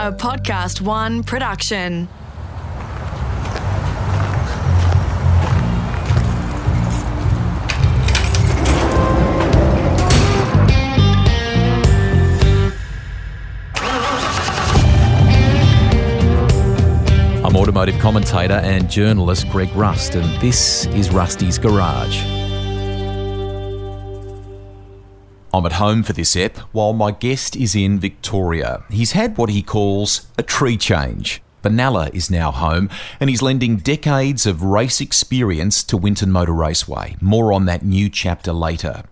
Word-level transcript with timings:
a 0.00 0.10
Podcast 0.10 0.80
One 0.80 1.22
production. 1.22 2.08
I'm 17.44 17.54
automotive 17.54 17.98
commentator 18.00 18.54
and 18.54 18.88
journalist 18.88 19.50
Greg 19.50 19.68
Rust, 19.76 20.14
and 20.14 20.40
this 20.40 20.86
is 20.86 21.10
Rusty's 21.10 21.58
Garage. 21.58 22.39
I'm 25.52 25.66
at 25.66 25.72
home 25.72 26.02
for 26.02 26.12
this 26.12 26.36
ep 26.36 26.58
while 26.72 26.92
my 26.92 27.10
guest 27.10 27.56
is 27.56 27.74
in 27.74 27.98
Victoria. 27.98 28.84
He's 28.90 29.12
had 29.12 29.36
what 29.36 29.50
he 29.50 29.62
calls 29.62 30.26
a 30.38 30.42
tree 30.42 30.76
change. 30.76 31.42
Benalla 31.62 32.12
is 32.14 32.30
now 32.30 32.50
home 32.50 32.88
and 33.18 33.28
he's 33.28 33.42
lending 33.42 33.76
decades 33.76 34.46
of 34.46 34.62
race 34.62 35.00
experience 35.00 35.82
to 35.84 35.96
Winton 35.96 36.30
Motor 36.30 36.52
Raceway. 36.54 37.16
More 37.20 37.52
on 37.52 37.66
that 37.66 37.84
new 37.84 38.08
chapter 38.08 38.52
later. 38.52 39.02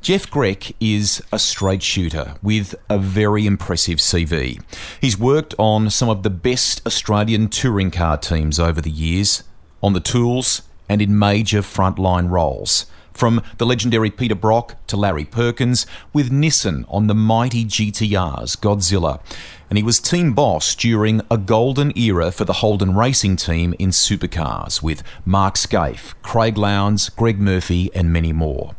Jeff 0.00 0.30
Grech 0.30 0.72
is 0.80 1.22
a 1.32 1.38
straight 1.38 1.82
shooter 1.82 2.36
with 2.42 2.74
a 2.88 2.98
very 2.98 3.44
impressive 3.44 3.98
CV. 3.98 4.62
He's 5.00 5.18
worked 5.18 5.54
on 5.58 5.90
some 5.90 6.08
of 6.08 6.22
the 6.22 6.30
best 6.30 6.86
Australian 6.86 7.48
touring 7.48 7.90
car 7.90 8.16
teams 8.16 8.58
over 8.58 8.80
the 8.80 8.90
years, 8.90 9.42
on 9.82 9.92
the 9.92 10.00
tools, 10.00 10.62
and 10.88 11.02
in 11.02 11.18
major 11.18 11.60
frontline 11.60 12.30
roles. 12.30 12.86
From 13.12 13.42
the 13.58 13.66
legendary 13.66 14.10
Peter 14.10 14.34
Brock 14.34 14.76
to 14.86 14.96
Larry 14.96 15.24
Perkins, 15.24 15.86
with 16.12 16.30
Nissan 16.30 16.84
on 16.88 17.06
the 17.06 17.14
mighty 17.14 17.64
GTRs, 17.64 18.56
Godzilla. 18.58 19.20
And 19.68 19.76
he 19.76 19.82
was 19.82 20.00
team 20.00 20.32
boss 20.32 20.74
during 20.74 21.20
a 21.30 21.38
golden 21.38 21.96
era 21.96 22.30
for 22.30 22.44
the 22.44 22.54
Holden 22.54 22.94
racing 22.94 23.36
team 23.36 23.74
in 23.78 23.90
supercars, 23.90 24.82
with 24.82 25.02
Mark 25.24 25.54
Skaife, 25.54 26.14
Craig 26.22 26.56
Lowndes, 26.56 27.08
Greg 27.10 27.38
Murphy, 27.38 27.90
and 27.94 28.12
many 28.12 28.32
more. 28.32 28.74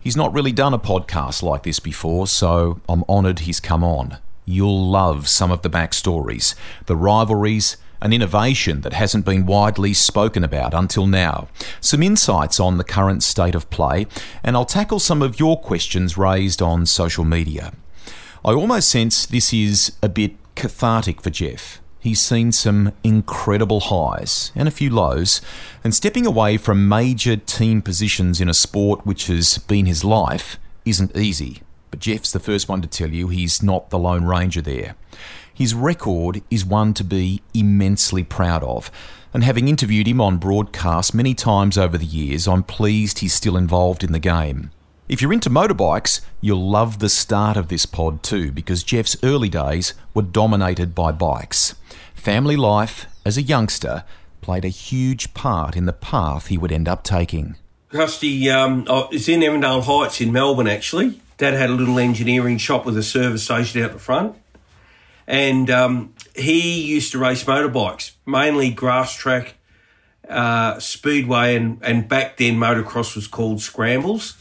He's 0.00 0.16
not 0.16 0.32
really 0.32 0.52
done 0.52 0.74
a 0.74 0.78
podcast 0.78 1.42
like 1.42 1.62
this 1.62 1.78
before, 1.78 2.26
so 2.26 2.80
I'm 2.88 3.04
honoured 3.08 3.40
he's 3.40 3.60
come 3.60 3.84
on. 3.84 4.18
You'll 4.44 4.90
love 4.90 5.28
some 5.28 5.52
of 5.52 5.62
the 5.62 5.70
backstories, 5.70 6.56
the 6.86 6.96
rivalries, 6.96 7.76
an 8.02 8.12
innovation 8.12 8.82
that 8.82 8.92
hasn't 8.92 9.24
been 9.24 9.46
widely 9.46 9.94
spoken 9.94 10.44
about 10.44 10.74
until 10.74 11.06
now, 11.06 11.48
some 11.80 12.02
insights 12.02 12.60
on 12.60 12.76
the 12.76 12.84
current 12.84 13.22
state 13.22 13.54
of 13.54 13.70
play, 13.70 14.06
and 14.42 14.56
I'll 14.56 14.64
tackle 14.64 14.98
some 14.98 15.22
of 15.22 15.40
your 15.40 15.58
questions 15.58 16.18
raised 16.18 16.60
on 16.60 16.84
social 16.84 17.24
media. 17.24 17.72
I 18.44 18.52
almost 18.52 18.88
sense 18.88 19.24
this 19.24 19.52
is 19.52 19.96
a 20.02 20.08
bit 20.08 20.34
cathartic 20.56 21.22
for 21.22 21.30
Jeff. 21.30 21.80
He's 22.00 22.20
seen 22.20 22.50
some 22.50 22.92
incredible 23.04 23.78
highs 23.78 24.50
and 24.56 24.66
a 24.66 24.72
few 24.72 24.90
lows, 24.90 25.40
and 25.84 25.94
stepping 25.94 26.26
away 26.26 26.56
from 26.56 26.88
major 26.88 27.36
team 27.36 27.80
positions 27.80 28.40
in 28.40 28.48
a 28.48 28.54
sport 28.54 29.06
which 29.06 29.28
has 29.28 29.58
been 29.58 29.86
his 29.86 30.02
life 30.02 30.58
isn't 30.84 31.16
easy. 31.16 31.62
But 31.92 32.00
Jeff's 32.00 32.32
the 32.32 32.40
first 32.40 32.68
one 32.68 32.82
to 32.82 32.88
tell 32.88 33.10
you 33.10 33.28
he's 33.28 33.62
not 33.62 33.90
the 33.90 33.98
Lone 33.98 34.24
Ranger 34.24 34.62
there. 34.62 34.96
His 35.62 35.74
record 35.74 36.42
is 36.50 36.64
one 36.64 36.92
to 36.94 37.04
be 37.04 37.40
immensely 37.54 38.24
proud 38.24 38.64
of, 38.64 38.90
and 39.32 39.44
having 39.44 39.68
interviewed 39.68 40.08
him 40.08 40.20
on 40.20 40.38
broadcast 40.38 41.14
many 41.14 41.34
times 41.34 41.78
over 41.78 41.96
the 41.96 42.04
years, 42.04 42.48
I'm 42.48 42.64
pleased 42.64 43.20
he's 43.20 43.34
still 43.34 43.56
involved 43.56 44.02
in 44.02 44.10
the 44.10 44.18
game. 44.18 44.72
If 45.08 45.22
you're 45.22 45.32
into 45.32 45.50
motorbikes, 45.50 46.20
you'll 46.40 46.68
love 46.68 46.98
the 46.98 47.08
start 47.08 47.56
of 47.56 47.68
this 47.68 47.86
pod 47.86 48.24
too, 48.24 48.50
because 48.50 48.82
Jeff's 48.82 49.16
early 49.22 49.48
days 49.48 49.94
were 50.14 50.22
dominated 50.22 50.96
by 50.96 51.12
bikes. 51.12 51.76
Family 52.12 52.56
life 52.56 53.06
as 53.24 53.38
a 53.38 53.42
youngster 53.42 54.02
played 54.40 54.64
a 54.64 54.68
huge 54.68 55.32
part 55.32 55.76
in 55.76 55.86
the 55.86 55.92
path 55.92 56.48
he 56.48 56.58
would 56.58 56.72
end 56.72 56.88
up 56.88 57.04
taking. 57.04 57.54
Rusty, 57.92 58.50
um, 58.50 58.84
I 58.90 59.06
was 59.12 59.28
in 59.28 59.44
Avondale 59.44 59.82
Heights 59.82 60.20
in 60.20 60.32
Melbourne 60.32 60.66
actually. 60.66 61.20
Dad 61.38 61.54
had 61.54 61.70
a 61.70 61.74
little 61.74 62.00
engineering 62.00 62.58
shop 62.58 62.84
with 62.84 62.98
a 62.98 63.02
service 63.04 63.44
station 63.44 63.80
out 63.84 63.92
the 63.92 64.00
front. 64.00 64.34
And 65.26 65.70
um, 65.70 66.14
he 66.34 66.82
used 66.82 67.12
to 67.12 67.18
race 67.18 67.44
motorbikes, 67.44 68.12
mainly 68.26 68.70
grass 68.70 69.14
track, 69.14 69.54
uh, 70.28 70.78
speedway, 70.78 71.56
and, 71.56 71.78
and 71.82 72.08
back 72.08 72.36
then 72.36 72.56
motocross 72.56 73.14
was 73.14 73.26
called 73.26 73.60
scrambles. 73.60 74.36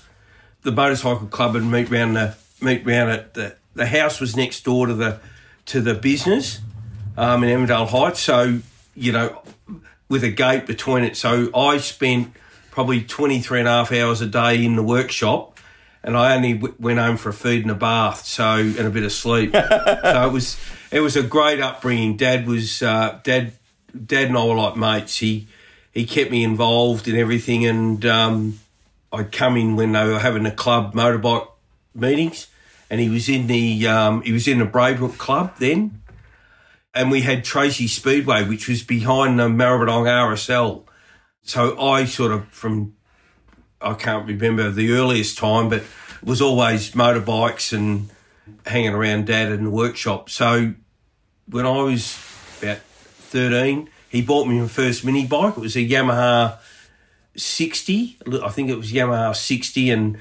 The 0.63 0.71
motorcycle 0.71 1.27
club 1.27 1.53
would 1.53 1.63
meet 1.63 1.89
round 1.89 2.15
the 2.15 2.35
meet 2.61 2.85
round 2.85 3.09
at 3.09 3.33
the 3.33 3.55
the 3.73 3.87
house 3.87 4.19
was 4.19 4.35
next 4.35 4.63
door 4.63 4.87
to 4.87 4.93
the 4.93 5.19
to 5.65 5.81
the 5.81 5.93
business 5.93 6.59
um, 7.17 7.43
in 7.43 7.49
Avondale 7.49 7.87
Heights. 7.87 8.19
So 8.19 8.59
you 8.95 9.11
know, 9.11 9.41
with 10.09 10.23
a 10.23 10.29
gate 10.29 10.65
between 10.67 11.03
it. 11.03 11.17
So 11.17 11.49
I 11.55 11.77
spent 11.77 12.33
probably 12.69 13.01
23 13.01 13.59
and 13.59 13.67
a 13.67 13.71
half 13.71 13.91
hours 13.91 14.21
a 14.21 14.27
day 14.27 14.63
in 14.63 14.75
the 14.75 14.83
workshop 14.83 15.50
and 16.03 16.17
I 16.17 16.35
only 16.35 16.53
w- 16.53 16.75
went 16.79 17.00
home 17.00 17.17
for 17.17 17.29
a 17.29 17.34
feed 17.34 17.62
and 17.62 17.72
a 17.72 17.75
bath, 17.75 18.25
so 18.25 18.56
and 18.56 18.79
a 18.79 18.89
bit 18.89 19.03
of 19.03 19.12
sleep. 19.12 19.53
so 19.53 20.28
it 20.28 20.31
was 20.31 20.57
it 20.91 21.00
was 21.01 21.16
a 21.16 21.23
great 21.23 21.59
upbringing. 21.59 22.17
Dad 22.17 22.47
was 22.47 22.81
uh, 22.81 23.19
dad 23.23 23.53
dad 24.06 24.28
and 24.28 24.38
I 24.38 24.45
were 24.45 24.56
like 24.56 24.75
mates. 24.75 25.17
He 25.17 25.47
he 25.91 26.06
kept 26.06 26.31
me 26.31 26.44
involved 26.44 27.07
in 27.07 27.16
everything, 27.16 27.66
and 27.66 28.06
um, 28.06 28.59
I'd 29.11 29.31
come 29.31 29.57
in 29.57 29.75
when 29.75 29.91
they 29.91 30.06
were 30.06 30.19
having 30.19 30.44
the 30.44 30.51
club 30.51 30.94
motorbike 30.94 31.47
meetings, 31.94 32.47
and 32.90 33.00
he 33.00 33.09
was 33.09 33.29
in 33.29 33.47
the 33.47 33.88
um, 33.88 34.22
he 34.22 34.31
was 34.31 34.47
in 34.47 34.59
the 34.59 34.66
Braybrook 34.66 35.17
Club 35.17 35.57
then, 35.59 36.01
and 36.94 37.11
we 37.11 37.22
had 37.22 37.44
Tracy 37.44 37.88
Speedway, 37.88 38.44
which 38.44 38.67
was 38.67 38.84
behind 38.84 39.40
the 39.40 39.47
Maribyrnong 39.47 40.06
RSL. 40.06 40.84
So 41.44 41.79
I 41.79 42.06
sort 42.06 42.31
of 42.31 42.47
from 42.50 42.95
I 43.81 43.93
can't 43.93 44.27
remember 44.27 44.69
the 44.69 44.93
earliest 44.93 45.37
time, 45.37 45.69
but 45.69 45.79
it 45.79 45.87
was 46.23 46.41
always 46.41 46.91
motorbikes 46.91 47.73
and 47.73 48.09
hanging 48.65 48.93
around 48.93 49.27
dad 49.27 49.51
in 49.51 49.63
the 49.63 49.69
workshop. 49.69 50.29
So 50.29 50.73
when 51.47 51.65
I 51.65 51.81
was 51.81 52.17
about 52.61 52.77
13, 52.77 53.89
he 54.09 54.21
bought 54.21 54.47
me 54.47 54.59
my 54.59 54.67
first 54.67 55.05
mini 55.05 55.25
bike. 55.25 55.57
It 55.57 55.61
was 55.61 55.75
a 55.75 55.79
Yamaha 55.79 56.57
60. 57.35 58.17
I 58.43 58.49
think 58.49 58.69
it 58.69 58.77
was 58.77 58.91
Yamaha 58.91 59.35
60 59.35 59.89
and 59.89 60.17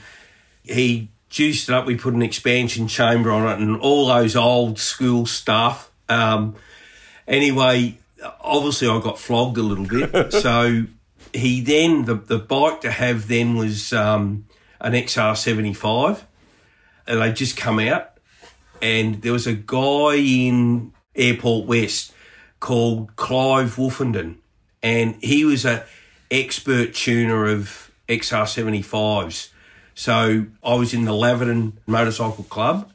he 0.62 1.08
juiced 1.28 1.68
it 1.68 1.74
up. 1.74 1.86
We 1.86 1.96
put 1.96 2.14
an 2.14 2.22
expansion 2.22 2.88
chamber 2.88 3.30
on 3.30 3.48
it 3.48 3.58
and 3.60 3.80
all 3.80 4.06
those 4.06 4.36
old 4.36 4.78
school 4.78 5.26
stuff. 5.26 5.90
Um, 6.08 6.56
anyway, 7.26 7.98
obviously 8.40 8.88
I 8.88 9.00
got 9.00 9.18
flogged 9.18 9.58
a 9.58 9.62
little 9.62 9.86
bit. 9.86 10.32
so 10.42 10.84
he 11.32 11.60
then 11.60 12.04
the 12.04 12.14
the 12.14 12.38
bike 12.38 12.80
to 12.82 12.90
have 12.90 13.28
then 13.28 13.56
was 13.56 13.92
um, 13.92 14.46
an 14.80 14.92
XR 14.92 15.36
seventy 15.36 15.74
five, 15.74 16.26
and 17.06 17.20
they 17.20 17.32
just 17.32 17.56
come 17.56 17.78
out, 17.78 18.18
and 18.80 19.22
there 19.22 19.32
was 19.32 19.46
a 19.46 19.54
guy 19.54 20.16
in 20.16 20.92
Airport 21.14 21.66
West 21.66 22.12
called 22.58 23.14
Clive 23.16 23.76
Wolfenden, 23.76 24.36
and 24.82 25.16
he 25.22 25.44
was 25.44 25.64
a 25.64 25.84
expert 26.30 26.94
tuner 26.94 27.46
of 27.46 27.90
XR 28.08 28.46
seventy 28.46 28.82
fives. 28.82 29.50
So 29.94 30.46
I 30.64 30.74
was 30.74 30.94
in 30.94 31.04
the 31.04 31.12
Laverton 31.12 31.72
Motorcycle 31.86 32.44
Club, 32.44 32.90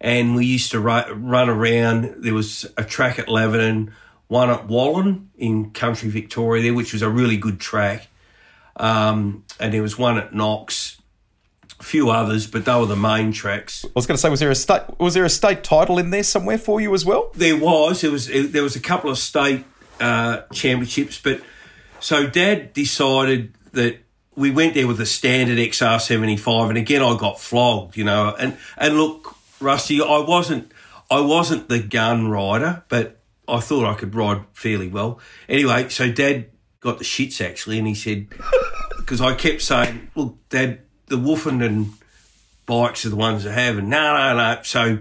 and 0.00 0.34
we 0.34 0.46
used 0.46 0.70
to 0.70 0.80
ru- 0.80 1.12
run 1.12 1.48
around. 1.48 2.14
There 2.18 2.34
was 2.34 2.66
a 2.76 2.84
track 2.84 3.18
at 3.18 3.26
Laverton 3.26 3.92
one 4.28 4.50
at 4.50 4.66
Wallan 4.68 5.26
in 5.36 5.70
country 5.70 6.08
Victoria 6.10 6.62
there, 6.62 6.74
which 6.74 6.92
was 6.92 7.02
a 7.02 7.10
really 7.10 7.36
good 7.36 7.58
track. 7.58 8.08
Um, 8.76 9.44
and 9.58 9.74
there 9.74 9.82
was 9.82 9.98
one 9.98 10.18
at 10.18 10.32
Knox, 10.32 11.00
a 11.80 11.82
few 11.82 12.10
others, 12.10 12.46
but 12.46 12.64
they 12.64 12.74
were 12.74 12.86
the 12.86 12.96
main 12.96 13.32
tracks. 13.32 13.84
I 13.84 13.90
was 13.94 14.06
going 14.06 14.16
to 14.16 14.20
say, 14.20 14.28
was 14.28 14.40
there 14.40 14.50
a 14.50 14.54
state 14.54 14.82
was 14.98 15.14
there 15.14 15.24
a 15.24 15.30
state 15.30 15.64
title 15.64 15.98
in 15.98 16.10
there 16.10 16.22
somewhere 16.22 16.58
for 16.58 16.80
you 16.80 16.94
as 16.94 17.04
well? 17.04 17.32
There 17.34 17.56
was. 17.56 18.02
There 18.02 18.10
was. 18.10 18.28
There 18.28 18.62
was 18.62 18.76
a 18.76 18.80
couple 18.80 19.10
of 19.10 19.18
state 19.18 19.64
uh, 20.00 20.42
championships, 20.52 21.20
but 21.20 21.40
so 22.00 22.26
Dad 22.26 22.72
decided 22.72 23.54
that 23.72 23.98
we 24.36 24.50
went 24.50 24.74
there 24.74 24.86
with 24.86 25.00
a 25.00 25.06
standard 25.06 25.58
XR 25.58 26.00
seventy 26.00 26.36
five, 26.36 26.68
and 26.68 26.78
again 26.78 27.02
I 27.02 27.16
got 27.16 27.40
flogged, 27.40 27.96
you 27.96 28.04
know. 28.04 28.34
And 28.38 28.56
and 28.76 28.96
look, 28.96 29.34
Rusty, 29.60 30.00
I 30.00 30.18
wasn't 30.18 30.70
I 31.10 31.20
wasn't 31.20 31.68
the 31.68 31.80
gun 31.80 32.28
rider, 32.28 32.84
but 32.88 33.17
I 33.48 33.60
thought 33.60 33.86
I 33.86 33.94
could 33.94 34.14
ride 34.14 34.44
fairly 34.52 34.88
well. 34.88 35.18
Anyway, 35.48 35.88
so 35.88 36.10
Dad 36.10 36.50
got 36.80 36.98
the 36.98 37.04
shits 37.04 37.44
actually, 37.44 37.78
and 37.78 37.86
he 37.86 37.94
said 37.94 38.28
because 38.98 39.20
I 39.20 39.34
kept 39.34 39.62
saying, 39.62 40.10
"Look, 40.14 40.36
Dad, 40.50 40.80
the 41.06 41.16
Wolfenden 41.16 41.92
bikes 42.66 43.06
are 43.06 43.10
the 43.10 43.16
ones 43.16 43.44
that 43.44 43.52
have," 43.52 43.78
and 43.78 43.88
no, 43.88 44.14
no, 44.14 44.36
no. 44.36 44.62
So 44.62 44.98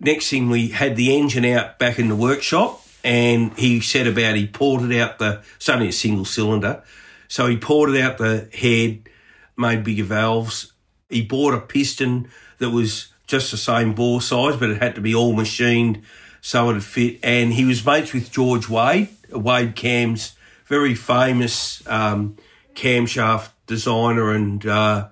next 0.00 0.30
thing 0.30 0.48
we 0.48 0.68
had 0.68 0.96
the 0.96 1.16
engine 1.16 1.44
out 1.44 1.78
back 1.78 1.98
in 1.98 2.08
the 2.08 2.16
workshop, 2.16 2.82
and 3.04 3.56
he 3.58 3.80
said 3.80 4.06
about 4.06 4.36
he 4.36 4.46
poured 4.46 4.90
it 4.90 4.98
out 4.98 5.18
the. 5.18 5.42
It's 5.56 5.68
only 5.68 5.88
a 5.88 5.92
single 5.92 6.24
cylinder, 6.24 6.82
so 7.28 7.46
he 7.46 7.56
poured 7.58 7.90
it 7.94 8.00
out 8.00 8.18
the 8.18 8.48
head, 8.52 9.08
made 9.56 9.84
bigger 9.84 10.04
valves. 10.04 10.72
He 11.10 11.22
bought 11.22 11.54
a 11.54 11.60
piston 11.60 12.28
that 12.58 12.70
was 12.70 13.12
just 13.26 13.50
the 13.50 13.56
same 13.56 13.94
bore 13.94 14.20
size, 14.20 14.56
but 14.56 14.70
it 14.70 14.82
had 14.82 14.94
to 14.94 15.00
be 15.00 15.14
all 15.14 15.32
machined 15.34 16.02
so 16.40 16.70
it'd 16.70 16.84
fit. 16.84 17.18
And 17.22 17.52
he 17.52 17.64
was 17.64 17.84
mates 17.84 18.12
with 18.12 18.30
George 18.30 18.68
Wade, 18.68 19.08
Wade 19.30 19.74
Cam's 19.74 20.34
very 20.68 20.94
famous 20.94 21.82
um, 21.88 22.36
camshaft 22.74 23.50
designer, 23.66 24.32
and 24.32 24.64
uh, 24.66 25.08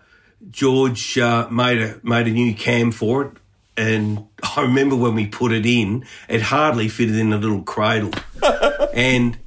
George 0.51 1.19
uh, 1.19 1.49
made 1.51 1.81
a 1.81 2.01
made 2.03 2.29
a 2.29 2.31
new 2.31 2.55
cam 2.55 2.93
for 2.93 3.23
it. 3.23 3.33
And 3.79 4.27
I 4.43 4.63
remember 4.63 4.97
when 4.97 5.15
we 5.15 5.27
put 5.27 5.53
it 5.53 5.67
in, 5.67 6.07
it 6.29 6.43
hardly 6.43 6.89
fitted 6.89 7.17
in 7.17 7.33
a 7.33 7.39
little 7.39 7.63
cradle. 7.63 8.13
and 8.95 9.39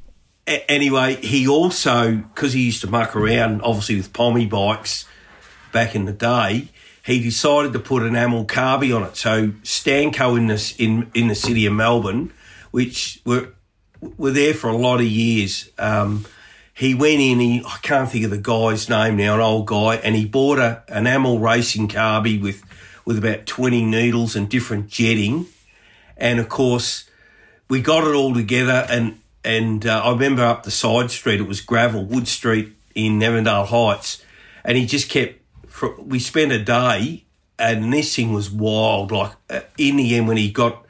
a- 0.47 0.69
anyway, 0.69 1.15
he 1.15 1.47
also 1.47 2.15
because 2.15 2.53
he 2.53 2.63
used 2.63 2.81
to 2.81 2.87
muck 2.87 3.15
around, 3.15 3.61
obviously 3.61 3.95
with 3.95 4.11
pommy 4.11 4.45
bikes 4.45 5.05
back 5.71 5.95
in 5.95 6.05
the 6.05 6.13
day, 6.13 6.69
he 7.09 7.19
decided 7.19 7.73
to 7.73 7.79
put 7.79 8.03
an 8.03 8.15
Amal 8.15 8.45
carby 8.45 8.95
on 8.95 9.03
it. 9.03 9.17
So 9.17 9.47
Stanco 9.63 10.37
in 10.37 10.51
in 10.77 11.09
in 11.15 11.27
the 11.27 11.35
city 11.35 11.65
of 11.65 11.73
Melbourne, 11.73 12.31
which 12.69 13.19
were 13.25 13.49
were 13.99 14.31
there 14.31 14.53
for 14.53 14.69
a 14.69 14.77
lot 14.77 14.99
of 14.99 15.07
years. 15.07 15.71
Um, 15.79 16.25
he 16.71 16.93
went 16.93 17.19
in. 17.19 17.39
He 17.39 17.63
I 17.65 17.77
can't 17.81 18.09
think 18.11 18.25
of 18.25 18.31
the 18.31 18.37
guy's 18.37 18.89
name 18.89 19.17
now, 19.17 19.33
an 19.33 19.41
old 19.41 19.65
guy, 19.65 19.95
and 19.95 20.15
he 20.15 20.25
bought 20.25 20.59
a 20.59 20.83
an 20.87 21.07
Amal 21.07 21.39
racing 21.39 21.87
carby 21.87 22.39
with 22.39 22.63
with 23.05 23.17
about 23.17 23.47
twenty 23.47 23.83
needles 23.83 24.35
and 24.35 24.47
different 24.47 24.87
jetting, 24.87 25.47
and 26.15 26.39
of 26.39 26.47
course 26.47 27.09
we 27.69 27.81
got 27.81 28.07
it 28.07 28.13
all 28.13 28.35
together. 28.35 28.85
And 28.87 29.19
and 29.43 29.83
uh, 29.83 30.03
I 30.03 30.11
remember 30.11 30.43
up 30.43 30.61
the 30.61 30.71
side 30.71 31.09
street, 31.09 31.39
it 31.39 31.47
was 31.47 31.61
gravel, 31.61 32.05
Wood 32.05 32.27
Street 32.27 32.71
in 32.93 33.23
Avondale 33.23 33.65
Heights, 33.65 34.23
and 34.63 34.77
he 34.77 34.85
just 34.85 35.09
kept. 35.09 35.38
We 35.99 36.19
spent 36.19 36.51
a 36.51 36.63
day, 36.63 37.25
and 37.57 37.91
this 37.91 38.15
thing 38.15 38.33
was 38.33 38.49
wild. 38.49 39.11
Like 39.11 39.33
uh, 39.49 39.61
in 39.77 39.97
the 39.97 40.15
end, 40.15 40.27
when 40.27 40.37
he 40.37 40.51
got 40.51 40.85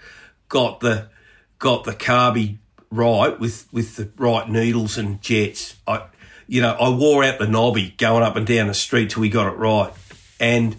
got 0.47 0.80
the 0.80 1.09
got 1.57 1.83
the 1.83 1.94
carby 1.94 2.57
right 2.91 3.39
with 3.39 3.68
with 3.71 3.95
the 3.95 4.09
right 4.18 4.50
needles 4.50 4.97
and 4.97 5.21
jets, 5.21 5.75
I 5.88 6.06
you 6.47 6.62
know 6.62 6.74
I 6.74 6.89
wore 6.89 7.24
out 7.24 7.39
the 7.39 7.47
knobby 7.47 7.95
going 7.97 8.24
up 8.24 8.36
and 8.36 8.45
down 8.45 8.68
the 8.68 8.74
street 8.74 9.12
till 9.12 9.21
we 9.21 9.30
got 9.30 9.51
it 9.51 9.57
right, 9.57 9.94
and 10.39 10.75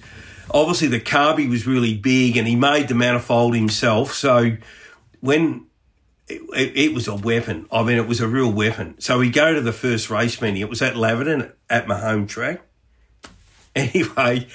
obviously 0.50 0.88
the 0.88 1.00
carby 1.00 1.48
was 1.48 1.66
really 1.66 1.96
big, 1.96 2.36
and 2.36 2.46
he 2.46 2.56
made 2.56 2.88
the 2.88 2.94
manifold 2.94 3.54
himself. 3.54 4.12
So 4.14 4.56
when 5.20 5.66
it, 6.28 6.42
it, 6.54 6.76
it, 6.76 6.94
was 6.94 7.08
a 7.08 7.14
weapon. 7.14 7.66
I 7.72 7.82
mean, 7.82 7.96
it 7.96 8.06
was 8.06 8.20
a 8.20 8.28
real 8.28 8.52
weapon. 8.52 9.00
So 9.00 9.18
we 9.18 9.30
go 9.30 9.52
to 9.52 9.60
the 9.60 9.72
first 9.72 10.10
race 10.10 10.40
meeting. 10.40 10.60
It 10.60 10.68
was 10.68 10.80
at 10.80 10.94
Laverton 10.94 11.52
at 11.68 11.88
my 11.88 11.98
home 11.98 12.28
track. 12.28 12.62
Anyway, 13.80 14.46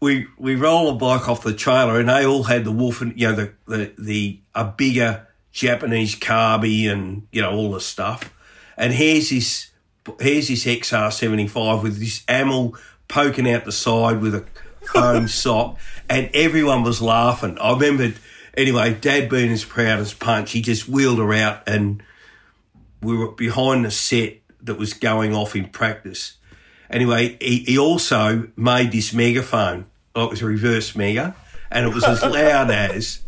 we 0.00 0.26
we 0.36 0.54
roll 0.54 0.90
a 0.90 0.94
bike 0.94 1.28
off 1.28 1.42
the 1.42 1.54
trailer, 1.54 1.98
and 1.98 2.08
they 2.08 2.26
all 2.26 2.42
had 2.42 2.64
the 2.64 2.72
wolf 2.72 3.00
and 3.00 3.18
you 3.18 3.28
know 3.28 3.34
the 3.34 3.52
the, 3.66 3.92
the 3.98 4.40
a 4.54 4.64
bigger 4.64 5.26
Japanese 5.52 6.14
carby 6.16 6.90
and 6.90 7.26
you 7.32 7.40
know 7.40 7.52
all 7.52 7.72
the 7.72 7.80
stuff. 7.80 8.32
And 8.76 8.92
here's 8.92 9.30
this 9.30 9.70
here's 10.20 10.48
this 10.48 10.64
XR 10.64 11.12
seventy 11.12 11.48
five 11.48 11.82
with 11.82 11.98
this 11.98 12.22
Amal 12.28 12.76
poking 13.08 13.50
out 13.50 13.64
the 13.64 13.72
side 13.72 14.20
with 14.20 14.34
a 14.34 14.44
foam 14.82 15.28
sock, 15.42 15.78
and 16.10 16.30
everyone 16.34 16.82
was 16.82 17.00
laughing. 17.00 17.56
I 17.58 17.72
remember 17.72 18.12
anyway, 18.56 18.94
Dad 18.94 19.28
being 19.28 19.52
as 19.52 19.64
proud 19.64 20.00
as 20.00 20.12
punch, 20.12 20.52
he 20.52 20.60
just 20.60 20.88
wheeled 20.88 21.18
her 21.18 21.32
out, 21.32 21.66
and 21.66 22.02
we 23.00 23.16
were 23.16 23.32
behind 23.32 23.84
the 23.84 23.90
set 23.90 24.38
that 24.62 24.76
was 24.76 24.92
going 24.92 25.34
off 25.34 25.54
in 25.54 25.68
practice. 25.68 26.36
Anyway, 26.94 27.36
he, 27.40 27.64
he 27.66 27.76
also 27.76 28.46
made 28.56 28.92
this 28.92 29.12
megaphone. 29.12 29.86
Oh, 30.14 30.26
it 30.26 30.30
was 30.30 30.42
a 30.42 30.46
reverse 30.46 30.94
mega, 30.94 31.34
and 31.68 31.84
it 31.84 31.92
was 31.92 32.04
as 32.04 32.22
loud 32.22 32.70
as. 32.70 33.20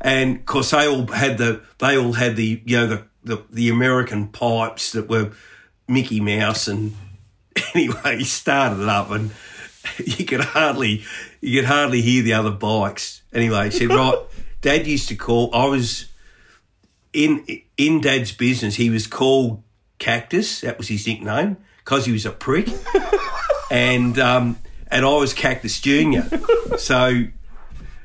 And 0.00 0.36
of 0.36 0.46
course, 0.46 0.70
they 0.70 0.86
all 0.86 1.08
had 1.08 1.36
the 1.36 1.60
they 1.78 1.98
all 1.98 2.12
had 2.12 2.36
the 2.36 2.62
you 2.64 2.76
know 2.76 2.86
the 2.86 3.04
the, 3.24 3.42
the 3.50 3.68
American 3.68 4.28
pipes 4.28 4.92
that 4.92 5.08
were 5.08 5.32
Mickey 5.88 6.20
Mouse, 6.20 6.68
and 6.68 6.94
anyway, 7.74 8.18
he 8.18 8.24
started 8.24 8.80
it 8.80 8.88
up, 8.88 9.10
and 9.10 9.32
you 9.98 10.24
could 10.24 10.42
hardly 10.42 11.02
you 11.40 11.60
could 11.60 11.68
hardly 11.68 12.02
hear 12.02 12.22
the 12.22 12.34
other 12.34 12.52
bikes. 12.52 13.22
Anyway, 13.32 13.64
he 13.64 13.70
said, 13.72 13.88
right, 13.88 14.18
Dad 14.60 14.86
used 14.86 15.08
to 15.08 15.16
call. 15.16 15.52
I 15.52 15.66
was 15.66 16.06
in 17.12 17.44
in 17.76 18.02
Dad's 18.02 18.30
business. 18.30 18.76
He 18.76 18.88
was 18.88 19.08
called 19.08 19.64
Cactus. 19.98 20.60
That 20.60 20.78
was 20.78 20.86
his 20.86 21.04
nickname 21.08 21.56
because 21.90 22.06
he 22.06 22.12
was 22.12 22.24
a 22.24 22.30
prick, 22.30 22.68
and 23.68 24.16
um, 24.20 24.56
and 24.92 25.04
I 25.04 25.16
was 25.16 25.34
Cactus 25.34 25.80
Junior. 25.80 26.24
So 26.78 27.24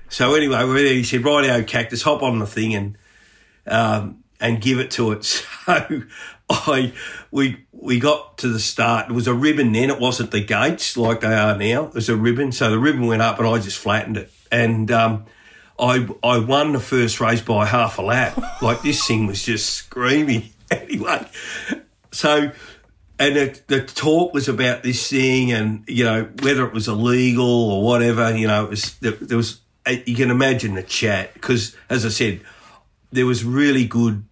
so 0.09 0.33
anyway, 0.33 0.95
he 0.95 1.03
said, 1.03 1.23
"Right, 1.23 1.67
Cactus, 1.67 2.01
hop 2.01 2.23
on 2.23 2.39
the 2.39 2.47
thing 2.47 2.73
and 2.73 2.97
um, 3.67 4.23
and 4.41 4.59
give 4.59 4.79
it 4.79 4.91
to 4.91 5.11
it." 5.11 5.45
So 5.67 6.03
I 6.49 6.93
we 7.31 7.65
we 7.71 7.99
got 7.99 8.37
to 8.39 8.49
the 8.49 8.59
start. 8.59 9.09
It 9.09 9.13
was 9.13 9.27
a 9.27 9.33
ribbon 9.33 9.71
then. 9.71 9.89
It 9.89 9.99
wasn't 9.99 10.29
the 10.29 10.41
gates 10.41 10.95
like 10.95 11.21
they 11.21 11.33
are 11.33 11.57
now. 11.57 11.85
It 11.85 11.95
was 11.95 12.07
a 12.07 12.15
ribbon. 12.15 12.51
So 12.51 12.69
the 12.69 12.77
ribbon 12.77 13.07
went 13.07 13.23
up, 13.23 13.39
and 13.39 13.47
I 13.47 13.57
just 13.57 13.79
flattened 13.79 14.17
it, 14.17 14.31
and 14.51 14.91
um, 14.91 15.25
I 15.79 16.07
I 16.23 16.37
won 16.37 16.73
the 16.73 16.79
first 16.79 17.19
race 17.19 17.41
by 17.41 17.65
half 17.65 17.97
a 17.97 18.03
lap. 18.03 18.61
Like 18.61 18.83
this 18.83 19.07
thing 19.07 19.25
was 19.25 19.43
just 19.43 19.71
screaming. 19.71 20.49
Anyway, 20.71 21.23
so 22.11 22.51
and 23.17 23.35
the, 23.35 23.61
the 23.67 23.81
talk 23.81 24.33
was 24.33 24.47
about 24.47 24.83
this 24.83 25.09
thing 25.09 25.51
and 25.51 25.83
you 25.87 26.03
know 26.03 26.29
whether 26.41 26.65
it 26.65 26.73
was 26.73 26.87
illegal 26.87 27.71
or 27.71 27.83
whatever 27.83 28.35
you 28.35 28.47
know 28.47 28.65
it 28.65 28.69
was 28.69 28.95
there, 28.99 29.11
there 29.11 29.37
was 29.37 29.61
uh, 29.85 29.95
you 30.05 30.15
can 30.15 30.31
imagine 30.31 30.75
the 30.75 30.83
chat 30.83 31.33
because 31.33 31.75
as 31.89 32.05
i 32.05 32.09
said 32.09 32.41
there 33.11 33.25
was 33.25 33.43
really 33.43 33.85
good 33.85 34.23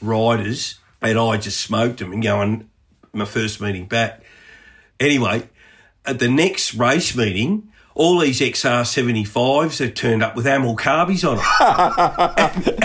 riders 0.00 0.78
and 1.00 1.18
i 1.18 1.36
just 1.36 1.60
smoked 1.60 1.98
them 1.98 2.12
and 2.12 2.22
going 2.22 2.68
my 3.12 3.24
first 3.24 3.60
meeting 3.60 3.86
back. 3.86 4.22
Anyway 5.00 5.48
at 6.04 6.18
the 6.18 6.28
next 6.28 6.74
race 6.74 7.14
meeting 7.14 7.70
all 7.98 8.20
these 8.20 8.38
XR75s 8.38 9.80
have 9.80 9.92
turned 9.92 10.22
up 10.22 10.36
with 10.36 10.46
Amal 10.46 10.76
carbies 10.76 11.28
on 11.28 11.38
them. 11.38 12.78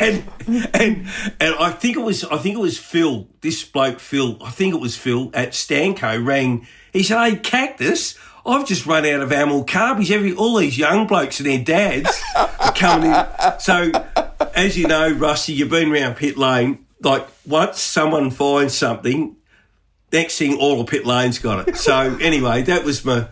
and, 0.00 0.22
and, 0.46 0.70
and, 0.74 1.08
and, 1.40 1.54
I 1.58 1.70
think 1.70 1.96
it 1.96 2.00
was, 2.00 2.22
I 2.24 2.36
think 2.36 2.54
it 2.54 2.60
was 2.60 2.76
Phil, 2.76 3.26
this 3.40 3.64
bloke 3.64 3.98
Phil, 3.98 4.36
I 4.42 4.50
think 4.50 4.74
it 4.74 4.80
was 4.80 4.94
Phil 4.94 5.30
at 5.32 5.52
Stanco 5.52 6.24
rang. 6.24 6.66
He 6.92 7.02
said, 7.02 7.30
Hey, 7.30 7.36
Cactus, 7.36 8.18
I've 8.44 8.66
just 8.66 8.84
run 8.84 9.06
out 9.06 9.22
of 9.22 9.32
Amal 9.32 9.64
carbies. 9.64 10.10
Every, 10.10 10.34
all 10.34 10.56
these 10.56 10.76
young 10.76 11.06
blokes 11.06 11.40
and 11.40 11.48
their 11.48 11.64
dads 11.64 12.22
are 12.36 12.72
coming 12.74 13.10
in. 13.10 13.60
So, 13.60 13.90
as 14.54 14.76
you 14.76 14.86
know, 14.86 15.10
Rusty, 15.10 15.54
you've 15.54 15.70
been 15.70 15.90
around 15.90 16.16
pit 16.16 16.36
lane. 16.36 16.84
Like, 17.00 17.26
once 17.46 17.80
someone 17.80 18.30
finds 18.30 18.76
something, 18.76 19.34
next 20.12 20.36
thing, 20.36 20.58
all 20.58 20.76
the 20.76 20.84
pit 20.84 21.06
lane's 21.06 21.38
got 21.38 21.66
it. 21.66 21.76
So, 21.78 22.18
anyway, 22.20 22.62
that 22.62 22.84
was 22.84 23.02
my, 23.02 23.28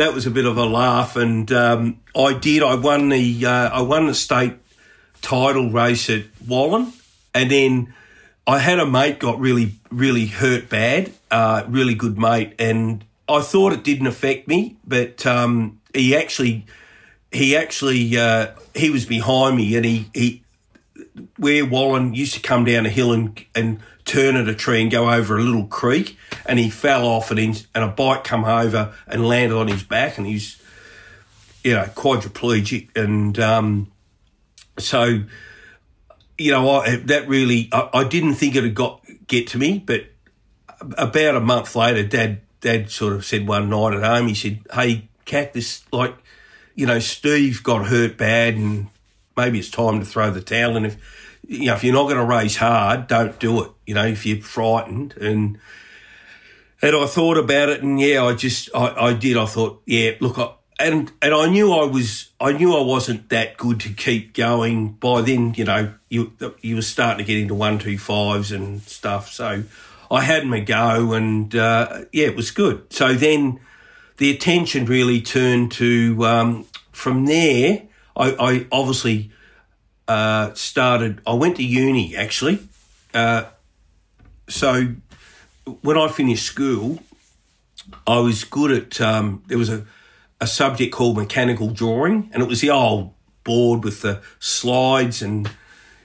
that 0.00 0.14
was 0.14 0.26
a 0.26 0.30
bit 0.30 0.46
of 0.46 0.56
a 0.56 0.64
laugh. 0.64 1.16
And 1.16 1.50
um, 1.52 2.00
I 2.16 2.34
did. 2.34 2.62
I 2.62 2.74
won 2.74 3.08
the 3.08 3.46
uh, 3.46 3.70
I 3.70 3.82
won 3.82 4.06
the 4.06 4.14
state 4.14 4.54
title 5.22 5.70
race 5.70 6.10
at 6.10 6.24
Wallan, 6.44 6.92
and 7.34 7.50
then 7.50 7.94
I 8.46 8.58
had 8.58 8.78
a 8.78 8.86
mate 8.86 9.18
got 9.18 9.38
really 9.38 9.76
really 9.90 10.26
hurt 10.26 10.68
bad. 10.68 11.12
Uh, 11.30 11.64
really 11.68 11.94
good 11.94 12.18
mate, 12.18 12.54
and 12.58 13.04
I 13.28 13.40
thought 13.40 13.72
it 13.72 13.84
didn't 13.84 14.08
affect 14.08 14.48
me, 14.48 14.76
but 14.86 15.24
um, 15.26 15.80
he 15.94 16.16
actually 16.16 16.66
he 17.30 17.56
actually 17.56 18.16
uh, 18.16 18.48
he 18.74 18.90
was 18.90 19.06
behind 19.06 19.56
me, 19.56 19.76
and 19.76 19.84
he 19.84 20.10
he 20.12 20.42
where 21.36 21.64
Wallan 21.64 22.14
used 22.14 22.34
to 22.34 22.40
come 22.40 22.64
down 22.64 22.86
a 22.86 22.90
hill 22.90 23.12
and 23.12 23.44
and 23.54 23.80
turn 24.10 24.34
at 24.34 24.48
a 24.48 24.54
tree 24.54 24.82
and 24.82 24.90
go 24.90 25.08
over 25.08 25.38
a 25.38 25.40
little 25.40 25.66
creek, 25.66 26.18
and 26.44 26.58
he 26.58 26.68
fell 26.68 27.06
off, 27.06 27.30
and 27.30 27.38
he, 27.38 27.46
and 27.74 27.84
a 27.84 27.88
bike 27.88 28.24
come 28.24 28.44
over 28.44 28.92
and 29.06 29.26
landed 29.26 29.56
on 29.56 29.68
his 29.68 29.84
back, 29.84 30.18
and 30.18 30.26
he's 30.26 30.60
you 31.62 31.74
know 31.74 31.84
quadriplegic, 31.94 32.96
and 32.96 33.38
um, 33.38 33.92
so 34.78 35.22
you 36.36 36.50
know 36.50 36.68
I, 36.68 36.96
that 36.96 37.28
really 37.28 37.68
I, 37.72 37.88
I 37.94 38.04
didn't 38.04 38.34
think 38.34 38.56
it 38.56 38.64
had 38.64 38.74
got 38.74 39.04
get 39.28 39.46
to 39.48 39.58
me, 39.58 39.78
but 39.78 40.06
about 40.98 41.36
a 41.36 41.40
month 41.40 41.76
later, 41.76 42.02
Dad 42.02 42.40
Dad 42.60 42.90
sort 42.90 43.12
of 43.12 43.24
said 43.24 43.46
one 43.46 43.70
night 43.70 43.94
at 43.94 44.02
home, 44.02 44.26
he 44.26 44.34
said, 44.34 44.60
"Hey, 44.72 45.08
cactus, 45.24 45.84
like." 45.92 46.14
You 46.76 46.86
know, 46.86 47.00
Steve 47.00 47.62
got 47.62 47.88
hurt 47.88 48.16
bad, 48.16 48.54
and 48.54 48.86
maybe 49.36 49.58
it's 49.58 49.68
time 49.68 49.98
to 50.00 50.06
throw 50.06 50.30
the 50.30 50.40
towel. 50.40 50.76
And 50.76 50.86
if 50.86 51.19
you 51.50 51.66
know, 51.66 51.74
if 51.74 51.82
you're 51.82 51.92
not 51.92 52.04
going 52.04 52.16
to 52.16 52.24
race 52.24 52.56
hard, 52.56 53.08
don't 53.08 53.38
do 53.40 53.64
it. 53.64 53.72
You 53.84 53.94
know, 53.94 54.06
if 54.06 54.24
you're 54.24 54.40
frightened 54.40 55.16
and 55.16 55.58
and 56.80 56.96
I 56.96 57.06
thought 57.06 57.36
about 57.36 57.68
it, 57.68 57.82
and 57.82 58.00
yeah, 58.00 58.24
I 58.24 58.34
just 58.34 58.70
I, 58.74 59.08
I 59.08 59.12
did. 59.12 59.36
I 59.36 59.46
thought, 59.46 59.82
yeah, 59.84 60.12
look, 60.20 60.38
I, 60.38 60.52
and 60.78 61.10
and 61.20 61.34
I 61.34 61.48
knew 61.48 61.72
I 61.72 61.84
was 61.84 62.30
I 62.40 62.52
knew 62.52 62.74
I 62.76 62.82
wasn't 62.82 63.28
that 63.30 63.56
good 63.56 63.80
to 63.80 63.90
keep 63.90 64.32
going. 64.32 64.92
By 64.92 65.22
then, 65.22 65.52
you 65.54 65.64
know, 65.64 65.92
you 66.08 66.32
you 66.60 66.76
were 66.76 66.82
starting 66.82 67.18
to 67.18 67.24
get 67.24 67.42
into 67.42 67.54
one 67.54 67.80
two 67.80 67.98
fives 67.98 68.52
and 68.52 68.80
stuff. 68.82 69.32
So 69.32 69.64
I 70.08 70.20
had 70.22 70.46
my 70.46 70.60
go, 70.60 71.12
and 71.12 71.54
uh, 71.54 72.02
yeah, 72.12 72.26
it 72.26 72.36
was 72.36 72.52
good. 72.52 72.92
So 72.92 73.12
then 73.12 73.58
the 74.18 74.30
attention 74.30 74.86
really 74.86 75.20
turned 75.20 75.72
to 75.72 76.24
um, 76.24 76.66
from 76.92 77.26
there. 77.26 77.82
I, 78.16 78.36
I 78.38 78.66
obviously 78.70 79.32
uh, 80.10 80.54
started. 80.54 81.20
I 81.24 81.34
went 81.34 81.56
to 81.58 81.62
uni 81.62 82.16
actually. 82.16 82.58
Uh, 83.14 83.44
so 84.48 84.94
when 85.82 85.96
I 85.96 86.08
finished 86.08 86.44
school, 86.44 86.98
I 88.08 88.18
was 88.18 88.42
good 88.42 88.72
at. 88.72 89.00
Um, 89.00 89.44
there 89.46 89.56
was 89.58 89.70
a 89.70 89.86
a 90.40 90.48
subject 90.48 90.92
called 90.92 91.16
mechanical 91.16 91.70
drawing, 91.70 92.28
and 92.32 92.42
it 92.42 92.48
was 92.48 92.60
the 92.60 92.70
old 92.70 93.14
board 93.44 93.84
with 93.84 94.02
the 94.02 94.20
slides 94.40 95.22
and 95.22 95.48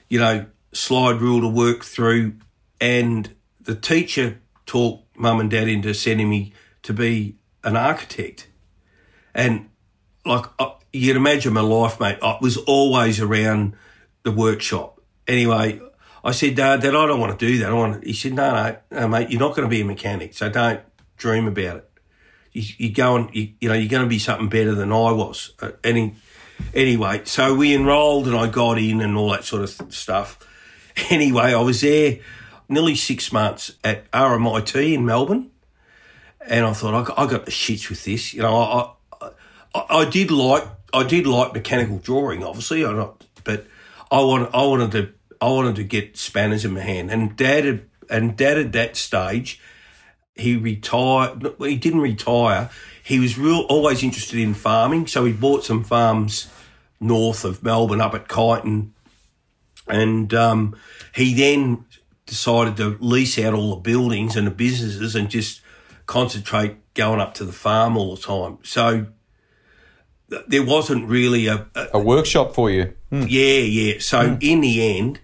you 0.08 0.20
know 0.20 0.46
slide 0.72 1.20
rule 1.20 1.40
to 1.40 1.48
work 1.48 1.82
through. 1.82 2.34
And 2.80 3.34
the 3.60 3.74
teacher 3.74 4.38
talked 4.66 5.18
mum 5.18 5.40
and 5.40 5.50
dad 5.50 5.66
into 5.66 5.92
sending 5.94 6.30
me 6.30 6.52
to 6.84 6.92
be 6.92 7.38
an 7.64 7.76
architect, 7.76 8.46
and 9.34 9.68
like 10.24 10.44
uh, 10.60 10.74
you'd 10.92 11.16
imagine 11.16 11.54
my 11.54 11.60
life, 11.60 11.98
mate, 11.98 12.18
I 12.22 12.38
was 12.40 12.56
always 12.56 13.20
around 13.20 13.74
the 14.26 14.32
workshop. 14.32 15.00
Anyway, 15.28 15.80
I 16.24 16.32
said, 16.32 16.56
Dad, 16.56 16.82
Dad, 16.82 16.96
I 16.96 17.06
don't 17.06 17.20
want 17.20 17.38
to 17.38 17.46
do 17.46 17.58
that. 17.58 17.70
I 17.70 17.72
want. 17.72 18.04
He 18.04 18.12
said, 18.12 18.34
No, 18.34 18.52
no, 18.52 18.76
no, 18.90 19.08
mate, 19.08 19.30
you're 19.30 19.40
not 19.40 19.54
going 19.54 19.62
to 19.62 19.70
be 19.70 19.80
a 19.80 19.84
mechanic, 19.84 20.34
so 20.34 20.50
don't 20.50 20.80
dream 21.16 21.46
about 21.46 21.78
it. 21.78 21.90
You, 22.52 22.62
you're 22.76 22.92
going, 22.92 23.30
you, 23.32 23.52
you 23.60 23.68
know, 23.68 23.74
you're 23.74 23.88
going 23.88 24.02
to 24.02 24.08
be 24.08 24.18
something 24.18 24.48
better 24.48 24.74
than 24.74 24.92
I 24.92 25.12
was. 25.12 25.52
Uh, 25.62 25.70
any, 25.84 26.16
anyway, 26.74 27.22
so 27.24 27.54
we 27.54 27.72
enrolled 27.72 28.26
and 28.26 28.36
I 28.36 28.48
got 28.48 28.78
in 28.78 29.00
and 29.00 29.16
all 29.16 29.30
that 29.30 29.44
sort 29.44 29.62
of 29.62 29.94
stuff. 29.94 30.38
Anyway, 31.10 31.52
I 31.52 31.60
was 31.60 31.82
there 31.82 32.20
nearly 32.70 32.94
six 32.94 33.30
months 33.30 33.72
at 33.84 34.10
RMIT 34.12 34.94
in 34.94 35.04
Melbourne, 35.04 35.50
and 36.40 36.64
I 36.64 36.72
thought 36.72 36.94
I 36.94 37.22
I 37.22 37.26
got 37.26 37.44
the 37.44 37.50
shits 37.50 37.90
with 37.90 38.02
this. 38.06 38.32
You 38.32 38.40
know, 38.40 38.56
I, 38.56 39.26
I, 39.74 39.84
I 39.90 40.04
did 40.06 40.30
like 40.30 40.64
I 40.94 41.02
did 41.02 41.26
like 41.26 41.52
mechanical 41.52 41.98
drawing, 41.98 42.42
obviously, 42.42 42.82
I 42.82 42.92
not, 42.94 43.22
but 43.44 43.66
I 44.10 44.20
wanted 44.20 44.50
I 44.54 44.64
wanted 44.64 44.92
to 44.92 45.12
I 45.40 45.48
wanted 45.48 45.76
to 45.76 45.84
get 45.84 46.16
spanners 46.16 46.64
in 46.64 46.74
my 46.74 46.80
hand, 46.80 47.10
and 47.10 47.36
Dad 47.36 47.86
and 48.08 48.36
Dad 48.36 48.58
at 48.58 48.72
that 48.72 48.96
stage, 48.96 49.60
he 50.34 50.56
retired. 50.56 51.54
He 51.58 51.76
didn't 51.76 52.00
retire. 52.00 52.70
He 53.02 53.18
was 53.18 53.38
real 53.38 53.60
always 53.68 54.02
interested 54.02 54.38
in 54.38 54.54
farming, 54.54 55.06
so 55.06 55.24
he 55.24 55.32
bought 55.32 55.64
some 55.64 55.84
farms 55.84 56.48
north 57.00 57.44
of 57.44 57.62
Melbourne, 57.62 58.00
up 58.00 58.14
at 58.14 58.28
Kyneton, 58.28 58.90
and 59.86 60.32
um, 60.34 60.76
he 61.14 61.34
then 61.34 61.84
decided 62.26 62.76
to 62.76 62.96
lease 63.00 63.38
out 63.38 63.54
all 63.54 63.70
the 63.70 63.80
buildings 63.80 64.36
and 64.36 64.46
the 64.46 64.50
businesses 64.50 65.14
and 65.14 65.30
just 65.30 65.60
concentrate 66.06 66.76
going 66.94 67.20
up 67.20 67.34
to 67.34 67.44
the 67.44 67.52
farm 67.52 67.96
all 67.96 68.16
the 68.16 68.22
time. 68.22 68.58
So 68.62 69.06
there 70.48 70.64
wasn't 70.64 71.06
really 71.08 71.46
a, 71.46 71.66
a, 71.74 71.86
A 71.94 71.98
workshop 71.98 72.54
for 72.54 72.70
you. 72.70 72.92
yeah, 73.10 73.58
yeah. 73.58 73.94
So 74.00 74.36
in 74.40 74.60
the 74.60 74.98
end, 74.98 75.20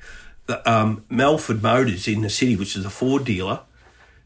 the, 0.46 0.68
um, 0.70 1.04
Melford 1.10 1.62
Motors 1.62 2.06
in 2.08 2.22
the 2.22 2.30
city, 2.30 2.56
which 2.56 2.76
is 2.76 2.84
a 2.84 2.90
Ford 2.90 3.24
dealer, 3.24 3.60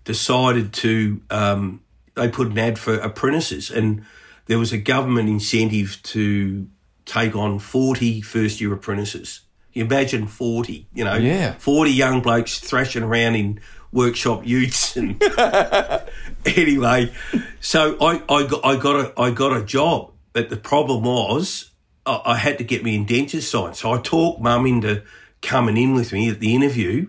decided 0.05 0.73
to 0.75 1.21
um, 1.31 1.81
they 2.15 2.29
put 2.29 2.49
an 2.49 2.59
ad 2.59 2.79
for 2.79 2.95
apprentices, 2.99 3.71
and 3.71 4.05
there 4.47 4.59
was 4.59 4.73
a 4.73 4.79
government 4.79 5.29
incentive 5.29 5.99
to 6.05 6.67
take 7.05 7.35
on 7.37 7.59
40 7.59 8.21
first 8.23 8.61
year 8.61 8.73
apprentices. 8.73 9.41
You 9.73 9.85
imagine 9.85 10.27
40, 10.27 10.87
you 10.95 11.05
know, 11.05 11.17
Yeah. 11.17 11.53
40 11.59 11.91
young 11.91 12.21
blokes 12.23 12.59
thrashing 12.61 13.03
around 13.03 13.35
in 13.35 13.61
workshop 13.93 14.47
utes 14.47 14.97
and 14.97 15.23
anyway, 16.47 17.13
so 17.61 17.97
I, 18.01 18.23
I 18.29 18.47
got 18.47 18.65
I 18.65 18.77
got 18.77 18.97
a 18.97 19.21
I 19.21 19.31
got 19.31 19.57
a 19.57 19.65
job, 19.65 20.13
but 20.37 20.51
the 20.51 20.57
problem 20.59 21.03
was 21.05 21.71
I, 22.05 22.21
I 22.27 22.37
had 22.37 22.59
to 22.59 22.65
get 22.65 22.85
me 22.85 22.95
in 22.95 23.07
dentist 23.07 23.51
science. 23.51 23.79
So 23.81 23.95
I 23.95 24.03
talked 24.03 24.39
mum 24.39 24.67
into 24.67 25.03
coming 25.41 25.79
in 25.79 25.95
with 25.95 26.13
me 26.13 26.29
at 26.29 26.41
the 26.41 26.55
interview, 26.55 27.09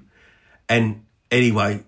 and 0.69 1.03
anyway, 1.29 1.83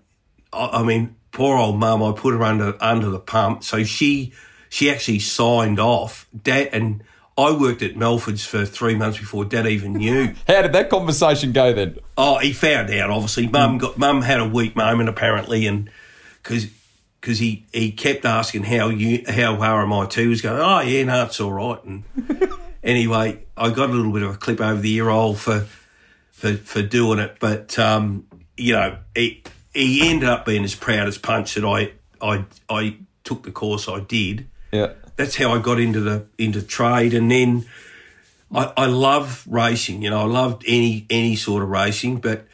I, 0.52 0.66
I 0.66 0.82
mean, 0.82 1.16
poor 1.32 1.56
old 1.56 1.78
mum, 1.78 2.02
I 2.02 2.12
put 2.12 2.34
her 2.34 2.42
under 2.42 2.76
under 2.78 3.08
the 3.08 3.18
pump, 3.18 3.64
so 3.64 3.84
she 3.84 4.34
she 4.68 4.90
actually 4.90 5.20
signed 5.20 5.80
off. 5.80 6.28
Dad 6.42 6.68
and 6.74 7.02
I 7.38 7.52
worked 7.52 7.80
at 7.80 7.96
Melford's 7.96 8.44
for 8.44 8.66
three 8.66 8.94
months 8.94 9.16
before 9.16 9.46
Dad 9.46 9.66
even 9.66 9.94
knew. 9.94 10.34
How 10.46 10.60
did 10.60 10.74
that 10.74 10.90
conversation 10.90 11.52
go 11.52 11.72
then? 11.72 12.00
Oh, 12.18 12.36
he 12.36 12.52
found 12.52 12.90
out. 12.90 13.08
Obviously, 13.08 13.46
mum 13.46 13.78
got 13.78 13.96
mum 13.96 14.20
had 14.20 14.40
a 14.40 14.46
weak 14.46 14.76
moment 14.76 15.08
apparently, 15.08 15.66
and 15.66 15.90
because 16.42 16.66
because 17.20 17.38
he, 17.38 17.66
he 17.72 17.92
kept 17.92 18.24
asking 18.24 18.64
how 18.64 18.88
you 18.88 19.22
how 19.28 19.56
RMIT 19.56 20.28
was 20.28 20.40
going. 20.40 20.60
Oh 20.60 20.80
yeah, 20.80 21.04
no, 21.04 21.24
it's 21.24 21.40
all 21.40 21.52
right. 21.52 21.82
And 21.84 22.04
anyway, 22.82 23.44
I 23.56 23.70
got 23.70 23.90
a 23.90 23.92
little 23.92 24.12
bit 24.12 24.22
of 24.22 24.34
a 24.34 24.38
clip 24.38 24.60
over 24.60 24.80
the 24.80 24.94
ear 24.94 25.10
hole 25.10 25.34
for 25.34 25.66
for 26.32 26.54
for 26.54 26.82
doing 26.82 27.18
it, 27.18 27.36
but 27.40 27.78
um, 27.78 28.26
you 28.56 28.72
know, 28.72 28.98
he 29.14 29.42
he 29.74 30.08
ended 30.08 30.28
up 30.28 30.44
being 30.46 30.64
as 30.64 30.74
proud 30.74 31.06
as 31.08 31.18
punch 31.18 31.54
that 31.54 31.64
I 31.64 31.92
I 32.20 32.44
I 32.68 32.96
took 33.24 33.42
the 33.44 33.52
course 33.52 33.86
I 33.88 34.00
did 34.00 34.46
Yeah. 34.72 34.92
that's 35.16 35.36
how 35.36 35.52
I 35.52 35.58
got 35.58 35.78
into 35.78 36.00
the 36.00 36.24
into 36.38 36.62
trade, 36.62 37.12
and 37.14 37.30
then 37.30 37.66
I, 38.54 38.72
I 38.76 38.86
love 38.86 39.44
racing. 39.46 40.02
You 40.02 40.10
know, 40.10 40.20
I 40.22 40.24
loved 40.24 40.64
any 40.66 41.06
any 41.10 41.36
sort 41.36 41.62
of 41.62 41.68
racing, 41.68 42.16
but 42.16 42.46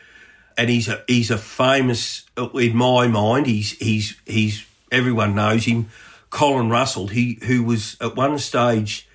and 0.56 0.70
he's 0.70 0.88
a 0.88 1.02
he's 1.06 1.30
a 1.30 1.38
famous 1.38 2.24
in 2.36 2.76
my 2.76 3.06
mind. 3.08 3.46
He's 3.46 3.72
he's 3.72 4.20
he's 4.26 4.66
everyone 4.90 5.34
knows 5.34 5.64
him. 5.64 5.88
Colin 6.30 6.70
Russell, 6.70 7.08
he 7.08 7.38
who 7.44 7.62
was 7.62 7.96
at 8.00 8.16
one 8.16 8.38
stage 8.38 9.08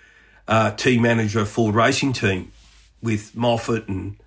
uh, 0.47 0.71
team 0.71 1.01
manager 1.01 1.39
of 1.39 1.49
Ford 1.49 1.75
Racing 1.75 2.13
Team 2.13 2.51
with 3.01 3.35
Moffat 3.35 3.87
and 3.87 4.17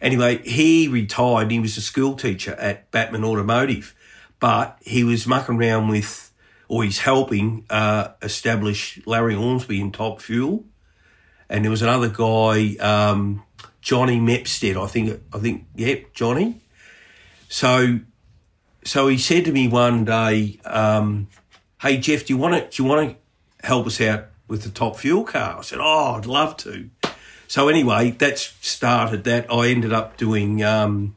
anyway 0.00 0.38
he 0.42 0.88
retired. 0.88 1.50
He 1.50 1.60
was 1.60 1.76
a 1.76 1.82
school 1.82 2.14
teacher 2.14 2.54
at 2.54 2.90
Batman 2.90 3.24
Automotive, 3.24 3.94
but 4.40 4.78
he 4.82 5.04
was 5.04 5.26
mucking 5.26 5.56
around 5.56 5.88
with 5.88 6.32
or 6.72 6.84
he's 6.84 7.00
helping 7.00 7.66
uh, 7.68 8.08
establish 8.22 8.98
Larry 9.04 9.34
Ormsby 9.34 9.78
in 9.78 9.92
Top 9.92 10.22
Fuel, 10.22 10.64
and 11.50 11.64
there 11.64 11.70
was 11.70 11.82
another 11.82 12.08
guy, 12.08 12.76
um, 12.76 13.42
Johnny 13.82 14.18
Mepstead, 14.18 14.78
I 14.78 14.86
think. 14.86 15.20
I 15.34 15.38
think, 15.38 15.66
yep, 15.76 16.14
Johnny. 16.14 16.61
So, 17.52 18.00
so 18.82 19.08
he 19.08 19.18
said 19.18 19.44
to 19.44 19.52
me 19.52 19.68
one 19.68 20.06
day, 20.06 20.58
um, 20.64 21.28
"Hey 21.82 21.98
Jeff, 21.98 22.24
do 22.24 22.32
you 22.32 22.38
want 22.38 22.54
to 22.54 22.60
do 22.74 22.82
you 22.82 22.88
want 22.88 23.10
to 23.10 23.66
help 23.66 23.86
us 23.86 24.00
out 24.00 24.24
with 24.48 24.62
the 24.62 24.70
Top 24.70 24.96
Fuel 24.96 25.22
car?" 25.24 25.58
I 25.58 25.62
said, 25.62 25.78
"Oh, 25.78 26.14
I'd 26.16 26.24
love 26.24 26.56
to." 26.58 26.88
So 27.48 27.68
anyway, 27.68 28.12
that's 28.12 28.54
started 28.62 29.24
that. 29.24 29.52
I 29.52 29.68
ended 29.68 29.92
up 29.92 30.16
doing. 30.16 30.64
Um, 30.64 31.14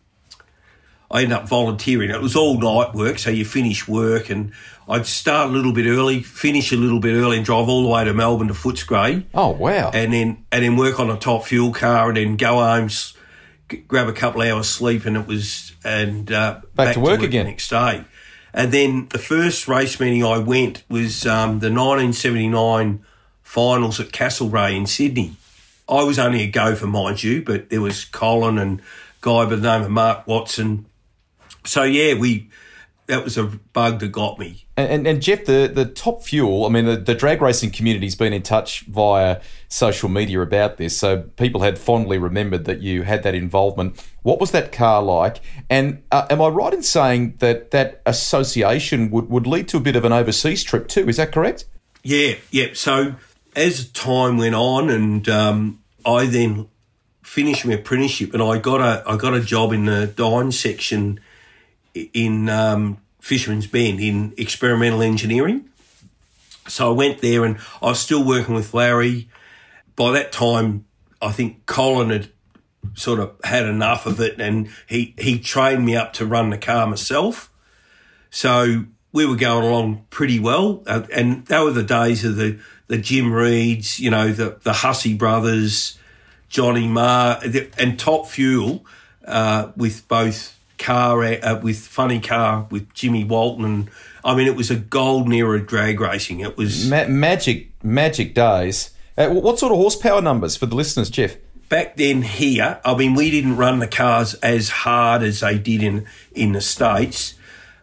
I 1.09 1.21
ended 1.21 1.37
up 1.37 1.47
volunteering. 1.47 2.09
It 2.09 2.19
was 2.21 2.35
all 2.35 2.59
night 2.59 2.93
work, 2.93 3.17
so 3.17 3.29
you 3.29 3.45
finish 3.45 3.87
work 3.87 4.29
and 4.29 4.51
I'd 4.89 5.05
start 5.05 5.49
a 5.49 5.53
little 5.53 5.71
bit 5.71 5.85
early, 5.85 6.21
finish 6.21 6.73
a 6.73 6.75
little 6.75 6.99
bit 6.99 7.13
early, 7.13 7.37
and 7.37 7.45
drive 7.45 7.69
all 7.69 7.83
the 7.83 7.89
way 7.89 8.03
to 8.03 8.13
Melbourne 8.13 8.49
to 8.49 8.53
Footscray, 8.53 9.23
Oh 9.33 9.51
wow. 9.51 9.91
and 9.93 10.11
then 10.11 10.45
and 10.51 10.65
then 10.65 10.75
work 10.75 10.99
on 10.99 11.09
a 11.09 11.15
top 11.17 11.45
fuel 11.45 11.71
car, 11.71 12.09
and 12.09 12.17
then 12.17 12.35
go 12.35 12.55
home, 12.55 12.89
grab 13.77 14.07
a 14.07 14.13
couple 14.13 14.41
of 14.41 14.47
hours 14.47 14.67
sleep, 14.69 15.05
and 15.05 15.15
it 15.17 15.27
was 15.27 15.73
and 15.83 16.31
uh, 16.31 16.61
Back 16.75 16.93
to 16.95 16.99
work 16.99 17.19
the 17.19 17.25
again. 17.25 17.45
next 17.45 17.69
day. 17.69 18.03
And 18.53 18.71
then 18.71 19.07
the 19.09 19.19
first 19.19 19.67
race 19.67 19.99
meeting 19.99 20.23
I 20.23 20.37
went 20.37 20.83
was 20.89 21.25
um, 21.25 21.59
the 21.59 21.69
1979 21.69 23.05
finals 23.43 23.99
at 23.99 24.07
Castlereagh 24.09 24.75
in 24.75 24.85
Sydney. 24.85 25.35
I 25.87 26.03
was 26.03 26.17
only 26.17 26.41
a 26.41 26.47
gopher, 26.47 26.87
mind 26.87 27.21
you, 27.21 27.43
but 27.43 27.69
there 27.69 27.81
was 27.81 28.05
Colin 28.05 28.57
and 28.57 28.79
a 28.79 28.83
guy 29.21 29.45
by 29.45 29.55
the 29.55 29.57
name 29.57 29.83
of 29.83 29.91
Mark 29.91 30.25
Watson. 30.25 30.85
So 31.65 31.83
yeah, 31.83 32.13
we 32.15 32.49
that 33.07 33.23
was 33.23 33.37
a 33.37 33.43
bug 33.43 33.99
that 33.99 34.11
got 34.11 34.39
me. 34.39 34.65
And, 34.75 34.89
and, 34.89 35.07
and 35.07 35.21
Jeff, 35.21 35.45
the, 35.45 35.71
the 35.73 35.85
top 35.85 36.23
fuel, 36.23 36.65
I 36.65 36.69
mean, 36.69 36.85
the, 36.85 36.97
the 36.97 37.13
drag 37.13 37.41
racing 37.41 37.71
community's 37.71 38.15
been 38.15 38.33
in 38.33 38.41
touch 38.41 38.81
via 38.81 39.41
social 39.67 40.09
media 40.09 40.41
about 40.41 40.77
this. 40.77 40.97
So 40.97 41.21
people 41.37 41.61
had 41.61 41.77
fondly 41.77 42.17
remembered 42.17 42.65
that 42.65 42.81
you 42.81 43.03
had 43.03 43.23
that 43.23 43.35
involvement. 43.35 44.03
What 44.23 44.39
was 44.39 44.51
that 44.51 44.71
car 44.71 45.03
like? 45.03 45.41
And 45.69 46.03
uh, 46.11 46.25
am 46.29 46.41
I 46.41 46.47
right 46.47 46.73
in 46.73 46.81
saying 46.81 47.35
that 47.39 47.71
that 47.71 48.01
association 48.05 49.11
would, 49.11 49.29
would 49.29 49.45
lead 49.45 49.67
to 49.69 49.77
a 49.77 49.81
bit 49.81 49.95
of 49.95 50.03
an 50.03 50.11
overseas 50.11 50.63
trip 50.63 50.87
too? 50.87 51.07
Is 51.07 51.17
that 51.17 51.31
correct? 51.31 51.65
Yeah, 52.03 52.35
yeah. 52.51 52.67
So 52.73 53.15
as 53.55 53.89
time 53.89 54.37
went 54.37 54.55
on, 54.55 54.89
and 54.89 55.27
um, 55.29 55.83
I 56.05 56.25
then 56.25 56.67
finished 57.23 57.65
my 57.65 57.73
apprenticeship, 57.73 58.33
and 58.33 58.43
I 58.43 58.57
got 58.57 58.81
a 58.81 59.03
I 59.09 59.17
got 59.17 59.33
a 59.33 59.41
job 59.41 59.73
in 59.73 59.85
the 59.85 60.11
Dyno 60.15 60.53
section 60.53 61.19
in 61.95 62.49
um, 62.49 62.97
Fisherman's 63.19 63.67
Bend 63.67 63.99
in 63.99 64.33
experimental 64.37 65.01
engineering. 65.01 65.69
So 66.67 66.89
I 66.89 66.93
went 66.93 67.21
there, 67.21 67.45
and 67.45 67.57
I 67.81 67.87
was 67.87 67.99
still 67.99 68.23
working 68.23 68.55
with 68.55 68.73
Larry. 68.73 69.29
By 69.95 70.11
that 70.11 70.31
time, 70.31 70.85
I 71.21 71.31
think 71.31 71.65
Colin 71.65 72.09
had 72.09 72.29
sort 72.95 73.19
of 73.19 73.35
had 73.43 73.65
enough 73.65 74.05
of 74.05 74.19
it, 74.19 74.39
and 74.39 74.69
he 74.87 75.15
he 75.17 75.39
trained 75.39 75.85
me 75.85 75.95
up 75.95 76.13
to 76.13 76.25
run 76.25 76.49
the 76.49 76.57
car 76.57 76.85
myself. 76.87 77.51
So 78.29 78.85
we 79.11 79.25
were 79.25 79.35
going 79.35 79.63
along 79.63 80.05
pretty 80.09 80.39
well, 80.39 80.83
uh, 80.87 81.03
and 81.13 81.45
they 81.45 81.59
were 81.59 81.71
the 81.71 81.83
days 81.83 82.25
of 82.25 82.35
the 82.35 82.59
the 82.87 82.97
Jim 82.97 83.31
Reeds, 83.31 83.99
you 83.99 84.09
know, 84.09 84.31
the 84.31 84.57
the 84.63 84.73
Hussey 84.73 85.13
brothers, 85.13 85.97
Johnny 86.49 86.87
Marr, 86.87 87.41
and 87.77 87.99
Top 87.99 88.27
Fuel 88.27 88.85
uh, 89.25 89.71
with 89.75 90.07
both 90.07 90.54
car 90.77 91.23
uh, 91.23 91.59
with 91.61 91.79
Funny 91.79 92.19
Car 92.19 92.67
with 92.69 92.93
Jimmy 92.93 93.23
Walton. 93.23 93.65
And, 93.65 93.89
I 94.23 94.35
mean, 94.35 94.47
it 94.47 94.55
was 94.55 94.71
a 94.71 94.75
golden 94.75 95.33
era 95.33 95.59
of 95.59 95.67
drag 95.67 95.99
racing. 95.99 96.41
It 96.41 96.57
was 96.57 96.89
Ma- 96.89 97.07
magic, 97.07 97.71
magic 97.83 98.33
days. 98.33 98.91
Uh, 99.17 99.29
what 99.29 99.59
sort 99.59 99.71
of 99.71 99.77
horsepower 99.77 100.21
numbers 100.21 100.55
for 100.55 100.65
the 100.65 100.75
listeners, 100.75 101.09
Jeff? 101.09 101.37
back 101.69 101.95
then 101.95 102.21
here, 102.21 102.79
I 102.85 102.95
mean, 102.95 103.15
we 103.15 103.31
didn't 103.31 103.57
run 103.57 103.79
the 103.79 103.87
cars 103.87 104.33
as 104.35 104.69
hard 104.69 105.23
as 105.23 105.39
they 105.39 105.57
did 105.57 105.83
in 105.83 106.05
in 106.33 106.51
the 106.51 106.61
states, 106.61 107.35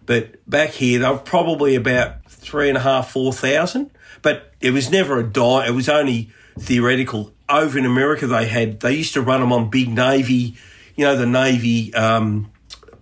but 0.07 0.37
back 0.49 0.71
here 0.71 1.01
they 1.01 1.09
were 1.09 1.19
probably 1.19 1.75
about 1.75 2.25
three 2.31 2.69
and 2.69 2.77
a 2.77 2.81
half, 2.81 3.11
four 3.11 3.33
thousand. 3.33 3.91
But 4.23 4.53
it 4.61 4.71
was 4.71 4.91
never 4.91 5.19
a 5.19 5.25
die. 5.25 5.67
It 5.67 5.73
was 5.73 5.89
only 5.89 6.31
theoretical. 6.59 7.33
Over 7.49 7.79
in 7.79 7.85
America, 7.85 8.27
they 8.27 8.47
had 8.47 8.81
they 8.81 8.95
used 8.95 9.15
to 9.15 9.21
run 9.21 9.41
them 9.41 9.53
on 9.53 9.69
big 9.69 9.89
Navy, 9.89 10.55
you 10.95 11.05
know, 11.05 11.17
the 11.17 11.27
Navy 11.27 11.93
um, 11.95 12.52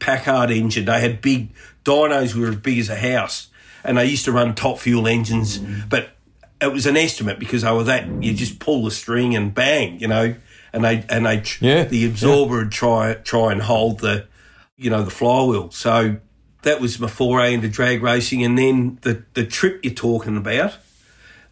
Packard 0.00 0.50
engine. 0.50 0.86
They 0.86 1.00
had 1.00 1.20
big 1.20 1.52
dynos 1.84 2.34
were 2.34 2.48
as 2.48 2.56
big 2.56 2.78
as 2.78 2.88
a 2.88 2.96
house, 2.96 3.48
and 3.84 3.98
they 3.98 4.06
used 4.06 4.24
to 4.24 4.32
run 4.32 4.54
top 4.54 4.78
fuel 4.78 5.06
engines. 5.06 5.58
But 5.58 6.10
it 6.60 6.72
was 6.72 6.86
an 6.86 6.96
estimate 6.96 7.38
because 7.38 7.62
they 7.62 7.72
were 7.72 7.84
that 7.84 8.06
you 8.22 8.34
just 8.34 8.58
pull 8.58 8.84
the 8.84 8.90
string 8.90 9.34
and 9.34 9.54
bang, 9.54 9.98
you 10.00 10.08
know, 10.08 10.34
and 10.72 10.84
they 10.84 11.04
and 11.08 11.26
they 11.26 11.42
Yeah, 11.60 11.84
the 11.84 12.06
absorber 12.06 12.58
would 12.58 12.72
try 12.72 13.14
try 13.14 13.52
and 13.52 13.62
hold 13.62 14.00
the 14.00 14.26
you 14.76 14.90
know 14.90 15.02
the 15.02 15.10
flywheel. 15.10 15.70
So 15.70 16.16
that 16.62 16.80
was 16.80 16.98
my 17.00 17.08
foray 17.08 17.54
into 17.54 17.68
drag 17.68 18.02
racing, 18.02 18.44
and 18.44 18.58
then 18.58 18.98
the 19.02 19.24
the 19.34 19.44
trip 19.44 19.80
you're 19.82 19.94
talking 19.94 20.36
about. 20.36 20.74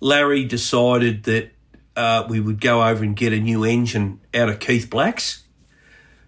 Larry 0.01 0.45
decided 0.45 1.25
that 1.25 1.51
uh, 1.97 2.25
we 2.29 2.39
would 2.39 2.61
go 2.61 2.87
over 2.87 3.03
and 3.03 3.17
get 3.17 3.33
a 3.33 3.41
new 3.41 3.65
engine 3.65 4.21
out 4.33 4.49
of 4.49 4.61
Keith 4.61 4.89
Black's. 4.89 5.43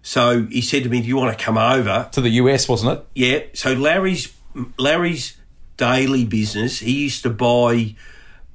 So 0.01 0.43
he 0.43 0.61
said 0.61 0.83
to 0.83 0.89
me, 0.89 1.01
"Do 1.01 1.07
you 1.07 1.17
want 1.17 1.37
to 1.37 1.43
come 1.43 1.57
over?" 1.57 2.09
To 2.11 2.21
the 2.21 2.29
US, 2.29 2.67
wasn't 2.67 2.99
it? 2.99 3.05
Yeah. 3.15 3.39
So 3.53 3.73
Larry's 3.73 4.33
Larry's 4.77 5.37
daily 5.77 6.25
business. 6.25 6.79
He 6.79 7.03
used 7.03 7.23
to 7.23 7.29
buy 7.29 7.95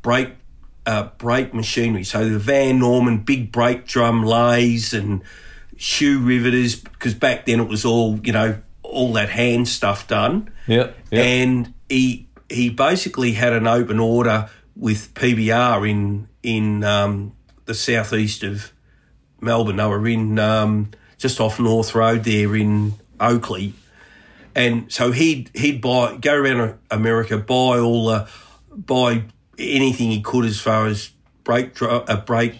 brake 0.02 0.34
uh, 0.86 1.08
brake 1.18 1.52
machinery. 1.52 2.04
So 2.04 2.28
the 2.28 2.38
Van 2.38 2.78
Norman 2.78 3.18
big 3.18 3.52
brake 3.52 3.86
drum 3.86 4.24
lays 4.24 4.94
and 4.94 5.22
shoe 5.76 6.20
riveters 6.20 6.76
because 6.76 7.14
back 7.14 7.44
then 7.46 7.60
it 7.60 7.68
was 7.68 7.84
all 7.84 8.18
you 8.24 8.32
know 8.32 8.60
all 8.82 9.12
that 9.14 9.28
hand 9.28 9.68
stuff 9.68 10.06
done. 10.08 10.50
Yeah. 10.66 10.92
yeah. 11.10 11.22
And 11.22 11.74
he 11.88 12.28
he 12.48 12.70
basically 12.70 13.32
had 13.32 13.52
an 13.52 13.66
open 13.66 13.98
order 13.98 14.48
with 14.74 15.12
PBR 15.14 15.88
in 15.88 16.28
in 16.42 16.84
um, 16.84 17.34
the 17.64 17.74
southeast 17.74 18.42
of 18.42 18.72
Melbourne. 19.40 19.76
They 19.76 19.86
were 19.86 20.06
in 20.06 20.38
um, 20.38 20.90
just 21.26 21.40
off 21.40 21.58
North 21.58 21.92
Road 21.92 22.22
there 22.22 22.54
in 22.54 22.94
Oakleigh, 23.18 23.72
and 24.54 24.92
so 24.92 25.10
he'd 25.10 25.50
he'd 25.54 25.80
buy 25.80 26.16
go 26.16 26.36
around 26.36 26.78
America, 26.88 27.36
buy 27.36 27.80
all 27.80 28.06
the 28.06 28.28
buy 28.70 29.24
anything 29.58 30.12
he 30.12 30.20
could 30.20 30.44
as 30.44 30.60
far 30.60 30.86
as 30.86 31.10
brake 31.42 31.82
uh, 31.82 32.20
brake 32.20 32.54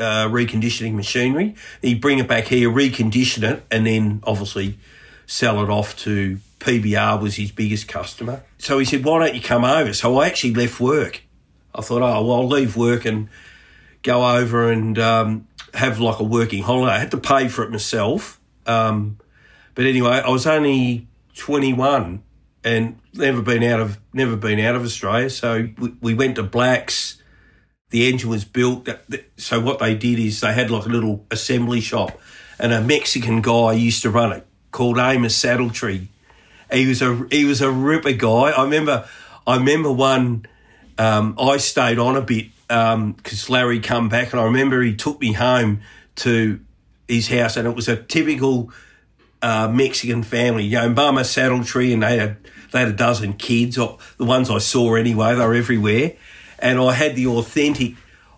uh, 0.00 0.26
reconditioning 0.26 0.94
machinery. 0.94 1.54
He'd 1.80 2.00
bring 2.00 2.18
it 2.18 2.26
back 2.26 2.44
here, 2.44 2.68
recondition 2.70 3.48
it, 3.48 3.64
and 3.70 3.86
then 3.86 4.20
obviously 4.24 4.78
sell 5.26 5.62
it 5.62 5.70
off 5.70 5.96
to 5.98 6.40
PBR 6.58 7.22
was 7.22 7.36
his 7.36 7.52
biggest 7.52 7.86
customer. 7.86 8.42
So 8.58 8.80
he 8.80 8.84
said, 8.84 9.04
"Why 9.04 9.20
don't 9.20 9.36
you 9.36 9.42
come 9.42 9.64
over?" 9.64 9.92
So 9.92 10.18
I 10.18 10.26
actually 10.26 10.54
left 10.54 10.80
work. 10.80 11.22
I 11.72 11.82
thought, 11.82 12.02
"Oh 12.02 12.26
well, 12.26 12.40
I'll 12.40 12.48
leave 12.48 12.76
work 12.76 13.04
and 13.04 13.28
go 14.02 14.36
over 14.36 14.72
and 14.72 14.98
um, 14.98 15.46
have 15.74 16.00
like 16.00 16.20
a 16.20 16.24
working 16.24 16.62
holiday." 16.62 16.94
I 16.94 16.98
had 16.98 17.10
to 17.12 17.18
pay 17.18 17.48
for 17.48 17.64
it 17.64 17.70
myself, 17.70 18.40
um, 18.66 19.18
but 19.74 19.86
anyway, 19.86 20.22
I 20.24 20.30
was 20.30 20.46
only 20.46 21.08
twenty 21.34 21.72
one 21.72 22.22
and 22.64 22.98
never 23.14 23.42
been 23.42 23.62
out 23.62 23.80
of 23.80 23.98
never 24.12 24.36
been 24.36 24.60
out 24.60 24.74
of 24.74 24.84
Australia. 24.84 25.30
So 25.30 25.68
we, 25.78 25.94
we 26.00 26.14
went 26.14 26.36
to 26.36 26.42
Blacks. 26.42 27.18
The 27.90 28.08
engine 28.08 28.30
was 28.30 28.44
built. 28.44 28.88
So 29.36 29.60
what 29.60 29.78
they 29.78 29.94
did 29.94 30.18
is 30.18 30.40
they 30.40 30.54
had 30.54 30.70
like 30.70 30.86
a 30.86 30.88
little 30.88 31.26
assembly 31.30 31.80
shop, 31.80 32.18
and 32.58 32.72
a 32.72 32.80
Mexican 32.80 33.42
guy 33.42 33.72
used 33.72 34.02
to 34.02 34.10
run 34.10 34.32
it 34.32 34.46
called 34.70 34.98
Amos 34.98 35.36
Saddletree. 35.38 36.06
He 36.72 36.86
was 36.86 37.02
a 37.02 37.26
he 37.30 37.44
was 37.44 37.60
a 37.60 37.70
ripper 37.70 38.12
guy. 38.12 38.50
I 38.50 38.62
remember 38.62 39.08
I 39.46 39.56
remember 39.56 39.92
one. 39.92 40.46
Um, 40.98 41.36
I 41.38 41.56
stayed 41.56 41.98
on 41.98 42.16
a 42.16 42.20
bit 42.20 42.46
because 42.72 43.50
Larry 43.50 43.80
come 43.80 44.08
back, 44.08 44.32
and 44.32 44.40
I 44.40 44.44
remember 44.44 44.80
he 44.82 44.94
took 44.94 45.20
me 45.20 45.32
home 45.32 45.80
to 46.16 46.60
his 47.08 47.28
house, 47.28 47.56
and 47.56 47.66
it 47.68 47.74
was 47.76 47.88
a 47.88 47.96
typical 47.96 48.70
uh, 49.42 49.68
Mexican 49.68 50.22
family. 50.22 50.64
You 50.64 50.76
know, 50.78 50.88
Mama 50.88 51.20
Saddletree, 51.22 51.92
and 51.92 52.02
they 52.02 52.16
had 52.18 52.36
they 52.70 52.78
had 52.80 52.88
a 52.88 52.92
dozen 52.92 53.34
kids. 53.34 53.76
Or 53.76 53.98
the 54.16 54.24
ones 54.24 54.48
I 54.50 54.58
saw 54.58 54.94
anyway, 54.94 55.34
they 55.34 55.44
were 55.46 55.54
everywhere, 55.54 56.12
and 56.58 56.78
I 56.80 56.92
had 56.92 57.14
the 57.16 57.26
authentic. 57.26 57.94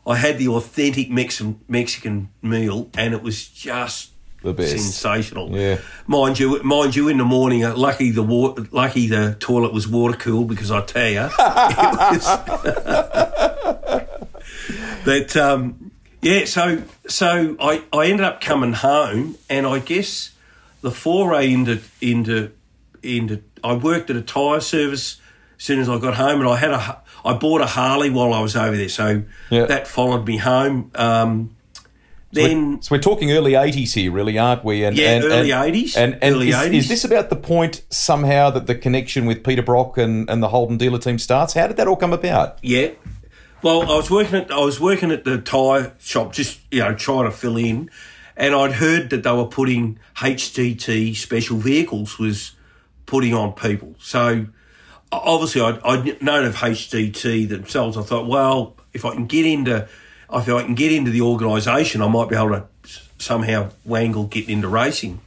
I 0.07 0.17
had 0.17 0.39
the 0.39 0.49
authentic 0.49 1.11
Mexican 1.11 1.61
Mexican 1.69 2.29
meal, 2.43 2.91
and 2.97 3.15
it 3.15 3.23
was 3.23 3.47
just 3.49 4.11
The 4.43 4.53
best. 4.53 4.73
sensational. 4.73 5.57
Yeah. 5.57 5.79
mind 6.07 6.39
you, 6.41 6.63
mind 6.63 6.95
you, 6.97 7.09
in 7.09 7.17
the 7.19 7.25
morning, 7.25 7.65
uh, 7.65 7.75
lucky 7.77 8.11
the 8.11 8.23
water, 8.23 8.67
lucky 8.73 9.07
the 9.07 9.37
toilet 9.41 9.73
was 9.73 9.87
water 9.89 10.17
cooled 10.19 10.49
because 10.49 10.71
I 10.71 10.83
tell 10.83 11.09
you, 11.09 11.21
it 11.39 12.19
was. 12.19 13.54
But 15.05 15.37
um, 15.37 15.91
yeah, 16.23 16.45
so 16.47 16.83
so 17.09 17.57
I 17.61 17.83
I 17.93 18.07
ended 18.07 18.25
up 18.25 18.41
coming 18.41 18.73
home, 18.73 19.37
and 19.51 19.67
I 19.67 19.79
guess 19.79 20.31
the 20.83 20.91
foray 20.91 21.53
into 21.53 21.81
into 22.01 22.51
into 23.03 23.43
I 23.63 23.75
worked 23.75 24.11
at 24.11 24.17
a 24.17 24.23
tyre 24.23 24.61
service 24.61 25.21
as 25.59 25.65
soon 25.65 25.81
as 25.81 25.89
I 25.89 25.99
got 25.99 26.15
home, 26.15 26.41
and 26.41 26.49
I 26.49 26.57
had 26.57 26.71
a 26.73 27.01
I 27.25 27.33
bought 27.35 27.61
a 27.63 27.67
Harley 27.67 28.11
while 28.11 28.33
I 28.35 28.41
was 28.41 28.55
over 28.57 28.77
there, 28.77 28.89
so 28.89 29.23
Yeah. 29.51 29.67
that 29.67 29.87
followed 29.89 30.27
me 30.27 30.37
home. 30.39 30.91
Um, 30.95 31.57
then 32.33 32.83
So 32.83 32.95
we're 32.95 33.01
talking 33.01 33.31
early 33.31 33.53
'80s 33.53 33.95
here, 33.95 34.11
really, 34.11 34.37
aren't 34.39 34.65
we? 34.65 34.83
And, 34.85 34.97
Yeah, 34.97 35.11
and, 35.13 35.25
early 35.25 35.53
and- 35.53 35.75
80s, 35.75 35.97
And, 35.97 36.19
and 36.21 36.35
early 36.35 36.49
is, 36.49 36.57
80s. 36.57 36.75
is 36.75 36.89
this 36.89 37.05
about 37.05 37.31
the 37.31 37.37
point 37.37 37.83
somehow 37.91 38.51
that 38.51 38.67
the 38.67 38.75
connection 38.75 39.25
with 39.25 39.45
Peter 39.45 39.63
Brock 39.63 39.97
and, 39.99 40.29
and 40.29 40.43
the 40.43 40.49
Holden 40.49 40.77
dealer 40.77 40.99
team 40.99 41.19
starts? 41.21 41.55
How 41.55 41.69
did 41.69 41.77
that 41.77 41.87
all 41.87 41.95
come 41.97 42.13
about? 42.13 42.59
Yeah. 42.61 42.89
Well, 43.65 43.91
I 43.91 43.97
was 43.97 44.11
working 44.11 44.35
at 44.35 44.51
I 44.51 44.59
was 44.59 44.79
working 44.79 45.11
at 45.11 45.25
the 45.25 45.39
tyre 45.39 45.95
shop, 45.99 46.35
just 46.35 46.61
you 46.71 46.81
know, 46.81 46.95
trying 46.95 47.25
to 47.25 47.31
fill 47.31 47.57
in, 47.57 47.89
and 48.37 48.55
I'd 48.55 48.73
heard 48.73 49.09
that 49.09 49.23
they 49.23 49.33
were 49.33 49.47
putting 49.47 49.99
HDT 50.17 51.17
special 51.17 51.57
vehicles 51.57 52.19
was 52.19 52.53
putting 53.07 53.33
on 53.33 53.55
people. 53.55 53.95
So 53.99 54.49
obviously, 55.11 55.63
I'd, 55.63 55.81
I'd 55.83 56.23
known 56.23 56.45
of 56.45 56.57
HDT 56.57 57.49
themselves. 57.49 57.97
I 57.97 58.03
thought, 58.03 58.27
well, 58.27 58.77
if 58.93 59.07
I 59.07 59.15
can 59.15 59.25
get 59.25 59.47
into, 59.47 59.89
if 60.31 60.49
I 60.51 60.63
can 60.63 60.75
get 60.75 60.93
into 60.93 61.11
the 61.11 61.23
organisation, 61.23 62.03
I 62.03 62.09
might 62.09 62.29
be 62.29 62.37
able 62.37 62.51
to 62.51 62.67
somehow 63.17 63.71
wangle 63.87 64.25
getting 64.25 64.57
into 64.57 64.69
racing. 64.69 65.23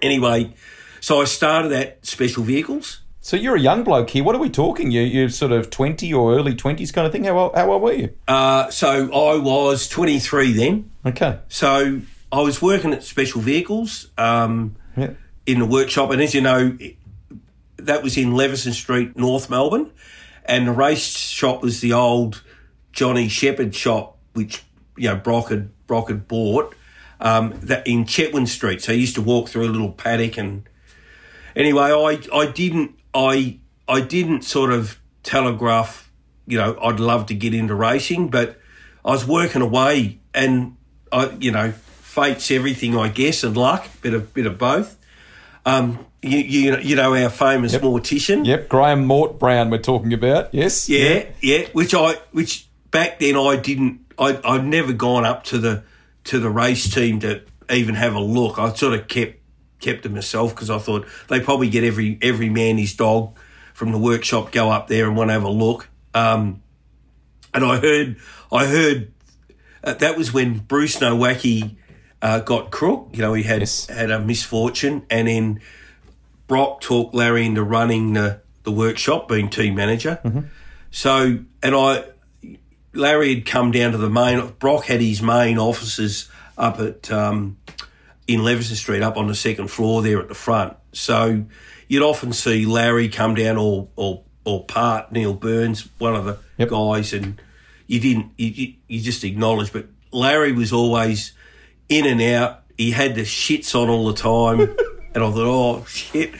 Anyway, 0.00 0.54
so 1.00 1.20
I 1.20 1.24
started 1.24 1.72
at 1.72 2.06
special 2.06 2.44
vehicles. 2.44 3.01
So 3.24 3.36
you're 3.36 3.54
a 3.54 3.60
young 3.60 3.84
bloke 3.84 4.10
here. 4.10 4.24
What 4.24 4.34
are 4.34 4.40
we 4.40 4.50
talking? 4.50 4.90
You 4.90 5.02
you 5.02 5.28
sort 5.28 5.52
of 5.52 5.70
twenty 5.70 6.12
or 6.12 6.34
early 6.34 6.54
twenties 6.56 6.90
kind 6.90 7.06
of 7.06 7.12
thing. 7.12 7.22
How 7.24 7.38
old- 7.38 7.54
how 7.54 7.70
old 7.70 7.80
were 7.80 7.92
you? 7.92 8.10
Uh, 8.26 8.68
so 8.70 9.04
I 9.12 9.38
was 9.38 9.88
23 9.88 10.52
then. 10.52 10.90
Okay. 11.06 11.38
So 11.48 12.00
I 12.32 12.40
was 12.40 12.60
working 12.60 12.92
at 12.92 13.04
special 13.04 13.40
vehicles 13.40 14.08
um, 14.18 14.74
Yeah. 14.96 15.10
in 15.46 15.60
the 15.60 15.66
workshop, 15.66 16.10
and 16.10 16.20
as 16.20 16.34
you 16.34 16.40
know, 16.40 16.76
that 17.76 18.02
was 18.02 18.16
in 18.16 18.34
Leveson 18.34 18.72
Street, 18.72 19.16
North 19.16 19.48
Melbourne, 19.48 19.90
and 20.44 20.66
the 20.66 20.72
race 20.72 21.16
shop 21.16 21.62
was 21.62 21.80
the 21.80 21.92
old 21.92 22.42
Johnny 22.92 23.28
Shepherd 23.28 23.72
shop, 23.72 24.18
which 24.32 24.64
you 24.96 25.08
know 25.08 25.14
Brock 25.16 25.48
had 25.50 25.70
Brock 25.86 26.08
had 26.08 26.26
bought 26.26 26.74
um, 27.20 27.54
that 27.62 27.86
in 27.86 28.04
Chetwynd 28.04 28.48
Street. 28.48 28.82
So 28.82 28.92
I 28.92 28.96
used 28.96 29.14
to 29.14 29.22
walk 29.22 29.48
through 29.48 29.66
a 29.66 29.70
little 29.70 29.92
paddock, 29.92 30.38
and 30.38 30.68
anyway, 31.54 31.92
I 31.92 32.18
I 32.36 32.46
didn't 32.46 32.96
I 33.14 33.58
I 33.88 34.00
didn't 34.00 34.42
sort 34.42 34.72
of 34.72 34.98
telegraph, 35.22 36.10
you 36.46 36.58
know, 36.58 36.78
I'd 36.82 37.00
love 37.00 37.26
to 37.26 37.34
get 37.34 37.54
into 37.54 37.74
racing, 37.74 38.28
but 38.28 38.58
I 39.04 39.10
was 39.10 39.26
working 39.26 39.62
away, 39.62 40.20
and 40.34 40.76
I 41.10 41.30
you 41.40 41.50
know, 41.50 41.72
fate's 41.72 42.50
everything, 42.50 42.96
I 42.96 43.08
guess, 43.08 43.44
and 43.44 43.56
luck, 43.56 43.86
bit 44.00 44.14
of 44.14 44.32
bit 44.34 44.46
of 44.46 44.58
both. 44.58 44.98
Um, 45.64 46.06
you 46.22 46.38
you, 46.38 46.78
you 46.78 46.96
know 46.96 47.14
our 47.14 47.30
famous 47.30 47.74
mortician, 47.76 48.46
Yep. 48.46 48.68
Graham 48.68 49.04
Mort 49.04 49.38
Brown. 49.38 49.70
We're 49.70 49.78
talking 49.78 50.12
about. 50.12 50.52
Yes. 50.54 50.88
yeah, 50.88 51.26
yeah, 51.40 51.66
which 51.72 51.94
I 51.94 52.14
which 52.32 52.66
back 52.90 53.18
then 53.18 53.36
I 53.36 53.56
didn't 53.56 54.00
I 54.18 54.38
I'd 54.44 54.64
never 54.64 54.92
gone 54.92 55.24
up 55.24 55.44
to 55.44 55.58
the 55.58 55.82
to 56.24 56.38
the 56.38 56.50
race 56.50 56.92
team 56.92 57.20
to 57.20 57.42
even 57.70 57.94
have 57.96 58.14
a 58.14 58.20
look. 58.20 58.58
I 58.58 58.72
sort 58.74 58.94
of 58.94 59.08
kept 59.08 59.38
kept 59.82 60.04
them 60.04 60.14
myself 60.14 60.54
because 60.54 60.70
I 60.70 60.78
thought 60.78 61.06
they 61.28 61.40
probably 61.40 61.68
get 61.68 61.84
every 61.84 62.18
every 62.22 62.48
man 62.48 62.78
his 62.78 62.94
dog 62.94 63.36
from 63.74 63.92
the 63.92 63.98
workshop 63.98 64.52
go 64.52 64.70
up 64.70 64.86
there 64.88 65.06
and 65.06 65.16
want 65.16 65.28
to 65.28 65.32
have 65.34 65.44
a 65.44 65.50
look. 65.50 65.88
Um, 66.14 66.62
and 67.52 67.64
I 67.64 67.76
heard 67.78 68.16
I 68.50 68.66
heard 68.66 69.12
uh, 69.84 69.94
that 69.94 70.16
was 70.16 70.32
when 70.32 70.58
Bruce 70.60 70.96
Nowacki 70.98 71.76
uh, 72.22 72.38
got 72.40 72.70
crook. 72.70 73.08
You 73.12 73.18
know, 73.22 73.34
he 73.34 73.42
had 73.42 73.60
Yes. 73.60 73.86
had 73.88 74.10
a 74.10 74.20
misfortune, 74.20 75.02
and 75.10 75.26
then 75.28 75.60
Brock 76.46 76.80
talked 76.80 77.14
Larry 77.14 77.46
into 77.46 77.62
running 77.62 78.12
the, 78.12 78.40
the 78.64 78.70
workshop, 78.70 79.28
being 79.28 79.48
team 79.50 79.74
manager. 79.74 80.20
So, 80.90 81.38
and 81.62 81.74
I, 81.74 82.04
Larry 82.92 83.34
had 83.36 83.46
come 83.46 83.70
down 83.72 83.92
to 83.92 83.98
the 83.98 84.10
main. 84.10 84.46
Brock 84.58 84.84
had 84.84 85.00
his 85.00 85.22
main 85.22 85.58
offices 85.58 86.28
up 86.58 86.78
at 86.78 87.10
um, 87.10 87.56
in 88.32 88.44
Leveson 88.44 88.76
Street, 88.76 89.02
up 89.02 89.16
on 89.16 89.26
the 89.26 89.34
second 89.34 89.68
floor 89.68 90.02
there 90.02 90.20
at 90.20 90.28
the 90.28 90.34
front. 90.34 90.76
So, 90.92 91.44
you'd 91.88 92.02
often 92.02 92.32
see 92.32 92.64
Larry 92.66 93.08
come 93.08 93.34
down 93.34 93.56
or 93.56 93.88
or 93.96 94.24
or 94.44 94.64
part 94.64 95.12
Neil 95.12 95.34
Burns, 95.34 95.88
one 95.98 96.14
of 96.14 96.24
the 96.24 96.38
Yep. 96.58 96.68
guys, 96.68 97.12
and 97.12 97.40
you 97.86 98.00
didn't 98.00 98.32
you, 98.36 98.74
you, 98.88 99.00
just 99.00 99.24
acknowledged. 99.24 99.72
But 99.72 99.86
Larry 100.10 100.52
was 100.52 100.72
always 100.72 101.32
in 101.88 102.06
and 102.06 102.20
out. 102.20 102.62
He 102.76 102.90
had 102.90 103.14
the 103.14 103.22
shits 103.22 103.74
on 103.74 103.88
all 103.88 104.06
the 104.06 104.14
time, 104.14 104.60
and 105.14 105.24
I 105.24 105.30
thought, 105.30 105.36
oh 105.36 105.84
shit. 105.86 106.34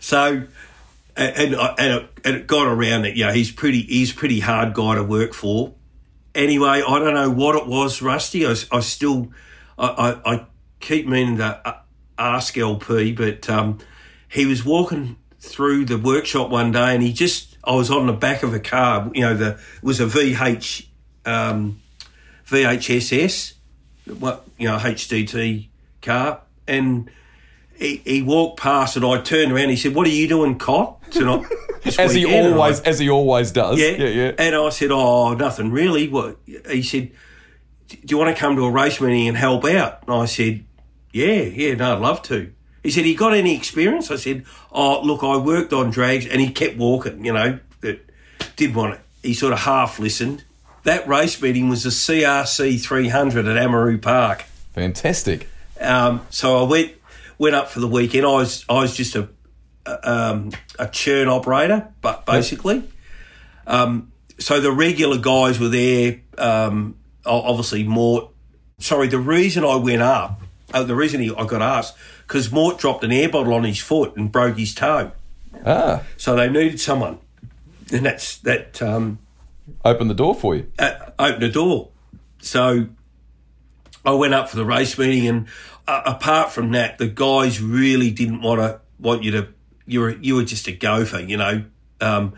So, 0.00 0.44
and 1.16 1.54
uh, 1.54 1.74
and, 1.78 2.08
and, 2.24 2.36
it, 2.36 2.46
got 2.46 2.66
around 2.66 3.04
it. 3.04 3.16
Yeah, 3.16 3.32
he's 3.32 3.50
pretty. 3.50 3.82
He's 3.82 4.12
pretty 4.12 4.40
hard 4.40 4.74
guy 4.74 4.94
to 4.94 5.04
work 5.04 5.34
for. 5.34 5.74
Anyway, 6.34 6.82
I 6.86 6.98
don't 6.98 7.14
know 7.14 7.30
what 7.30 7.56
it 7.56 7.66
was, 7.66 8.00
Rusty. 8.00 8.46
I, 8.46 8.54
I 8.70 8.80
still, 8.80 9.32
I, 9.76 10.20
I 10.24 10.46
keep 10.80 11.06
meaning 11.06 11.36
to 11.38 11.76
ask 12.18 12.56
LP, 12.56 13.12
but 13.12 13.48
um, 13.48 13.78
he 14.28 14.46
was 14.46 14.64
walking 14.64 15.16
through 15.40 15.84
the 15.84 15.98
workshop 15.98 16.50
one 16.50 16.72
day, 16.72 16.94
and 16.94 17.02
he 17.02 17.12
just, 17.12 17.56
I 17.64 17.74
was 17.74 17.90
on 17.90 18.06
the 18.06 18.12
back 18.12 18.42
of 18.42 18.52
a 18.54 18.60
car. 18.60 19.10
You 19.14 19.22
know, 19.22 19.34
the 19.36 19.50
it 19.52 19.82
was 19.82 20.00
a 20.00 20.06
VH, 20.06 20.86
um, 21.26 21.80
VHSS, 22.46 23.54
what 24.18 24.44
you 24.58 24.68
know, 24.68 24.76
HDT 24.78 25.68
car, 26.02 26.40
and 26.66 27.10
he, 27.76 27.96
he 28.04 28.22
walked 28.22 28.60
past, 28.60 28.96
and 28.96 29.04
I 29.04 29.20
turned 29.20 29.52
around. 29.52 29.62
And 29.64 29.70
He 29.70 29.76
said, 29.76 29.94
"What 29.94 30.06
are 30.06 30.10
you 30.10 30.28
doing, 30.28 30.58
cot?" 30.58 31.00
tonight?" 31.12 31.44
As 31.98 32.12
he 32.14 32.24
weekend?" 32.24 32.46
And 32.46 32.54
I- 32.54 32.58
always, 32.58 32.80
as 32.80 32.98
he 32.98 33.08
always 33.10 33.52
does. 33.52 33.78
yeah, 33.78 33.90
yeah, 33.90 34.08
yeah. 34.08 34.32
And 34.38 34.54
I 34.56 34.68
said, 34.70 34.90
"Oh, 34.90 35.34
nothing 35.34 35.70
really." 35.70 36.08
What 36.08 36.38
he 36.68 36.82
said, 36.82 37.12
"Do 37.88 37.96
you 38.08 38.18
want 38.18 38.34
to 38.34 38.40
come 38.40 38.56
to 38.56 38.64
a 38.64 38.70
race 38.70 39.00
meeting 39.00 39.28
and 39.28 39.36
help 39.36 39.64
out?" 39.64 40.02
And 40.06 40.14
I 40.16 40.24
said, 40.24 40.64
"Yeah, 41.18 41.42
yeah, 41.42 41.74
no, 41.74 41.94
I'd 41.94 42.00
love 42.00 42.22
to." 42.22 42.52
He 42.82 42.90
said, 42.90 43.04
He 43.04 43.14
got 43.14 43.34
any 43.34 43.56
experience?" 43.56 44.10
I 44.10 44.16
said, 44.16 44.44
"Oh, 44.72 45.00
look, 45.02 45.22
I 45.22 45.36
worked 45.36 45.72
on 45.72 45.90
drags," 45.90 46.26
and 46.26 46.40
he 46.40 46.50
kept 46.50 46.76
walking. 46.76 47.24
You 47.24 47.32
know, 47.32 47.58
that 47.80 48.00
did 48.56 48.74
want 48.74 48.94
it. 48.94 49.00
He 49.22 49.34
sort 49.34 49.52
of 49.52 49.60
half 49.60 49.98
listened. 49.98 50.44
That 50.84 51.06
race 51.08 51.40
meeting 51.42 51.68
was 51.68 51.82
the 51.82 51.90
CRC 51.90 52.80
300 52.80 53.46
at 53.46 53.56
Amaroo 53.56 54.00
Park. 54.00 54.44
Fantastic. 54.72 55.48
Um, 55.80 56.26
so 56.30 56.64
I 56.64 56.68
went 56.68 56.92
went 57.36 57.54
up 57.54 57.68
for 57.68 57.80
the 57.80 57.88
weekend. 57.88 58.24
I 58.24 58.30
was 58.30 58.64
I 58.68 58.80
was 58.80 58.96
just 58.96 59.16
a 59.16 59.28
a, 59.86 60.10
um, 60.10 60.52
a 60.78 60.88
churn 60.88 61.28
operator, 61.28 61.88
but 62.00 62.26
basically. 62.26 62.84
Um, 63.66 64.12
so 64.38 64.60
the 64.60 64.72
regular 64.72 65.18
guys 65.18 65.58
were 65.58 65.68
there. 65.68 66.20
Um, 66.36 66.96
obviously, 67.24 67.84
more. 67.84 68.30
Sorry, 68.78 69.08
the 69.08 69.18
reason 69.18 69.64
I 69.64 69.76
went 69.76 70.02
up, 70.02 70.40
uh, 70.72 70.82
the 70.82 70.94
reason 70.94 71.20
he, 71.20 71.34
I 71.34 71.46
got 71.46 71.62
asked, 71.62 71.96
because 72.26 72.50
Mort 72.52 72.78
dropped 72.78 73.04
an 73.04 73.12
air 73.12 73.28
bottle 73.28 73.54
on 73.54 73.64
his 73.64 73.80
foot 73.80 74.16
and 74.16 74.30
broke 74.30 74.56
his 74.58 74.74
toe. 74.74 75.12
Ah, 75.64 76.02
So 76.16 76.36
they 76.36 76.48
needed 76.48 76.78
someone, 76.80 77.18
and 77.92 78.04
that's 78.06 78.36
that. 78.38 78.80
Um, 78.82 79.18
open 79.84 80.08
the 80.08 80.14
door 80.14 80.34
for 80.34 80.54
you. 80.54 80.70
uh, 80.78 80.92
open 81.18 81.40
the 81.40 81.48
door. 81.48 81.88
So 82.40 82.86
I 84.04 84.12
went 84.12 84.34
up 84.34 84.48
for 84.48 84.56
the 84.56 84.64
race 84.64 84.96
meeting, 84.98 85.26
and 85.26 85.46
uh, 85.86 86.02
apart 86.06 86.52
from 86.52 86.72
that, 86.72 86.98
the 86.98 87.08
guys 87.08 87.60
really 87.60 88.10
didn't 88.10 88.42
want 88.42 88.60
to 88.60 88.80
want 89.00 89.22
you 89.24 89.30
to. 89.32 89.48
You 89.86 90.00
were 90.00 90.10
you 90.20 90.34
were 90.36 90.44
just 90.44 90.68
a 90.68 90.72
gopher, 90.72 91.20
you 91.20 91.36
know. 91.38 91.64
Um, 92.00 92.34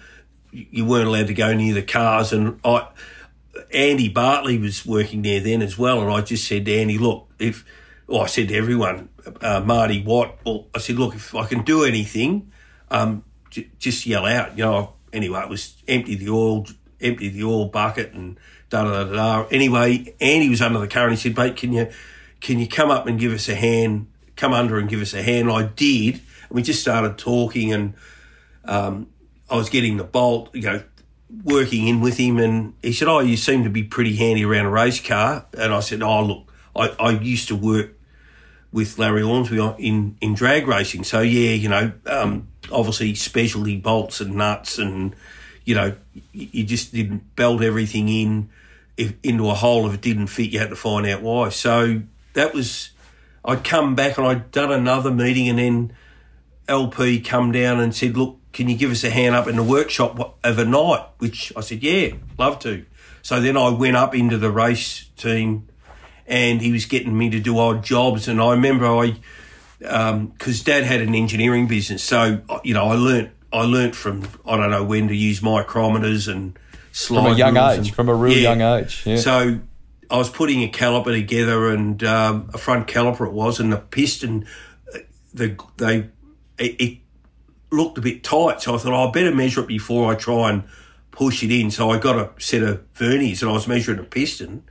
you 0.53 0.67
you 0.71 0.85
weren't 0.85 1.09
allowed 1.09 1.27
to 1.27 1.35
go 1.35 1.53
near 1.55 1.75
the 1.75 1.83
cars, 1.83 2.33
and 2.33 2.59
I. 2.65 2.89
Andy 3.75 4.09
Bartley 4.09 4.59
was 4.59 4.87
working 4.87 5.23
there 5.23 5.41
then 5.41 5.61
as 5.61 5.77
well, 5.77 6.01
and 6.01 6.11
I 6.11 6.21
just 6.23 6.47
said 6.47 6.65
to 6.67 6.75
Andy, 6.75 6.97
"Look, 6.97 7.29
if 7.39 7.65
well, 8.11 8.23
I 8.23 8.27
said 8.27 8.49
to 8.49 8.57
everyone, 8.57 9.09
uh, 9.41 9.61
Marty 9.61 10.03
Watt, 10.03 10.41
well, 10.45 10.67
I 10.75 10.79
said, 10.79 10.97
look, 10.97 11.15
if 11.15 11.33
I 11.33 11.47
can 11.47 11.63
do 11.63 11.85
anything, 11.85 12.51
um, 12.91 13.23
j- 13.51 13.71
just 13.79 14.05
yell 14.05 14.27
out. 14.27 14.59
You 14.59 14.65
know, 14.65 14.95
anyway, 15.13 15.41
it 15.43 15.49
was 15.49 15.81
empty 15.87 16.17
the 16.17 16.29
oil, 16.31 16.67
empty 17.01 17.29
the 17.29 17.45
oil 17.45 17.67
bucket, 17.67 18.13
and 18.13 18.37
da 18.69 18.83
da 18.83 19.05
da 19.05 19.13
da. 19.13 19.49
Anyway, 19.53 20.13
Andy 20.21 20.49
was 20.49 20.61
under 20.61 20.81
the 20.81 20.89
car, 20.89 21.05
and 21.05 21.13
he 21.13 21.17
said, 21.17 21.37
"Mate, 21.37 21.55
can 21.57 21.73
you 21.73 21.89
can 22.41 22.59
you 22.59 22.67
come 22.67 22.91
up 22.91 23.07
and 23.07 23.17
give 23.19 23.33
us 23.33 23.49
a 23.49 23.55
hand? 23.55 24.09
Come 24.35 24.53
under 24.53 24.81
and 24.81 24.89
give 24.89 25.01
us 25.01 25.15
a 25.15 25.23
hand." 25.23 25.49
I 25.49 25.63
did, 25.63 26.15
and 26.15 26.51
we 26.51 26.63
just 26.63 26.81
started 26.81 27.17
talking, 27.17 27.73
and 27.73 27.95
um, 28.65 29.07
I 29.49 29.55
was 29.55 29.71
getting 29.71 29.99
the 29.99 30.05
bolt, 30.05 30.53
you 30.53 30.63
know, 30.63 30.83
working 31.45 31.87
in 31.87 32.01
with 32.01 32.17
him, 32.17 32.39
and 32.39 32.75
he 32.83 32.93
said, 32.93 33.07
"Oh, 33.07 33.21
you 33.21 33.37
seem 33.37 33.63
to 33.63 33.71
be 33.71 33.85
pretty 33.85 34.17
handy 34.17 34.45
around 34.45 34.67
a 34.67 34.71
race 34.71 35.01
car." 35.01 35.47
And 35.57 35.73
I 35.73 35.79
said, 35.79 36.03
"Oh, 36.03 36.25
look, 36.25 36.53
I, 36.75 36.89
I 36.99 37.11
used 37.11 37.47
to 37.49 37.55
work 37.55 37.95
with 38.73 38.99
Larry 38.99 39.23
Ormsby 39.23 39.59
in 39.79 40.17
in 40.21 40.35
drag 40.35 40.67
racing, 40.67 41.05
so 41.05 41.21
yeah, 41.21 41.53
you 41.53 41.69
know, 41.69 41.93
um, 42.07 42.49
obviously 42.71 43.15
specialty 43.15 43.77
bolts 43.77 44.21
and 44.21 44.35
nuts, 44.35 44.79
and 44.79 45.15
you 45.65 45.75
know, 45.75 45.95
you, 46.33 46.65
just 46.65 46.93
didn't 46.93 47.35
belt 47.37 47.63
everything 47.63 48.09
in 48.09 48.49
if, 48.97 49.15
into 49.23 49.51
a 49.51 49.55
hole 49.55 49.87
if 49.89 49.95
it 49.95 50.01
didn't 50.01 50.29
fit. 50.29 50.51
You 50.51 50.59
had 50.59 50.71
to 50.71 50.77
find 50.77 51.07
out 51.07 51.23
why. 51.23 51.49
So 51.51 52.03
that 52.35 52.55
was." 52.55 52.91
I'd 53.45 53.65
come 53.65 53.95
back 53.95 54.19
and 54.19 54.27
I'd 54.27 54.51
done 54.51 54.71
another 54.71 55.11
meeting, 55.11 55.49
and 55.49 55.59
then 55.59 55.93
LP 56.69 57.21
come 57.21 57.53
down 57.53 57.81
and 57.81 57.95
said, 57.95 58.17
"Look, 58.17 58.39
can 58.53 58.69
you 58.69 58.77
give 58.77 58.91
us 58.91 59.03
a 59.05 59.11
hand 59.11 59.35
up 59.35 59.49
in 59.49 59.57
the 59.57 59.63
workshop 59.63 60.39
overnight?" 60.45 61.07
Which 61.19 61.53
I 61.57 61.61
said, 61.61 61.83
"Yeah, 61.83 62.13
love 62.39 62.59
to." 62.61 62.85
So 63.23 63.41
then 63.41 63.57
I 63.57 63.71
went 63.71 63.97
up 63.97 64.15
into 64.15 64.39
the 64.39 64.51
race 64.51 65.07
team, 65.17 65.69
and 66.31 66.63
he 66.63 66.71
was 66.73 66.87
getting 66.87 67.19
me 67.19 67.29
to 67.29 67.41
do 67.41 67.59
odd 67.59 67.83
jobs. 67.85 68.29
And 68.29 68.41
I 68.41 68.53
remember 68.53 68.87
I, 68.87 69.17
because 69.79 70.63
Dad 70.63 70.85
had 70.85 71.01
an 71.03 71.15
engineering 71.15 71.67
business, 71.67 72.03
so 72.03 72.41
you 72.65 72.73
know 72.73 72.85
I 72.87 72.95
learnt 72.95 73.31
I 73.53 73.63
learnt 73.65 73.95
from 73.97 74.27
I 74.47 74.57
don't 74.57 74.71
know 74.71 74.85
when 74.85 75.09
to 75.09 75.15
use 75.15 75.41
micrometers 75.41 76.31
and 76.33 76.59
slide 76.93 77.25
From 77.25 77.33
a 77.33 77.37
young 77.37 77.57
age, 77.57 77.79
and- 77.79 77.95
from 77.95 78.09
a 78.09 78.15
real 78.15 78.37
Yeah. 78.39 78.55
young 78.55 78.61
age. 78.81 79.03
Yeah. 79.05 79.17
So 79.17 79.59
I 80.11 80.17
was 80.17 80.31
putting 80.31 80.63
a 80.63 80.69
caliper 80.69 81.13
together 81.13 81.71
and 81.71 82.03
um, 82.05 82.51
a 82.55 82.59
front 82.59 82.87
caliper 82.87 83.27
it 83.27 83.33
was, 83.33 83.59
and 83.61 83.73
the 83.73 83.77
piston, 83.79 84.47
uh, 84.95 84.99
the 85.35 85.57
they 85.79 86.09
it, 86.59 86.81
it 86.81 86.99
looked 87.73 87.99
a 87.99 88.01
bit 88.01 88.23
tight. 88.23 88.61
So 88.63 88.75
I 88.75 88.79
thought 88.79 88.93
oh, 88.93 89.09
I 89.09 89.11
better 89.11 89.35
measure 89.35 89.61
it 89.63 89.67
before 89.69 90.13
I 90.13 90.15
try 90.15 90.51
and 90.51 90.63
push 91.11 91.43
it 91.43 91.51
in. 91.51 91.71
So 91.73 91.91
I 91.91 91.99
got 91.99 92.17
a 92.17 92.31
set 92.41 92.63
of 92.63 92.93
vernies, 92.95 93.41
and 93.43 93.51
I 93.51 93.55
was 93.55 93.67
measuring 93.67 93.99
a 93.99 94.05
piston, 94.05 94.63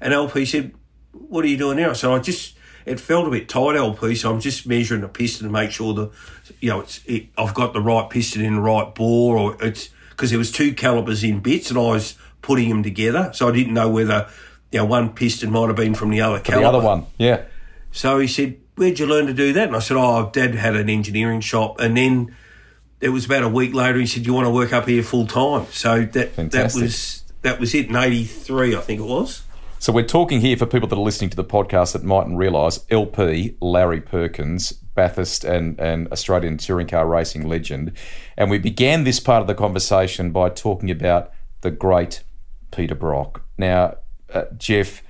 and 0.00 0.12
LP 0.12 0.44
said, 0.44 0.74
"What 1.12 1.44
are 1.44 1.48
you 1.48 1.56
doing 1.56 1.76
now?" 1.76 1.92
So 1.92 2.14
I 2.14 2.18
just 2.18 2.54
it 2.86 2.98
felt 2.98 3.26
a 3.26 3.30
bit 3.30 3.48
tight, 3.48 3.76
LP. 3.76 4.14
So 4.14 4.32
I'm 4.32 4.40
just 4.40 4.66
measuring 4.66 5.02
the 5.02 5.08
piston 5.08 5.46
to 5.46 5.52
make 5.52 5.70
sure 5.70 5.92
that, 5.94 6.10
you 6.60 6.70
know 6.70 6.80
it's 6.80 7.00
it, 7.06 7.26
I've 7.36 7.54
got 7.54 7.72
the 7.72 7.80
right 7.80 8.08
piston 8.08 8.44
in 8.44 8.54
the 8.54 8.60
right 8.60 8.94
bore, 8.94 9.36
or 9.36 9.62
it's 9.62 9.90
because 10.10 10.30
there 10.30 10.38
was 10.38 10.50
two 10.50 10.72
calipers 10.74 11.22
in 11.22 11.40
bits 11.40 11.70
and 11.70 11.78
I 11.78 11.82
was 11.82 12.14
putting 12.42 12.68
them 12.68 12.82
together, 12.82 13.30
so 13.34 13.48
I 13.48 13.52
didn't 13.52 13.74
know 13.74 13.88
whether 13.88 14.28
you 14.72 14.78
know 14.78 14.84
one 14.84 15.12
piston 15.12 15.50
might 15.50 15.66
have 15.66 15.76
been 15.76 15.94
from 15.94 16.10
the 16.10 16.20
other 16.20 16.40
caliper. 16.40 16.60
the 16.60 16.68
other 16.68 16.80
one. 16.80 17.06
Yeah. 17.18 17.42
So 17.92 18.18
he 18.18 18.26
said, 18.26 18.58
Where'd 18.76 18.98
you 18.98 19.06
learn 19.06 19.26
to 19.26 19.34
do 19.34 19.52
that? 19.54 19.68
And 19.68 19.76
I 19.76 19.80
said, 19.80 19.96
Oh, 19.96 20.30
dad 20.32 20.54
had 20.54 20.76
an 20.76 20.88
engineering 20.88 21.40
shop. 21.40 21.80
And 21.80 21.96
then 21.96 22.36
it 23.00 23.08
was 23.08 23.26
about 23.26 23.42
a 23.42 23.48
week 23.48 23.74
later, 23.74 23.98
he 23.98 24.06
said, 24.06 24.24
You 24.26 24.34
want 24.34 24.46
to 24.46 24.50
work 24.50 24.72
up 24.72 24.86
here 24.86 25.02
full 25.02 25.26
time? 25.26 25.66
So 25.72 26.04
that 26.04 26.36
that 26.36 26.74
was 26.74 27.24
that 27.42 27.58
was 27.60 27.74
it 27.74 27.88
in 27.88 27.96
eighty 27.96 28.24
three, 28.24 28.76
I 28.76 28.80
think 28.80 29.00
it 29.00 29.04
was. 29.06 29.42
So 29.80 29.92
we're 29.92 30.02
talking 30.02 30.40
here 30.40 30.56
for 30.56 30.66
people 30.66 30.88
that 30.88 30.96
are 30.96 31.02
listening 31.02 31.30
to 31.30 31.36
the 31.36 31.44
podcast 31.44 31.92
that 31.92 32.02
mightn't 32.02 32.36
realise 32.36 32.84
LP, 32.90 33.56
Larry 33.60 34.00
Perkins, 34.00 34.72
Bathurst 34.72 35.44
and, 35.44 35.78
and 35.78 36.10
Australian 36.10 36.58
touring 36.58 36.88
car 36.88 37.06
racing 37.06 37.46
legend. 37.46 37.92
And 38.36 38.50
we 38.50 38.58
began 38.58 39.04
this 39.04 39.20
part 39.20 39.40
of 39.40 39.46
the 39.46 39.54
conversation 39.54 40.32
by 40.32 40.48
talking 40.48 40.90
about 40.90 41.30
the 41.60 41.70
great 41.70 42.24
Peter 42.72 42.96
Brock. 42.96 43.44
Now, 43.56 43.98
uh, 44.34 44.46
Jeff, 44.56 45.00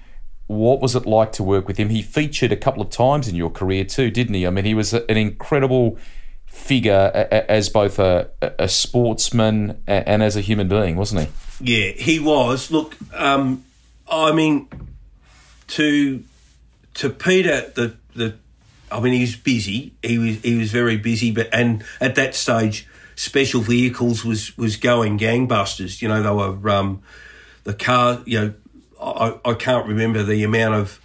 what 0.49 0.83
was 0.83 0.95
it 0.95 1.07
like 1.07 1.33
to 1.33 1.43
work 1.43 1.67
with 1.67 1.79
him? 1.79 1.89
He 1.89 2.03
featured 2.03 2.53
a 2.53 2.57
couple 2.57 2.83
of 2.83 2.91
times 2.91 3.27
in 3.27 3.35
your 3.35 3.51
career 3.51 3.85
too, 3.85 4.11
didn't 4.11 4.35
he? 4.35 4.47
I 4.47 4.51
mean, 4.51 4.67
he 4.67 4.75
was 4.75 4.93
an 4.93 5.17
incredible 5.17 5.97
figure 6.45 7.11
as 7.49 7.71
both 7.71 7.99
a, 7.99 8.31
a 8.59 8.69
sportsman 8.69 9.83
and 9.87 10.23
as 10.23 10.37
a 10.37 10.43
human 10.43 10.69
being, 10.69 10.97
wasn't 10.97 11.23
he? 11.23 11.29
Yeah, 11.61 11.93
he 11.93 12.19
was. 12.21 12.71
Look, 12.71 12.97
um, 13.15 13.65
I 14.11 14.33
mean, 14.33 14.69
to 15.69 16.23
to 16.95 17.11
Peter, 17.11 17.71
the 17.75 17.97
the, 18.15 18.37
I 18.91 19.01
mean, 19.01 19.13
he 19.13 19.21
was 19.21 19.37
busy. 19.37 19.95
He 20.03 20.19
was 20.19 20.41
he 20.43 20.57
was 20.59 20.71
very 20.71 20.97
busy, 20.97 21.31
but 21.31 21.49
and 21.53 21.85
at 22.01 22.15
that 22.17 22.35
stage, 22.35 22.87
special 23.15 23.61
vehicles 23.61 24.25
was 24.25 24.57
was 24.57 24.77
going 24.77 25.19
gangbusters. 25.19 26.03
You 26.03 26.09
know, 26.09 26.23
they 26.23 26.31
were 26.31 26.71
um, 26.71 27.03
the 27.65 27.75
car. 27.75 28.23
You 28.25 28.41
know, 28.41 28.55
I, 29.01 29.39
I 29.45 29.55
can't 29.55 29.87
remember 29.87 30.23
the 30.23 30.43
amount 30.45 30.75
of 30.75 31.01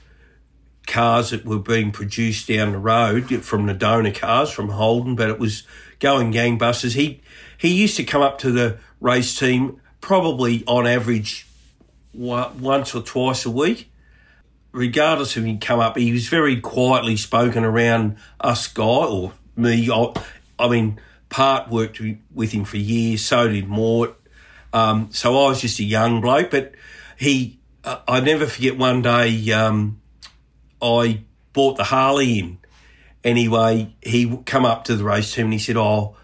cars 0.88 1.30
that 1.30 1.46
were 1.46 1.60
being 1.60 1.92
produced 1.92 2.48
down 2.48 2.74
the 2.74 2.78
road 2.78 3.44
from 3.44 3.66
the 3.66 3.74
donor 3.74 4.12
cars 4.12 4.52
from 4.52 4.70
Holden, 4.70 5.16
but 5.16 5.30
it 5.30 5.40
was 5.40 5.64
going 6.00 6.32
gangbusters. 6.32 6.94
He 6.96 7.22
he 7.58 7.74
used 7.74 7.98
to 7.98 8.04
come 8.04 8.22
up 8.22 8.38
to 8.40 8.52
the 8.52 8.78
race 9.00 9.38
team 9.38 9.80
probably 10.02 10.64
on 10.68 10.86
average 10.86 11.48
once 12.14 12.96
or 12.96 13.02
twice 13.02 13.46
a 13.46 13.52
week. 13.52 13.90
Regardless 14.72 15.38
of 15.38 15.46
him 15.46 15.60
come 15.60 15.80
up, 15.80 15.98
he 15.98 16.12
was 16.12 16.28
very 16.28 16.60
quietly 16.60 17.16
spoken 17.16 17.64
around 17.64 18.18
us 18.40 18.68
guy 18.68 18.84
or 18.84 19.34
me. 19.56 19.90
I, 19.92 20.14
I 20.58 20.68
mean, 20.68 21.00
Part 21.30 21.70
worked 21.70 22.00
with 22.34 22.52
him 22.52 22.64
for 22.64 22.78
years, 22.78 23.24
so 23.24 23.48
did 23.48 23.68
Mort. 23.68 24.16
Um, 24.72 25.10
so 25.12 25.32
I 25.32 25.50
was 25.50 25.62
just 25.62 25.80
a 25.80 25.84
young 25.84 26.22
bloke, 26.22 26.52
but 26.52 26.74
he, 27.18 27.60
uh, 27.84 28.02
I 28.08 28.20
never 28.20 28.46
forget 28.46 28.78
one 28.78 29.02
day 29.02 29.52
um, 29.52 30.02
I 30.82 31.22
bought 31.54 31.78
the 31.78 31.86
Harley 31.86 32.40
in. 32.40 32.58
Anyway, 33.24 33.96
he 34.02 34.38
come 34.46 34.66
up 34.66 34.84
to 34.86 34.96
the 34.96 35.04
race 35.04 35.34
team 35.34 35.46
and 35.46 35.54
he 35.54 35.60
said, 35.60 35.78
"Oh, 35.78 36.18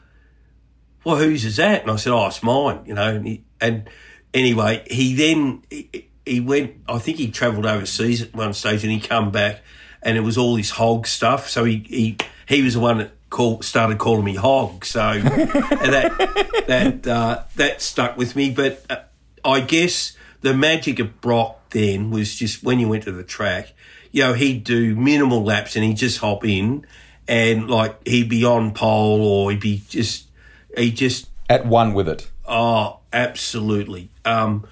well, 1.03 1.15
whose 1.15 1.45
is 1.45 1.55
that?" 1.55 1.83
And 1.83 1.91
I 1.91 1.95
said, 1.95 2.11
"Oh, 2.11 2.27
it's 2.27 2.43
mine," 2.43 2.81
you 2.85 2.93
know. 2.93 3.15
And, 3.15 3.25
he, 3.25 3.43
and 3.61 3.89
anyway, 4.33 4.83
he 4.89 5.15
then 5.15 5.63
he, 5.69 6.07
he 6.25 6.39
went. 6.39 6.75
I 6.87 6.99
think 6.99 7.17
he 7.17 7.31
travelled 7.31 7.65
overseas 7.65 8.21
at 8.21 8.33
one 8.33 8.53
stage, 8.53 8.83
and 8.83 8.91
he 8.91 8.99
come 8.99 9.31
back, 9.31 9.61
and 10.01 10.17
it 10.17 10.21
was 10.21 10.37
all 10.37 10.55
this 10.55 10.71
hog 10.71 11.07
stuff. 11.07 11.49
So 11.49 11.63
he 11.65 11.77
he 11.87 12.17
he 12.47 12.61
was 12.61 12.73
the 12.73 12.79
one 12.79 12.99
that 12.99 13.11
call, 13.29 13.61
started 13.61 13.97
calling 13.97 14.25
me 14.25 14.35
hog. 14.35 14.85
So 14.85 14.99
that 15.21 16.63
that 16.67 17.07
uh, 17.07 17.43
that 17.55 17.81
stuck 17.81 18.17
with 18.17 18.35
me. 18.35 18.51
But 18.51 18.85
uh, 18.89 18.97
I 19.43 19.61
guess 19.61 20.15
the 20.41 20.53
magic 20.53 20.99
of 20.99 21.21
Brock 21.21 21.69
then 21.71 22.11
was 22.11 22.35
just 22.35 22.63
when 22.63 22.79
you 22.79 22.87
went 22.87 23.03
to 23.03 23.11
the 23.11 23.23
track 23.23 23.73
you 24.11 24.23
know, 24.23 24.33
he'd 24.33 24.63
do 24.63 24.95
minimal 24.95 25.43
laps 25.43 25.75
and 25.75 25.85
he'd 25.85 25.97
just 25.97 26.19
hop 26.19 26.45
in 26.45 26.85
and 27.27 27.69
like 27.69 28.07
he'd 28.07 28.29
be 28.29 28.43
on 28.43 28.73
pole 28.73 29.21
or 29.21 29.51
he'd 29.51 29.59
be 29.59 29.83
just, 29.87 30.27
he 30.75 30.91
just. 30.91 31.29
At 31.49 31.65
one 31.65 31.93
with 31.93 32.07
it. 32.07 32.29
Oh, 32.45 32.98
absolutely. 33.13 34.09
Um, 34.25 34.67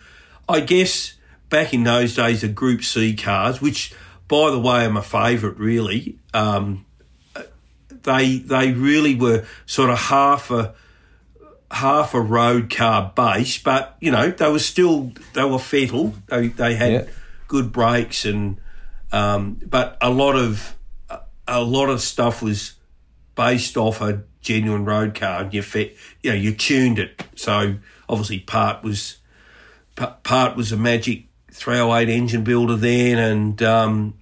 I 0.48 0.60
guess 0.62 1.14
back 1.50 1.74
in 1.74 1.84
those 1.84 2.16
days, 2.16 2.42
the 2.42 2.48
Group 2.48 2.84
C 2.84 3.16
cars, 3.16 3.62
which 3.62 3.94
by 4.28 4.52
the 4.52 4.60
way 4.60 4.86
are 4.86 4.90
my 4.90 5.02
favourite 5.02 5.58
really, 5.58 6.18
um, 6.34 6.86
they 8.04 8.38
they 8.38 8.72
really 8.72 9.16
were 9.16 9.46
sort 9.66 9.90
of 9.90 9.98
half 9.98 10.52
a 10.52 10.74
half 11.70 12.14
a 12.14 12.22
road 12.22 12.74
car 12.74 13.12
base, 13.16 13.58
but 13.58 13.98
you 14.00 14.12
know 14.12 14.32
they 14.32 14.50
were 14.50 14.60
still 14.60 15.12
they 15.34 15.44
were 15.44 15.60
fettle. 15.60 16.14
They 16.28 16.48
they 16.48 16.76
had 16.76 16.92
yeah. 16.92 17.06
good 17.48 17.72
brakes 17.72 18.26
and 18.26 18.58
um, 19.12 19.60
but 19.66 19.98
a 20.02 20.10
lot 20.10 20.36
of 20.36 20.76
a 21.48 21.62
lot 21.62 21.90
of 21.90 22.02
stuff 22.02 22.42
was 22.42 22.74
based 23.36 23.78
off 23.78 24.02
a 24.02 24.24
genuine 24.42 24.86
road 24.86 25.16
car. 25.16 25.44
And 25.44 25.54
you 25.54 25.64
you 26.24 26.32
know, 26.32 26.36
you 26.36 26.54
tuned 26.54 27.00
it. 27.00 27.24
So 27.36 27.76
obviously, 28.10 28.40
part 28.40 28.84
was 28.84 29.18
part 29.96 30.56
was 30.56 30.72
a 30.72 30.78
magic 30.78 31.26
308 31.52 32.10
engine 32.10 32.44
builder 32.44 32.76
then, 32.76 33.18
and 33.18 33.62
um, 33.64 34.14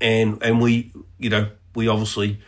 and 0.00 0.42
and 0.42 0.60
we, 0.60 0.92
you 1.18 1.30
know, 1.30 1.50
we 1.74 1.88
obviously 1.88 2.40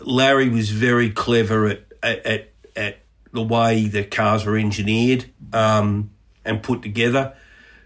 Larry 0.00 0.48
was 0.48 0.70
very 0.70 1.10
clever 1.10 1.66
at 1.66 1.82
at 2.02 2.50
at, 2.74 2.98
the 3.32 3.42
way 3.42 3.86
the 3.86 4.02
cars 4.02 4.46
were 4.46 4.56
engineered 4.56 5.30
um, 5.52 6.10
and 6.42 6.62
put 6.62 6.80
together. 6.80 7.36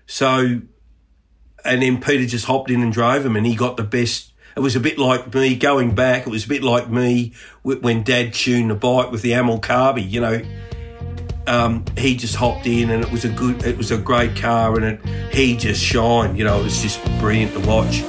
So 0.07 0.61
and 1.65 1.83
then 1.83 2.01
Peter 2.01 2.25
just 2.25 2.45
hopped 2.45 2.71
in 2.71 2.83
and 2.83 2.93
drove 2.93 3.25
him, 3.25 3.37
and 3.37 3.47
he 3.47 3.55
got 3.55 3.77
the 3.77 3.83
best. 3.83 4.33
It 4.57 4.61
was 4.61 4.77
a 4.77 4.81
bit 4.81 4.99
like 4.99 5.33
me 5.35 5.57
going 5.57 5.95
back. 5.95 6.27
It 6.27 6.31
was 6.31 6.45
a 6.45 6.49
bit 6.49 6.63
like 6.63 6.89
me 6.89 7.33
when 7.63 8.03
Dad 8.03 8.35
tuned 8.35 8.71
the 8.71 8.75
bike 8.75 9.11
with 9.11 9.23
the 9.23 9.33
Amal 9.33 9.61
Carby. 9.61 10.09
You 10.09 10.21
know, 10.21 10.43
um, 11.47 11.85
he 11.97 12.17
just 12.17 12.37
hopped 12.37 12.67
in, 12.67 12.91
and 12.91 13.03
it 13.03 13.11
was 13.11 13.25
a 13.25 13.29
good. 13.29 13.65
It 13.65 13.77
was 13.77 13.91
a 13.91 13.99
great 13.99 14.37
car, 14.37 14.77
and 14.77 14.85
it 14.85 15.35
he 15.35 15.57
just 15.57 15.83
shined. 15.83 16.39
You 16.39 16.45
know, 16.45 16.61
it 16.61 16.65
was 16.65 16.83
just 16.83 17.03
brilliant 17.19 17.53
to 17.55 17.61
watch. 17.61 18.03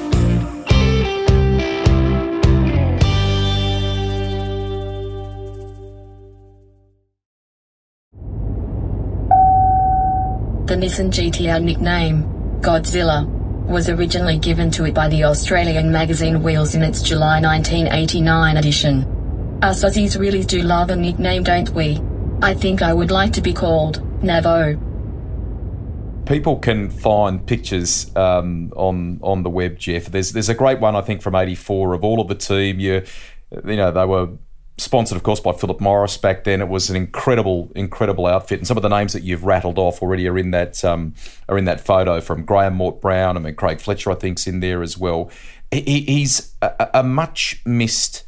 The 10.67 10.77
Nissan 10.77 11.11
GTR 11.11 11.61
nickname, 11.61 12.23
Godzilla, 12.61 13.27
was 13.67 13.89
originally 13.89 14.37
given 14.37 14.71
to 14.71 14.85
it 14.85 14.93
by 14.93 15.09
the 15.09 15.25
Australian 15.25 15.91
magazine 15.91 16.43
Wheels 16.43 16.75
in 16.75 16.81
its 16.81 17.01
July 17.01 17.41
1989 17.41 18.55
edition. 18.55 19.59
Us 19.61 19.83
Aussies 19.83 20.17
really 20.17 20.43
do 20.43 20.61
love 20.61 20.89
a 20.89 20.95
nickname, 20.95 21.43
don't 21.43 21.69
we? 21.71 21.99
I 22.41 22.53
think 22.53 22.81
I 22.81 22.93
would 22.93 23.11
like 23.11 23.33
to 23.33 23.41
be 23.41 23.53
called 23.53 24.01
Navo. 24.21 24.79
People 26.25 26.57
can 26.57 26.89
find 26.89 27.45
pictures 27.45 28.15
um, 28.15 28.71
on 28.75 29.19
on 29.21 29.43
the 29.43 29.49
web, 29.49 29.77
Jeff. 29.77 30.05
There's 30.05 30.31
there's 30.31 30.49
a 30.49 30.55
great 30.55 30.79
one 30.79 30.95
I 30.95 31.01
think 31.01 31.21
from 31.21 31.35
'84 31.35 31.93
of 31.93 32.03
all 32.03 32.21
of 32.21 32.27
the 32.27 32.35
team. 32.35 32.79
You 32.79 33.03
you 33.51 33.75
know 33.75 33.91
they 33.91 34.05
were 34.05 34.29
sponsored, 34.81 35.15
of 35.15 35.23
course, 35.23 35.39
by 35.39 35.51
Philip 35.51 35.79
Morris 35.79 36.17
back 36.17 36.43
then. 36.43 36.61
It 36.61 36.67
was 36.67 36.89
an 36.89 36.95
incredible, 36.95 37.71
incredible 37.75 38.25
outfit, 38.25 38.59
and 38.59 38.67
some 38.67 38.77
of 38.77 38.83
the 38.83 38.89
names 38.89 39.13
that 39.13 39.23
you've 39.23 39.43
rattled 39.43 39.77
off 39.77 40.01
already 40.01 40.27
are 40.27 40.37
in 40.37 40.51
that 40.51 40.83
um, 40.83 41.13
are 41.47 41.57
in 41.57 41.65
that 41.65 41.79
photo 41.79 42.21
from 42.21 42.43
Graham 42.43 42.75
Mort 42.75 43.01
Brown. 43.01 43.37
I 43.37 43.39
mean, 43.39 43.55
Craig 43.55 43.79
Fletcher, 43.79 44.11
I 44.11 44.15
think's 44.15 44.47
in 44.47 44.59
there 44.59 44.81
as 44.81 44.97
well. 44.97 45.29
He, 45.71 46.01
he's 46.01 46.53
a, 46.61 46.89
a, 46.95 47.03
much 47.03 47.61
missed 47.65 48.25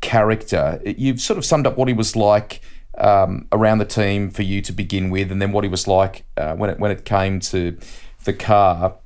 character. 0.00 0.80
You've 0.84 1.20
sort 1.20 1.38
of 1.38 1.44
summed 1.44 1.66
up 1.66 1.76
what 1.76 1.88
he 1.88 1.94
was 1.94 2.16
like. 2.16 2.60
Um, 2.98 3.48
around 3.50 3.78
the 3.78 3.86
team 3.86 4.28
for 4.28 4.42
you 4.42 4.60
to 4.60 4.72
begin 4.72 5.08
with, 5.08 5.32
and 5.32 5.40
then 5.40 5.50
what 5.50 5.64
he 5.64 5.70
was 5.70 5.88
like 5.88 6.24
uh, 6.36 6.54
when 6.54 6.68
it 6.68 6.78
when 6.78 6.90
it 6.90 7.06
came 7.06 7.40
to 7.40 7.78
the 8.24 8.32
car. 8.32 8.96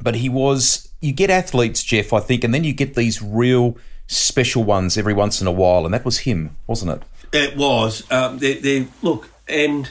But 0.00 0.16
he 0.16 0.28
was. 0.28 0.88
You 1.02 1.12
get 1.12 1.30
athletes, 1.30 1.82
Jeff, 1.82 2.12
I 2.12 2.20
think, 2.20 2.44
and 2.44 2.52
then 2.52 2.64
you 2.64 2.72
get 2.72 2.94
these 2.94 3.22
real 3.22 3.76
special 4.06 4.64
ones 4.64 4.98
every 4.98 5.14
once 5.14 5.40
in 5.40 5.46
a 5.46 5.52
while, 5.52 5.84
and 5.84 5.94
that 5.94 6.04
was 6.04 6.20
him, 6.20 6.56
wasn't 6.66 6.90
it? 6.90 7.02
It 7.32 7.56
was. 7.56 8.10
Um, 8.10 8.38
they, 8.38 8.54
they, 8.54 8.88
look, 9.02 9.30
and 9.48 9.88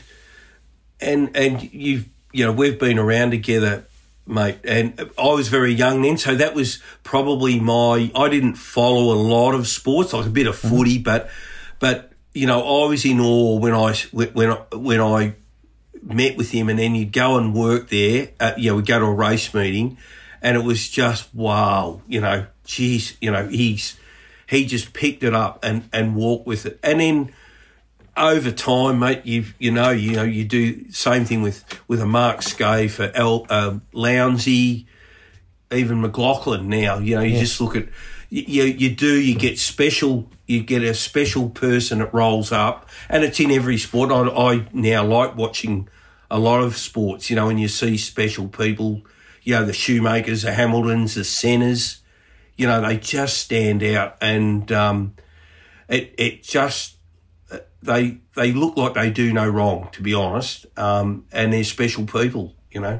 and 0.99 1.35
and 1.35 1.73
you've 1.73 2.07
you 2.31 2.45
know 2.45 2.51
we've 2.51 2.77
been 2.77 2.99
around 2.99 3.31
together, 3.31 3.85
mate. 4.27 4.59
And 4.65 5.09
I 5.17 5.27
was 5.27 5.47
very 5.47 5.73
young 5.73 6.01
then, 6.01 6.17
so 6.17 6.35
that 6.35 6.53
was 6.53 6.81
probably 7.03 7.59
my. 7.59 8.11
I 8.13 8.29
didn't 8.29 8.55
follow 8.55 9.13
a 9.13 9.15
lot 9.15 9.55
of 9.55 9.67
sports, 9.67 10.13
like 10.13 10.25
a 10.25 10.29
bit 10.29 10.47
of 10.47 10.57
mm-hmm. 10.57 10.75
footy, 10.75 10.97
but 10.97 11.29
but 11.79 12.09
you 12.39 12.47
know 12.47 12.84
I 12.84 12.88
was 12.88 13.04
in 13.04 13.19
awe 13.19 13.60
when 13.60 13.73
I 13.73 13.93
when 14.12 14.52
when 14.71 15.02
I 15.02 15.36
met 16.02 16.38
with 16.38 16.52
him, 16.52 16.69
and 16.69 16.80
then 16.80 16.95
you'd 16.95 17.12
go 17.12 17.38
and 17.38 17.54
work 17.54 17.89
there. 17.89 18.30
Uh, 18.39 18.54
you 18.56 18.71
know, 18.71 18.78
we'd 18.78 18.86
go 18.86 18.97
to 18.97 19.06
a 19.06 19.13
race 19.13 19.54
meeting, 19.54 19.97
and 20.41 20.56
it 20.56 20.63
was 20.63 20.88
just 20.88 21.36
wow. 21.36 22.02
You 22.08 22.21
know, 22.21 22.45
geez, 22.63 23.17
you 23.19 23.30
know 23.30 23.45
he's 23.47 23.99
he 24.47 24.65
just 24.65 24.93
picked 24.93 25.23
it 25.23 25.34
up 25.34 25.60
and, 25.63 25.89
and 25.91 26.15
walked 26.15 26.47
with 26.47 26.65
it. 26.65 26.80
And 26.82 27.02
then 27.02 27.34
over 28.15 28.52
time, 28.52 28.99
mate, 28.99 29.25
you 29.25 29.43
you 29.60 29.71
know 29.71 29.89
you 29.89 30.13
know 30.13 30.23
you 30.23 30.45
do 30.45 30.89
same 30.91 31.25
thing 31.25 31.41
with 31.41 31.65
with 31.89 31.99
a 31.99 32.06
Mark 32.06 32.39
Skaife 32.39 32.91
for 32.91 33.12
El 33.13 33.45
uh, 33.49 33.80
Lowndesy, 33.93 34.86
even 35.73 35.99
McLaughlin. 35.99 36.69
Now 36.69 36.99
you 36.99 37.15
know 37.15 37.21
you 37.21 37.34
yes. 37.34 37.41
just 37.41 37.60
look 37.60 37.75
at 37.75 37.89
you 38.30 38.63
you 38.63 38.95
do 38.95 39.19
you 39.19 39.36
get 39.36 39.60
special 39.60 40.30
you 40.49 40.63
get 40.63 40.83
a 40.83 40.93
special 40.93 41.49
person 41.49 41.99
that 41.99 42.13
rolls 42.13 42.51
up, 42.51 42.89
and 43.07 43.23
it's 43.23 43.39
in 43.39 43.51
every 43.51 43.77
sport. 43.77 44.12
I, 44.12 44.27
I 44.27 44.67
now 44.73 45.03
like 45.05 45.35
watching 45.35 45.88
a 46.31 46.39
lot 46.39 46.62
of 46.62 46.77
sports, 46.77 47.29
you 47.29 47.35
know, 47.35 47.49
and 47.49 47.59
you 47.59 47.67
see 47.67 47.97
special 47.97 48.47
people, 48.47 49.03
you 49.43 49.55
know, 49.55 49.65
the 49.65 49.71
Schumachers, 49.71 50.43
the 50.43 50.53
Hamiltons, 50.53 51.15
the 51.15 51.21
Sennas 51.21 51.99
you 52.59 52.67
know, 52.67 52.81
they 52.81 52.97
just 52.97 53.38
stand 53.38 53.81
out, 53.83 54.17
and 54.19 54.69
um, 54.69 55.15
it 55.88 56.13
it 56.17 56.43
just 56.43 56.97
they 57.81 58.17
they 58.35 58.51
look 58.51 58.75
like 58.75 58.95
they 58.95 59.09
do 59.09 59.31
no 59.31 59.47
wrong, 59.47 59.88
to 59.93 60.03
be 60.03 60.13
honest, 60.13 60.65
um, 60.77 61.25
and 61.31 61.53
they're 61.53 61.63
special 61.63 62.05
people, 62.05 62.53
you 62.69 62.81
know. 62.81 62.99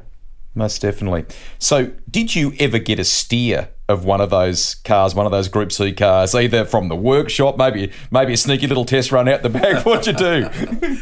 Most 0.56 0.82
definitely. 0.82 1.26
So, 1.60 1.92
did 2.10 2.38
you 2.38 2.54
ever 2.58 2.80
get 2.80 3.00
a 3.00 3.04
steer 3.04 3.68
of 3.90 4.06
one 4.06 4.22
of 4.22 4.30
those 4.30 4.76
cars, 4.76 5.16
one 5.16 5.26
of 5.26 5.32
those 5.32 5.50
Group 5.50 5.72
C 5.72 5.92
cars, 5.92 6.36
either 6.36 6.64
from 6.64 6.88
the 6.88 6.96
workshop, 6.96 7.58
maybe 7.58 7.92
maybe 8.12 8.34
a 8.34 8.38
sneaky 8.38 8.68
little 8.68 8.86
test 8.86 9.12
run 9.12 9.28
out 9.28 9.42
the 9.42 9.50
back? 9.50 9.86
What'd 9.86 10.08
you 10.08 10.14
do? 10.14 10.98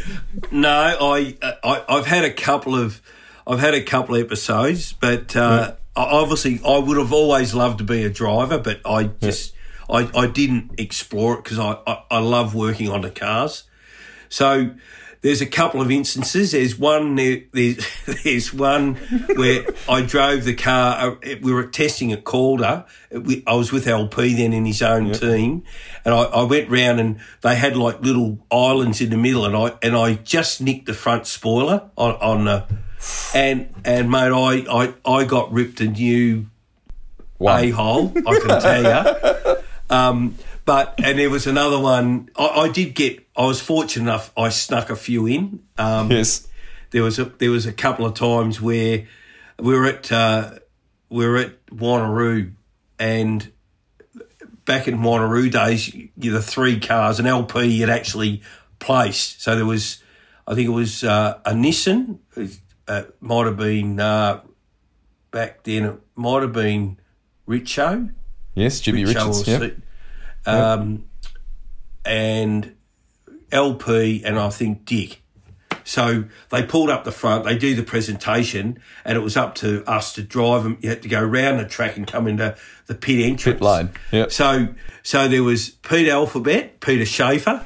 no, 0.51 0.97
I, 0.99 1.35
I 1.63 1.83
I've 1.87 2.05
had 2.05 2.23
a 2.23 2.33
couple 2.33 2.75
of 2.75 3.01
I've 3.45 3.59
had 3.59 3.73
a 3.73 3.83
couple 3.83 4.15
of 4.15 4.21
episodes, 4.21 4.93
but 4.93 5.35
uh, 5.35 5.75
obviously 5.95 6.61
I 6.65 6.77
would 6.79 6.97
have 6.97 7.11
always 7.11 7.53
loved 7.53 7.79
to 7.79 7.83
be 7.83 8.03
a 8.05 8.09
driver, 8.09 8.57
but 8.57 8.79
I 8.85 9.03
just 9.21 9.53
yeah. 9.89 9.95
I, 9.97 10.21
I 10.23 10.27
didn't 10.27 10.79
explore 10.79 11.35
it 11.35 11.43
because 11.43 11.59
I, 11.59 11.77
I, 11.85 12.03
I 12.09 12.19
love 12.19 12.55
working 12.55 12.89
on 12.89 13.01
the 13.01 13.11
cars. 13.11 13.63
So 14.29 14.71
there's 15.27 15.41
a 15.41 15.45
couple 15.45 15.81
of 15.81 15.91
instances. 15.91 16.53
There's 16.53 16.79
one 16.79 17.15
there, 17.15 17.41
there's, 17.51 17.85
there's 18.23 18.53
one 18.53 18.95
where 19.35 19.65
I 19.89 20.01
drove 20.01 20.45
the 20.45 20.53
car. 20.53 21.17
uh, 21.21 21.35
We 21.41 21.51
were 21.51 21.65
testing 21.65 22.13
at 22.13 22.23
Calder. 22.23 22.85
I 23.45 23.53
was 23.53 23.73
with 23.73 23.87
LP 23.87 24.35
then 24.35 24.53
in 24.53 24.65
his 24.65 24.81
own 24.81 25.11
team, 25.11 25.63
and 26.05 26.13
I, 26.13 26.23
I 26.23 26.43
went 26.43 26.69
round 26.69 27.01
and 27.01 27.19
they 27.41 27.55
had 27.57 27.75
like 27.75 27.99
little 27.99 28.39
islands 28.49 29.01
in 29.01 29.09
the 29.09 29.17
middle, 29.17 29.43
and 29.45 29.53
I 29.55 29.73
and 29.83 29.97
I 29.97 30.13
just 30.13 30.61
nicked 30.61 30.85
the 30.85 30.93
front 30.93 31.27
spoiler 31.27 31.89
on 31.97 32.11
on 32.15 32.45
the, 32.45 32.65
and 33.35 33.73
and 33.83 34.09
mate, 34.09 34.31
I 34.31 34.65
I 34.71 34.93
I 35.05 35.25
got 35.25 35.51
ripped 35.51 35.81
a 35.81 35.87
new 35.87 36.45
a 37.41 37.69
hole. 37.71 38.13
I 38.15 38.39
can 38.39 38.61
tell 38.61 38.83
you. 38.83 39.55
Um, 39.89 40.35
but 40.67 40.95
and 41.01 41.17
there 41.17 41.29
was 41.29 41.47
another 41.47 41.79
one. 41.79 42.29
I, 42.35 42.47
I 42.47 42.69
did 42.69 42.93
get. 42.93 43.25
I 43.37 43.45
was 43.45 43.61
fortunate 43.61 44.03
enough. 44.03 44.31
I 44.37 44.49
snuck 44.49 44.89
a 44.89 44.95
few 44.97 45.25
in. 45.25 45.63
Um, 45.77 46.11
Yes. 46.11 46.45
There 46.91 47.03
was 47.03 47.17
a 47.17 47.25
there 47.25 47.51
was 47.51 47.65
a 47.65 47.73
couple 47.73 48.05
of 48.05 48.13
times 48.13 48.61
where 48.61 49.07
we 49.59 49.73
were 49.73 49.85
at 49.85 50.11
uh, 50.11 50.59
we 51.09 51.25
were 51.25 51.37
at 51.37 51.65
Wanneroo 51.67 52.51
and 52.99 53.49
back 54.65 54.89
in 54.89 54.97
Wanneroo 54.97 55.49
days, 55.49 55.93
you 55.95 56.31
the 56.31 56.41
three 56.41 56.79
cars, 56.79 57.19
an 57.19 57.27
LP 57.27 57.79
had 57.79 57.89
actually 57.89 58.41
placed. 58.79 59.41
So 59.41 59.55
there 59.55 59.65
was, 59.65 60.03
I 60.45 60.53
think 60.53 60.67
it 60.67 60.71
was 60.73 61.03
uh, 61.03 61.39
a 61.45 61.51
Nissan. 61.53 62.19
It 62.35 62.59
uh, 62.87 63.03
might 63.21 63.45
have 63.45 63.57
been 63.57 63.99
uh, 63.99 64.41
back 65.31 65.63
then. 65.63 65.85
It 65.85 65.95
might 66.15 66.41
have 66.41 66.53
been 66.53 66.99
Richo. 67.47 68.13
Yes, 68.53 68.81
Jimmy 68.81 69.05
Richo 69.05 69.27
Richards. 69.27 69.49
or. 69.49 69.86
Um, 70.47 71.05
and 72.05 72.75
LP 73.51 74.23
and 74.23 74.39
I 74.39 74.49
think 74.49 74.85
Dick. 74.85 75.21
So 75.83 76.25
they 76.49 76.63
pulled 76.63 76.89
up 76.89 77.05
the 77.05 77.13
front, 77.13 77.45
they 77.45 77.57
do 77.57 77.73
the 77.73 77.83
presentation, 77.83 78.79
and 79.05 79.17
it 79.17 79.21
was 79.21 79.37
up 79.37 79.55
to 79.55 79.85
us 79.89 80.11
to 80.13 80.21
drive 80.21 80.63
them. 80.63 80.77
You 80.81 80.89
had 80.89 81.01
to 81.03 81.07
go 81.07 81.21
around 81.21 81.57
the 81.59 81.65
track 81.65 81.95
and 81.95 82.05
come 82.05 82.27
into 82.27 82.57
the 82.87 82.95
pit 82.95 83.19
entrance. 83.25 83.55
Pit 83.59 83.61
lane, 83.61 83.89
yep. 84.11 84.31
So 84.31 84.69
so 85.03 85.29
there 85.29 85.43
was 85.43 85.69
Peter 85.69 86.11
Alphabet, 86.11 86.81
Peter 86.81 87.05
Schaefer. 87.05 87.65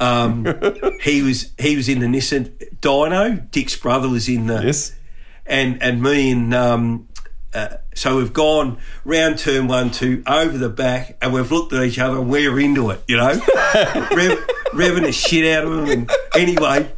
Um, 0.00 0.44
he 1.02 1.22
was 1.22 1.52
he 1.56 1.76
was 1.76 1.88
in 1.88 2.00
the 2.00 2.06
Nissan 2.06 2.52
Dino. 2.80 3.34
Dick's 3.52 3.76
brother 3.76 4.08
was 4.08 4.28
in 4.28 4.48
the 4.48 4.60
Yes. 4.64 4.96
and 5.46 5.80
and 5.80 6.02
me 6.02 6.32
and 6.32 6.52
um, 6.52 7.06
uh, 7.54 7.76
so 7.94 8.16
we've 8.16 8.32
gone 8.32 8.78
round 9.04 9.38
turn 9.38 9.68
one, 9.68 9.90
two, 9.90 10.22
over 10.26 10.56
the 10.56 10.68
back, 10.70 11.16
and 11.20 11.32
we've 11.32 11.50
looked 11.52 11.72
at 11.72 11.82
each 11.84 11.98
other 11.98 12.18
and 12.18 12.30
we're 12.30 12.58
into 12.58 12.90
it, 12.90 13.02
you 13.06 13.16
know, 13.16 13.28
Rev, 14.14 14.38
revving 14.72 15.02
the 15.02 15.12
shit 15.12 15.44
out 15.56 15.64
of 15.64 15.70
them. 15.70 15.88
And 15.88 16.10
anyway, 16.34 16.90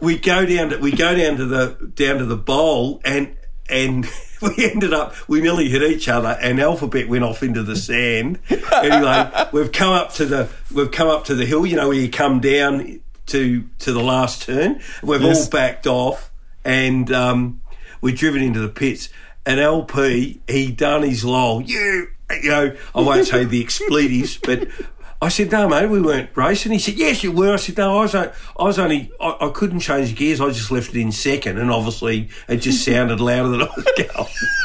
we 0.00 0.18
go 0.18 0.46
down 0.46 0.70
to 0.70 0.78
we 0.78 0.92
go 0.92 1.14
down 1.14 1.36
to 1.36 1.44
the 1.46 1.90
down 1.94 2.18
to 2.18 2.24
the 2.24 2.36
bowl, 2.36 3.00
and 3.04 3.34
and 3.68 4.06
we 4.42 4.70
ended 4.70 4.92
up 4.94 5.14
we 5.28 5.40
nearly 5.40 5.68
hit 5.68 5.82
each 5.82 6.08
other, 6.08 6.36
and 6.40 6.60
Alphabet 6.60 7.08
went 7.08 7.24
off 7.24 7.42
into 7.42 7.62
the 7.62 7.76
sand. 7.76 8.38
Anyway, 8.72 9.46
we've 9.52 9.72
come 9.72 9.92
up 9.92 10.12
to 10.14 10.24
the 10.26 10.48
we've 10.74 10.90
come 10.90 11.08
up 11.08 11.24
to 11.26 11.34
the 11.34 11.44
hill, 11.46 11.66
you 11.66 11.76
know, 11.76 11.88
where 11.88 11.96
you 11.98 12.10
come 12.10 12.40
down 12.40 13.00
to 13.26 13.64
to 13.80 13.92
the 13.92 14.02
last 14.02 14.42
turn. 14.42 14.80
We've 15.02 15.20
Yes. 15.22 15.44
all 15.44 15.50
backed 15.50 15.86
off, 15.86 16.30
and 16.64 17.10
um, 17.12 17.60
we're 18.00 18.14
driven 18.14 18.42
into 18.42 18.60
the 18.60 18.68
pits. 18.68 19.08
And 19.46 19.60
LP, 19.60 20.40
he 20.48 20.72
done 20.72 21.04
his 21.04 21.24
lol. 21.24 21.62
You, 21.62 22.08
you 22.42 22.50
know, 22.50 22.76
I 22.94 23.00
won't 23.00 23.26
say 23.26 23.44
the 23.44 23.62
expletives, 23.62 24.38
but 24.38 24.68
I 25.22 25.28
said, 25.28 25.50
no, 25.50 25.68
mate, 25.68 25.86
we 25.86 26.00
weren't 26.00 26.30
racing. 26.34 26.72
He 26.72 26.78
said, 26.78 26.94
yes, 26.94 27.22
you 27.22 27.32
were. 27.32 27.54
I 27.54 27.56
said, 27.56 27.78
no, 27.78 27.98
I 27.98 28.02
was, 28.02 28.14
I 28.14 28.32
was 28.58 28.78
only, 28.78 29.10
I, 29.20 29.36
I 29.42 29.50
couldn't 29.50 29.80
change 29.80 30.14
gears. 30.14 30.40
I 30.40 30.48
just 30.48 30.70
left 30.70 30.94
it 30.94 31.00
in 31.00 31.12
second, 31.12 31.58
and 31.58 31.70
obviously 31.70 32.28
it 32.48 32.56
just 32.58 32.84
sounded 32.84 33.20
louder 33.20 33.48
than 33.48 33.62
I 33.62 33.68
was 33.76 33.86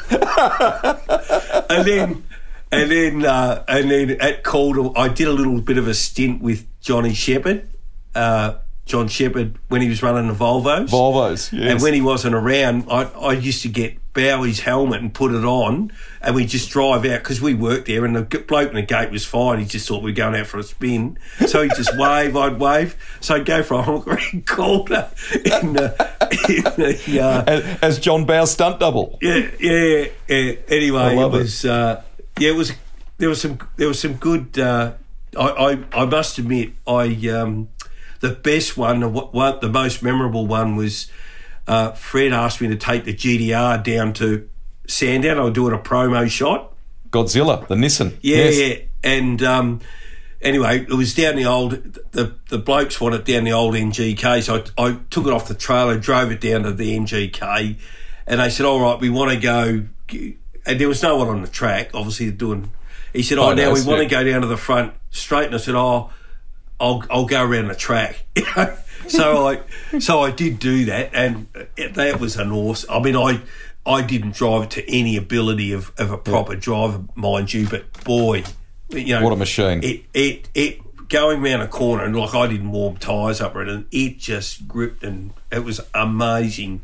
going. 0.09 1.67
and 1.69 1.87
then, 1.87 2.23
and 2.71 2.91
then, 2.91 3.25
uh, 3.25 3.63
and 3.67 3.89
then 3.89 4.11
at 4.19 4.43
Calder, 4.43 4.97
I 4.97 5.07
did 5.07 5.27
a 5.27 5.33
little 5.33 5.61
bit 5.61 5.77
of 5.77 5.87
a 5.87 5.93
stint 5.93 6.41
with 6.41 6.65
Johnny 6.81 7.13
Shepherd, 7.13 7.69
uh, 8.15 8.55
John 8.85 9.07
Shepherd, 9.07 9.57
when 9.69 9.81
he 9.81 9.87
was 9.87 10.03
running 10.03 10.27
the 10.27 10.33
Volvos. 10.33 10.89
Volvos. 10.89 11.53
Yes. 11.53 11.71
And 11.71 11.81
when 11.81 11.93
he 11.93 12.01
wasn't 12.01 12.35
around, 12.35 12.87
I, 12.89 13.03
I 13.03 13.33
used 13.33 13.61
to 13.61 13.69
get 13.69 14.00
Bowe's 14.13 14.59
helmet 14.59 15.01
and 15.01 15.13
put 15.13 15.31
it 15.31 15.45
on, 15.45 15.91
and 16.21 16.35
we 16.35 16.45
just 16.45 16.69
drive 16.69 17.05
out 17.05 17.19
because 17.19 17.41
we 17.41 17.53
worked 17.53 17.87
there, 17.87 18.03
and 18.03 18.15
the 18.15 18.23
bloke 18.23 18.69
in 18.69 18.75
the 18.75 18.81
gate 18.81 19.09
was 19.09 19.25
fine. 19.25 19.59
He 19.59 19.65
just 19.65 19.87
thought 19.87 20.03
we 20.03 20.11
were 20.11 20.15
going 20.15 20.35
out 20.35 20.47
for 20.47 20.59
a 20.59 20.63
spin, 20.63 21.17
so 21.47 21.63
he'd 21.63 21.71
just 21.75 21.97
wave, 21.97 22.35
I'd 22.35 22.59
wave. 22.59 22.95
So 23.21 23.35
I'd 23.35 23.45
go 23.45 23.63
for 23.63 23.75
a 23.75 23.81
honking 23.81 24.43
corner 24.45 25.09
in 25.33 25.73
the, 25.73 26.11
in 26.49 26.63
the 26.75 27.21
uh, 27.21 27.77
as, 27.81 27.99
John 27.99 28.25
Bowe's 28.25 28.51
stunt 28.51 28.79
double. 28.79 29.17
yeah, 29.21 29.49
yeah, 29.59 30.05
yeah. 30.27 30.53
Anyway, 30.67 31.15
it 31.15 31.19
it. 31.19 31.31
was 31.31 31.65
uh, 31.65 32.03
yeah, 32.39 32.49
it 32.49 32.55
was 32.55 32.73
there 33.17 33.29
was 33.29 33.41
some 33.41 33.59
there 33.77 33.87
was 33.87 33.99
some 33.99 34.15
good. 34.15 34.59
Uh, 34.59 34.93
I, 35.37 35.47
I 35.93 36.01
I 36.01 36.05
must 36.05 36.37
admit, 36.37 36.73
I 36.85 37.05
um, 37.29 37.69
the 38.19 38.29
best 38.29 38.75
one, 38.75 38.99
the 38.99 39.09
one, 39.09 39.59
the 39.61 39.69
most 39.69 40.03
memorable 40.03 40.47
one 40.47 40.75
was 40.75 41.09
uh, 41.71 41.91
Fred 41.93 42.33
asked 42.33 42.59
me 42.61 42.67
to 42.67 42.75
take 42.75 43.05
the 43.05 43.13
GTR 43.13 43.83
down 43.83 44.13
to 44.13 44.49
Sandown. 44.87 45.39
I 45.39 45.43
was 45.43 45.53
doing 45.53 45.73
a 45.73 45.77
promo 45.77 46.29
shot. 46.29 46.73
Godzilla, 47.09 47.67
the 47.67 47.75
Nissan. 47.75 48.17
Yeah, 48.21 48.37
Yes. 48.37 48.57
yeah. 48.59 48.75
And 49.03 49.41
um, 49.43 49.79
anyway, 50.41 50.81
it 50.81 50.93
was 50.93 51.13
down 51.15 51.35
the 51.35 51.45
old. 51.45 51.71
The 52.11 52.35
the 52.49 52.57
blokes 52.57 52.99
wanted 53.01 53.23
down 53.23 53.43
the 53.45 53.51
old 53.53 53.73
MGK, 53.75 54.43
so 54.43 54.63
I, 54.77 54.87
I 54.89 54.97
took 55.09 55.25
it 55.27 55.33
off 55.33 55.47
the 55.47 55.55
trailer, 55.55 55.97
drove 55.97 56.31
it 56.31 56.41
down 56.41 56.63
to 56.63 56.71
the 56.73 56.97
MGK, 56.97 57.77
and 58.27 58.39
they 58.39 58.49
said, 58.49 58.65
"All 58.65 58.79
right, 58.79 58.99
we 58.99 59.09
want 59.09 59.31
to 59.31 59.37
go." 59.37 59.85
And 60.65 60.79
there 60.79 60.87
was 60.87 61.01
no 61.01 61.15
one 61.17 61.29
on 61.29 61.41
the 61.41 61.47
track, 61.47 61.91
obviously 61.93 62.29
doing. 62.31 62.71
He 63.13 63.23
said, 63.23 63.37
"Oh, 63.39 63.53
now 63.53 63.73
we 63.73 63.81
want 63.83 63.99
to 64.01 64.05
go 64.07 64.23
down 64.23 64.41
to 64.41 64.47
the 64.47 64.57
front 64.57 64.93
straight." 65.09 65.47
And 65.47 65.55
I 65.55 65.57
said, 65.57 65.75
"Oh, 65.75 66.11
I'll 66.79 67.03
I'll 67.09 67.25
go 67.25 67.43
around 67.43 67.67
the 67.69 67.75
track." 67.75 68.25
So 69.07 69.47
I 69.47 69.99
so 69.99 70.21
I 70.21 70.31
did 70.31 70.59
do 70.59 70.85
that, 70.85 71.11
and 71.13 71.47
that 71.77 72.19
was 72.19 72.37
an 72.37 72.51
awesome. 72.51 72.89
I 72.89 72.99
mean, 72.99 73.15
I 73.15 73.41
I 73.85 74.01
didn't 74.01 74.35
drive 74.35 74.63
it 74.63 74.69
to 74.71 74.91
any 74.91 75.17
ability 75.17 75.71
of, 75.73 75.91
of 75.97 76.11
a 76.11 76.17
proper 76.17 76.55
driver, 76.55 77.03
mind 77.15 77.53
you, 77.53 77.67
but 77.67 78.03
boy, 78.03 78.43
you 78.89 79.15
know 79.15 79.23
What 79.23 79.33
a 79.33 79.37
machine. 79.37 79.83
It 79.83 80.03
it 80.13 80.49
it 80.53 81.07
going 81.09 81.41
round 81.41 81.61
a 81.61 81.67
corner 81.67 82.05
and 82.05 82.15
like 82.15 82.33
I 82.33 82.47
didn't 82.47 82.71
warm 82.71 82.97
tyres 82.97 83.41
up 83.41 83.55
anything. 83.55 83.85
It 83.91 84.17
just 84.17 84.67
gripped 84.67 85.03
and 85.03 85.33
it 85.51 85.63
was 85.63 85.81
amazing 85.93 86.81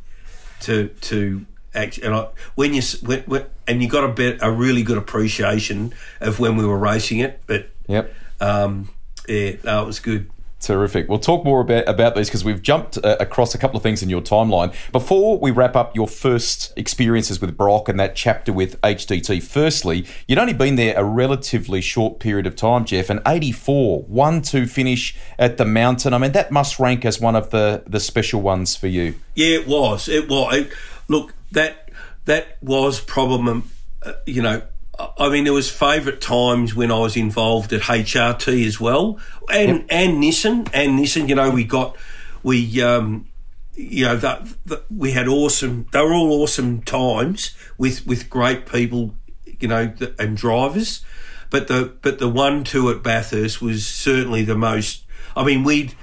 to 0.62 0.88
to 0.88 1.46
actually. 1.74 2.08
And 2.08 2.16
I, 2.16 2.28
when 2.56 2.74
you 2.74 2.82
when, 3.04 3.22
when, 3.22 3.46
and 3.68 3.82
you 3.82 3.88
got 3.88 4.04
a 4.04 4.12
bit 4.12 4.40
a 4.42 4.52
really 4.52 4.84
good 4.84 4.98
appreciation 4.98 5.94
of 6.20 6.40
when 6.40 6.58
we 6.58 6.66
were 6.66 6.78
racing 6.78 7.20
it, 7.20 7.42
but 7.48 7.70
Yep. 7.88 8.14
um, 8.42 8.90
yeah, 9.30 9.54
no, 9.64 9.84
it 9.84 9.86
was 9.86 10.00
good. 10.00 10.30
Terrific. 10.60 11.08
We'll 11.08 11.20
talk 11.20 11.46
more 11.46 11.62
about, 11.62 11.88
about 11.88 12.16
these 12.16 12.30
because 12.30 12.44
we've 12.44 12.62
jumped 12.62 12.98
uh, 13.04 13.16
across 13.20 13.54
a 13.54 13.60
couple 13.60 13.78
of 13.78 13.84
things 13.84 14.02
in 14.02 14.10
your 14.10 14.22
timeline. 14.22 14.74
Before 14.92 15.38
we 15.38 15.52
wrap 15.52 15.76
up 15.76 15.96
your 15.96 16.08
first 16.08 16.74
experiences 16.76 17.40
with 17.40 17.56
Brock 17.56 17.88
and 17.88 18.00
that 18.00 18.16
chapter 18.16 18.52
with 18.52 18.82
HDT, 18.82 19.44
firstly, 19.44 20.08
you'd 20.28 20.40
only 20.40 20.54
been 20.54 20.76
there 20.76 20.96
a 20.98 21.04
relatively 21.04 21.80
short 21.80 22.20
period 22.20 22.48
of 22.48 22.56
time, 22.56 22.86
Jeff, 22.86 23.12
and 23.12 23.22
84, 23.28 24.04
1 24.04 24.42
2 24.42 24.66
finish 24.66 25.16
at 25.38 25.58
the 25.58 25.66
mountain. 25.66 26.14
I 26.14 26.18
mean, 26.18 26.32
that 26.32 26.52
must 26.52 26.80
rank 26.80 27.06
as 27.06 27.22
one 27.22 27.36
of 27.36 27.52
the, 27.52 27.84
the 27.86 28.00
special 28.00 28.42
ones 28.42 28.76
for 28.76 28.88
you. 28.88 29.14
Yeah, 29.36 29.60
it 29.60 29.68
was. 29.68 30.10
It 30.10 30.28
was. 30.28 30.56
It, 30.56 30.72
look, 31.08 31.36
that 31.52 31.92
that 32.26 32.58
was 32.62 33.00
probably, 33.00 33.62
uh, 34.04 34.14
you 34.26 34.42
know, 34.42 34.64
I- 35.00 35.30
mean, 35.30 35.44
there 35.44 35.54
was 35.54 35.70
favourite 35.70 36.22
times 36.22 36.76
when 36.76 36.92
I 36.92 37.00
was 37.00 37.16
involved 37.16 37.74
at 37.74 37.82
HRT 37.82 38.66
as 38.66 38.80
well, 38.80 39.20
and 39.52 39.86
and 39.90 40.24
Nissan 40.24 40.70
and 40.74 41.00
Nissan. 41.00 41.30
You 41.30 41.36
know, 41.36 41.50
we 41.50 41.64
got 41.64 41.96
we. 42.44 42.82
Um, 42.82 43.28
you 43.80 44.06
know 44.06 44.18
that, 44.18 44.48
that 44.66 44.92
we 44.92 45.12
had 45.12 45.28
awesome. 45.28 45.86
They 45.92 46.02
were 46.02 46.14
all 46.14 46.42
awesome 46.42 46.82
times 46.82 47.56
with 47.78 48.08
with 48.08 48.28
great 48.28 48.66
people, 48.66 49.14
you 49.60 49.68
know, 49.68 49.90
th- 49.90 50.16
and 50.18 50.36
drivers. 50.36 51.06
But 51.52 51.68
the 51.68 51.94
but 52.02 52.18
the 52.18 52.28
one 52.28 52.64
two 52.64 52.90
at 52.90 53.04
Bathurst 53.04 53.62
was 53.62 53.86
certainly 53.88 54.44
the 54.44 54.56
most. 54.56 55.04
I 55.36 55.44
mean, 55.44 55.64
we'd 55.64 55.94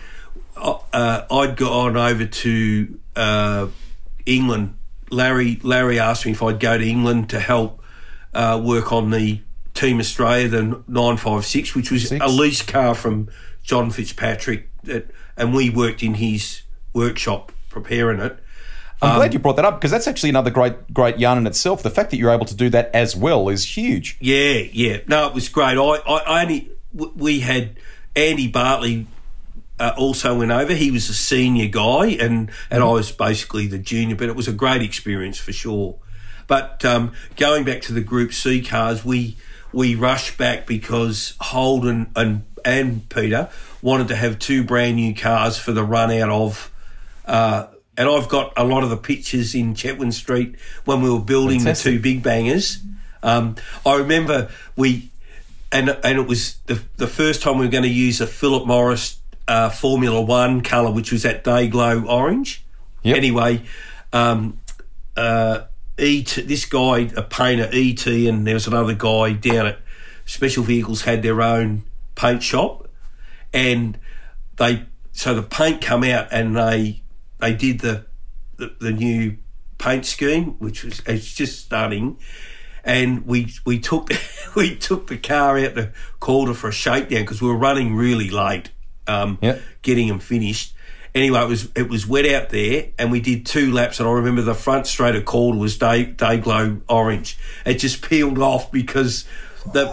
uh, 0.57 1.23
I'd 1.31 1.57
gone 1.57 1.97
over 1.97 2.25
to 2.25 2.99
uh, 3.17 3.67
England. 4.25 4.77
Larry 5.11 5.59
Larry 5.63 5.99
asked 5.99 6.25
me 6.27 6.33
if 6.33 6.43
I'd 6.43 6.61
go 6.61 6.79
to 6.79 6.85
England 6.85 7.31
to 7.31 7.41
help 7.41 7.83
uh, 8.35 8.61
work 8.63 8.93
on 8.93 9.11
the 9.11 9.41
Team 9.75 9.99
Australia, 10.01 10.49
the 10.49 10.83
nine 10.87 11.17
five 11.17 11.45
six, 11.45 11.75
which 11.75 11.91
was 11.91 12.09
Six. 12.09 12.25
a 12.25 12.29
lease 12.29 12.63
car 12.63 12.95
from 12.95 13.29
John 13.63 13.91
Fitzpatrick, 13.91 14.69
that, 14.85 15.11
and 15.37 15.53
we 15.55 15.71
worked 15.71 16.03
in 16.03 16.15
his 16.15 16.63
workshop 16.93 17.51
preparing 17.71 18.21
it. 18.21 18.39
I'm 19.03 19.11
Um, 19.11 19.17
glad 19.17 19.33
you 19.33 19.41
brought 19.41 19.57
that 19.57 19.65
up 19.65 19.81
because 19.81 19.91
that's 19.91 20.07
actually 20.07 20.31
another 20.31 20.51
great 20.51 20.93
great 20.95 21.19
yarn 21.19 21.39
in 21.39 21.47
itself. 21.47 21.83
The 21.83 21.91
fact 21.91 22.11
that 22.11 22.19
you're 22.19 22.31
able 22.31 22.47
to 22.47 22.55
do 22.55 22.71
that 22.71 22.91
as 22.95 23.17
well 23.17 23.49
is 23.49 23.77
huge. 23.77 24.17
Yeah, 24.21 24.63
yeah. 24.73 24.99
No, 25.09 25.27
it 25.27 25.35
was 25.35 25.49
great. 25.49 25.77
I, 25.77 25.81
I, 25.81 26.17
I 26.19 26.43
only 26.43 26.71
we 26.93 27.41
had 27.41 27.77
Andy 28.15 28.47
Bartley 28.47 29.09
uh, 29.81 29.93
also 29.99 30.39
went 30.39 30.53
over. 30.53 30.73
He 30.73 30.93
was 30.93 31.09
a 31.11 31.15
senior 31.15 31.67
guy, 31.67 32.11
and 32.21 32.51
and 32.71 32.83
I 32.85 32.87
was 32.87 33.11
basically 33.11 33.67
the 33.67 33.79
junior. 33.79 34.15
But 34.15 34.29
it 34.29 34.37
was 34.37 34.47
a 34.47 34.53
great 34.53 34.83
experience 34.83 35.39
for 35.39 35.53
sure. 35.53 35.97
But 36.47 36.85
um, 36.85 37.13
going 37.37 37.65
back 37.65 37.83
to 37.83 37.93
the 37.93 38.01
Group 38.01 38.33
C 38.33 38.63
cars, 38.63 39.05
we 39.05 39.37
we 39.73 39.95
rushed 39.95 40.39
back 40.39 40.67
because 40.67 41.35
Holden 41.41 42.11
and 42.15 42.45
and 42.65 43.09
Peter 43.09 43.51
wanted 43.83 44.09
to 44.09 44.17
have 44.17 44.39
two 44.39 44.65
brand 44.65 44.97
new 44.97 45.15
cars 45.15 45.59
for 45.59 45.73
the 45.73 45.85
run 45.85 46.11
out 46.11 46.31
of. 46.31 46.73
Uh, 47.27 47.67
and 47.97 48.09
I've 48.09 48.29
got 48.29 48.53
a 48.57 48.65
lot 48.65 48.83
of 48.83 48.91
the 48.91 48.97
pictures 48.97 49.55
in 49.55 49.75
Chetwynd 49.75 50.15
Street 50.15 50.57
when 50.85 51.01
we 51.01 51.11
were 51.11 51.21
building 51.21 51.61
Fantastic. 51.61 51.85
the 51.85 51.97
two 51.97 52.03
big 52.03 52.23
bangers. 52.23 52.79
Um, 53.23 53.57
I 53.87 53.97
remember 53.97 54.51
we, 54.77 55.11
and 55.71 55.89
and 55.89 56.19
it 56.19 56.27
was 56.27 56.57
the 56.67 56.83
the 56.97 57.07
first 57.07 57.43
time 57.43 57.59
we 57.59 57.67
were 57.67 57.71
going 57.71 57.85
to 57.85 57.89
use 57.89 58.21
a 58.21 58.27
Philip 58.27 58.67
Morris 58.67 59.19
uh, 59.47 59.71
Formula 59.71 60.21
One 60.21 60.63
colour, 60.63 60.91
which 60.91 61.13
was 61.13 61.23
that 61.23 61.45
day 61.45 61.69
glow 61.69 62.05
orange. 62.05 62.65
Yep. 63.03 63.17
Anyway, 63.17 63.63
um, 64.13 64.59
uh, 65.17 65.63
ET, 65.99 66.27
this 66.47 66.65
guy, 66.67 67.11
a 67.17 67.23
painter, 67.23 67.69
ET, 67.73 68.07
and 68.07 68.47
there 68.47 68.55
was 68.55 68.67
another 68.67 68.95
guy 68.95 69.33
down 69.33 69.67
at 69.67 69.79
Special 70.27 70.65
Vehicles 70.65 71.03
had 71.03 71.23
their 71.23 71.41
own 71.43 71.85
paint 72.15 72.43
shop, 72.43 72.89
and 73.53 73.99
they 74.57 74.85
so 75.13 75.35
the 75.35 75.43
paint 75.43 75.81
come 75.83 76.03
out 76.05 76.29
and 76.33 76.57
they 76.57 77.03
they 77.39 77.55
did 77.55 77.81
the 77.81 78.07
the, 78.57 78.75
the 78.81 78.91
new 78.93 79.37
paint 79.79 80.07
scheme, 80.07 80.53
which 80.59 80.83
was 80.85 81.03
it's 81.07 81.33
just 81.35 81.65
stunning. 81.67 82.19
And 82.85 83.27
we 83.27 83.53
we 83.65 83.79
took 83.79 84.11
we 84.57 84.75
took 84.77 85.07
the 85.07 85.19
car 85.19 85.59
out 85.59 85.75
to 85.77 85.93
Calder 86.21 86.55
for 86.55 86.69
a 86.69 86.73
shakedown 86.73 87.23
because 87.23 87.41
we 87.41 87.49
were 87.49 87.57
running 87.57 87.95
really 87.95 88.31
late, 88.31 88.71
um, 89.07 89.39
Yeah. 89.43 89.59
getting 89.83 90.09
them 90.09 90.19
finished. 90.19 90.75
Anyway, 91.15 91.41
it 91.41 91.49
was 91.49 91.69
it 91.77 91.89
was 91.89 92.07
wet 92.07 92.27
out 92.27 92.51
there, 92.51 92.87
and 92.99 93.13
we 93.13 93.21
did 93.21 93.47
two 93.47 93.73
laps. 93.73 94.01
And 94.01 94.09
I 94.09 94.13
remember 94.13 94.43
the 94.43 94.55
front 94.55 94.87
straight 94.87 95.15
of 95.15 95.25
Calder 95.25 95.59
was 95.59 95.79
day 95.79 96.05
day 96.05 96.39
glow 96.39 96.79
orange. 96.89 97.39
It 97.65 97.75
just 97.75 98.03
peeled 98.03 98.39
off 98.39 98.73
because 98.73 99.25
the 99.73 99.87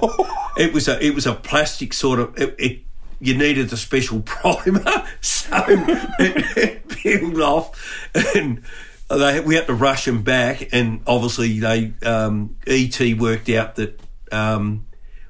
it 0.57 0.73
was 0.73 0.87
a 0.87 1.03
it 1.03 1.13
was 1.13 1.27
a 1.27 1.35
plastic 1.35 1.93
sort 1.93 2.19
of 2.19 2.35
it, 2.39 2.55
it 2.57 2.79
you 3.19 3.37
needed 3.37 3.71
a 3.71 3.77
special 3.77 4.21
primer, 4.25 5.05
so 5.21 5.63
it, 5.67 6.57
it 6.57 6.87
peeled 6.87 7.39
off, 7.39 8.09
and 8.35 8.63
they, 9.07 9.39
we 9.41 9.55
had 9.55 9.67
to 9.67 9.75
rush 9.75 10.05
them 10.05 10.23
back. 10.23 10.73
And 10.73 11.01
obviously, 11.05 11.59
they 11.59 11.93
um, 12.03 12.55
ET 12.65 12.99
worked 13.19 13.49
out 13.49 13.75
that 13.75 13.99
um, 14.31 14.87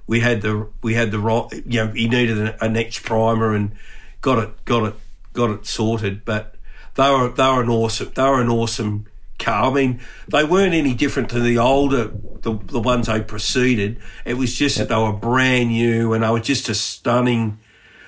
we 0.07 0.21
had 0.21 0.41
the 0.41 0.69
we 0.81 0.93
had 0.93 1.11
the 1.11 1.19
right, 1.19 1.51
you 1.65 1.83
know, 1.83 1.91
he 1.91 2.07
needed 2.07 2.37
an, 2.37 2.55
an 2.61 2.77
etch 2.77 3.03
primer 3.03 3.53
and 3.53 3.75
got 4.21 4.39
it 4.39 4.65
got 4.65 4.83
it 4.83 4.95
got 5.33 5.49
it 5.51 5.65
sorted. 5.65 6.25
But 6.25 6.55
they 6.95 7.09
were 7.09 7.29
they 7.29 7.43
were 7.43 7.63
an 7.63 7.69
awesome 7.69 8.11
they 8.13 8.23
were 8.23 8.41
an 8.41 8.49
awesome 8.49 9.07
car. 9.39 9.71
I 9.71 9.73
mean, 9.73 9.99
they 10.27 10.43
weren't 10.43 10.73
any 10.73 10.93
different 10.93 11.29
to 11.31 11.39
the 11.39 11.57
older 11.57 12.11
the 12.41 12.57
the 12.65 12.79
ones 12.79 13.07
they 13.07 13.21
preceded. 13.21 13.99
It 14.25 14.35
was 14.35 14.57
just 14.57 14.77
that 14.77 14.89
they 14.89 14.95
were 14.95 15.13
brand 15.13 15.69
new 15.69 16.13
and 16.13 16.23
they 16.23 16.29
were 16.29 16.39
just 16.39 16.69
a 16.69 16.75
stunning 16.75 17.59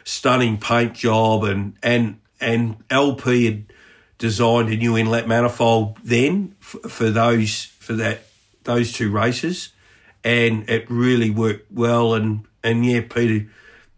stunning 0.04 0.58
paint 0.58 0.94
job 0.94 1.44
and 1.44 1.76
and 1.82 2.20
and 2.40 2.78
LP 2.90 3.46
had 3.46 3.66
designed 4.18 4.70
a 4.70 4.76
new 4.76 4.98
inlet 4.98 5.28
manifold 5.28 5.98
then 6.04 6.56
for, 6.60 6.88
for 6.90 7.10
those 7.10 7.66
for 7.66 7.94
that 7.94 8.26
those 8.64 8.92
two 8.92 9.12
races 9.12 9.70
and 10.24 10.70
it 10.70 10.90
really 10.90 11.30
worked 11.30 11.72
well 11.72 12.14
and 12.14 12.46
and 12.64 12.86
yeah 12.86 13.02
Peter 13.02 13.48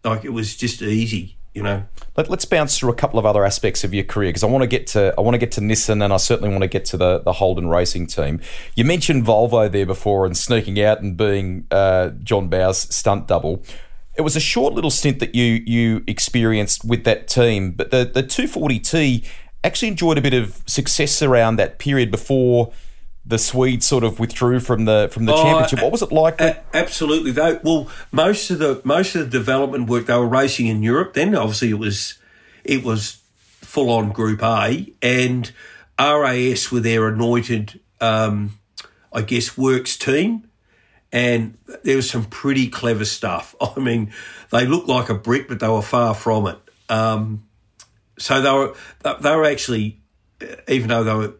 like 0.03 0.23
it 0.23 0.29
was 0.29 0.55
just 0.55 0.81
easy 0.81 1.34
you 1.55 1.63
know 1.63 1.85
Let, 2.17 2.29
us 2.29 2.45
bounce 2.45 2.77
through 2.77 2.91
a 2.91 2.95
couple 2.95 3.17
of 3.17 3.25
other 3.25 3.45
aspects 3.45 3.83
of 3.83 3.93
your 3.93 4.03
career 4.03 4.29
because 4.29 4.43
I 4.43 4.47
want 4.47 4.61
to 4.61 4.67
get 4.67 4.85
to 4.87 5.13
I 5.17 5.21
want 5.21 5.33
to 5.33 5.39
get 5.39 5.53
to 5.53 5.61
Nissan 5.61 6.03
and 6.03 6.13
I 6.13 6.17
certainly 6.17 6.49
want 6.49 6.61
to 6.61 6.67
get 6.67 6.85
to 6.85 6.97
the 6.97 7.19
the 7.19 7.33
Holden 7.33 7.69
racing 7.69 8.07
team. 8.07 8.41
You 8.75 8.83
mentioned 8.83 9.25
Volvo 9.25 9.71
there 9.71 9.85
before 9.85 10.25
and 10.25 10.37
sneaking 10.37 10.79
out 10.81 11.01
and 11.01 11.15
being 11.17 11.65
uh, 11.71 12.09
John 12.21 12.49
Bowe's 12.49 12.93
stunt 12.93 13.27
double. 13.27 13.63
It 14.17 14.21
was 14.21 14.35
a 14.35 14.39
short 14.41 14.73
little 14.73 14.91
stint 14.91 15.19
that 15.19 15.33
you 15.33 15.63
you 15.65 16.03
experienced 16.07 16.85
with 16.85 17.05
that 17.05 17.27
team, 17.27 17.71
but 17.71 17.91
the 17.91 18.05
the 18.05 18.23
240T 18.23 19.25
actually 19.63 19.87
enjoyed 19.87 20.17
a 20.17 20.21
bit 20.21 20.33
of 20.33 20.61
success 20.67 21.21
around 21.21 21.55
that 21.55 21.79
period 21.79 22.11
before 22.11 22.71
the 23.25 23.37
Swedes 23.37 23.85
sort 23.85 24.03
of 24.03 24.19
withdrew 24.19 24.59
from 24.59 24.85
the 24.85 25.09
from 25.11 25.25
the 25.25 25.33
Oh, 25.33 25.43
championship. 25.43 25.81
What 25.81 25.91
was 25.91 26.01
it 26.01 26.11
like? 26.11 26.39
A- 26.39 26.63
absolutely. 26.73 27.31
They 27.31 27.59
well, 27.63 27.89
most 28.11 28.51
of 28.51 28.59
the 28.59 28.81
most 28.83 29.15
of 29.15 29.29
the 29.31 29.37
development 29.39 29.89
work 29.89 30.05
they 30.05 30.15
were 30.15 30.27
racing 30.27 30.67
in 30.67 30.83
Europe. 30.83 31.13
Then 31.13 31.35
obviously 31.35 31.69
it 31.71 31.79
was 31.79 32.19
it 32.63 32.83
was 32.83 33.21
full 33.41 33.89
on 33.89 34.11
Group 34.11 34.43
A, 34.43 34.93
and 35.01 35.51
RAS 35.99 36.71
were 36.71 36.79
their 36.79 37.07
anointed, 37.07 37.79
um, 37.99 38.59
I 39.11 39.21
guess, 39.21 39.57
works 39.57 39.97
team. 39.97 40.49
And 41.11 41.57
there 41.83 41.95
was 41.95 42.09
some 42.09 42.25
pretty 42.25 42.67
clever 42.67 43.05
stuff. 43.05 43.55
I 43.61 43.79
mean, 43.79 44.11
they 44.51 44.65
looked 44.65 44.87
like 44.89 45.09
a 45.09 45.15
brick, 45.15 45.47
but 45.47 45.59
they 45.59 45.67
were 45.67 45.81
far 45.81 46.13
from 46.13 46.47
it. 46.47 46.57
Um, 46.89 47.45
so 48.19 48.41
they 48.41 48.51
were 48.51 48.75
they 49.21 49.35
were 49.35 49.45
actually, 49.45 49.99
even 50.67 50.89
though 50.89 51.03
they 51.03 51.13
were, 51.13 51.33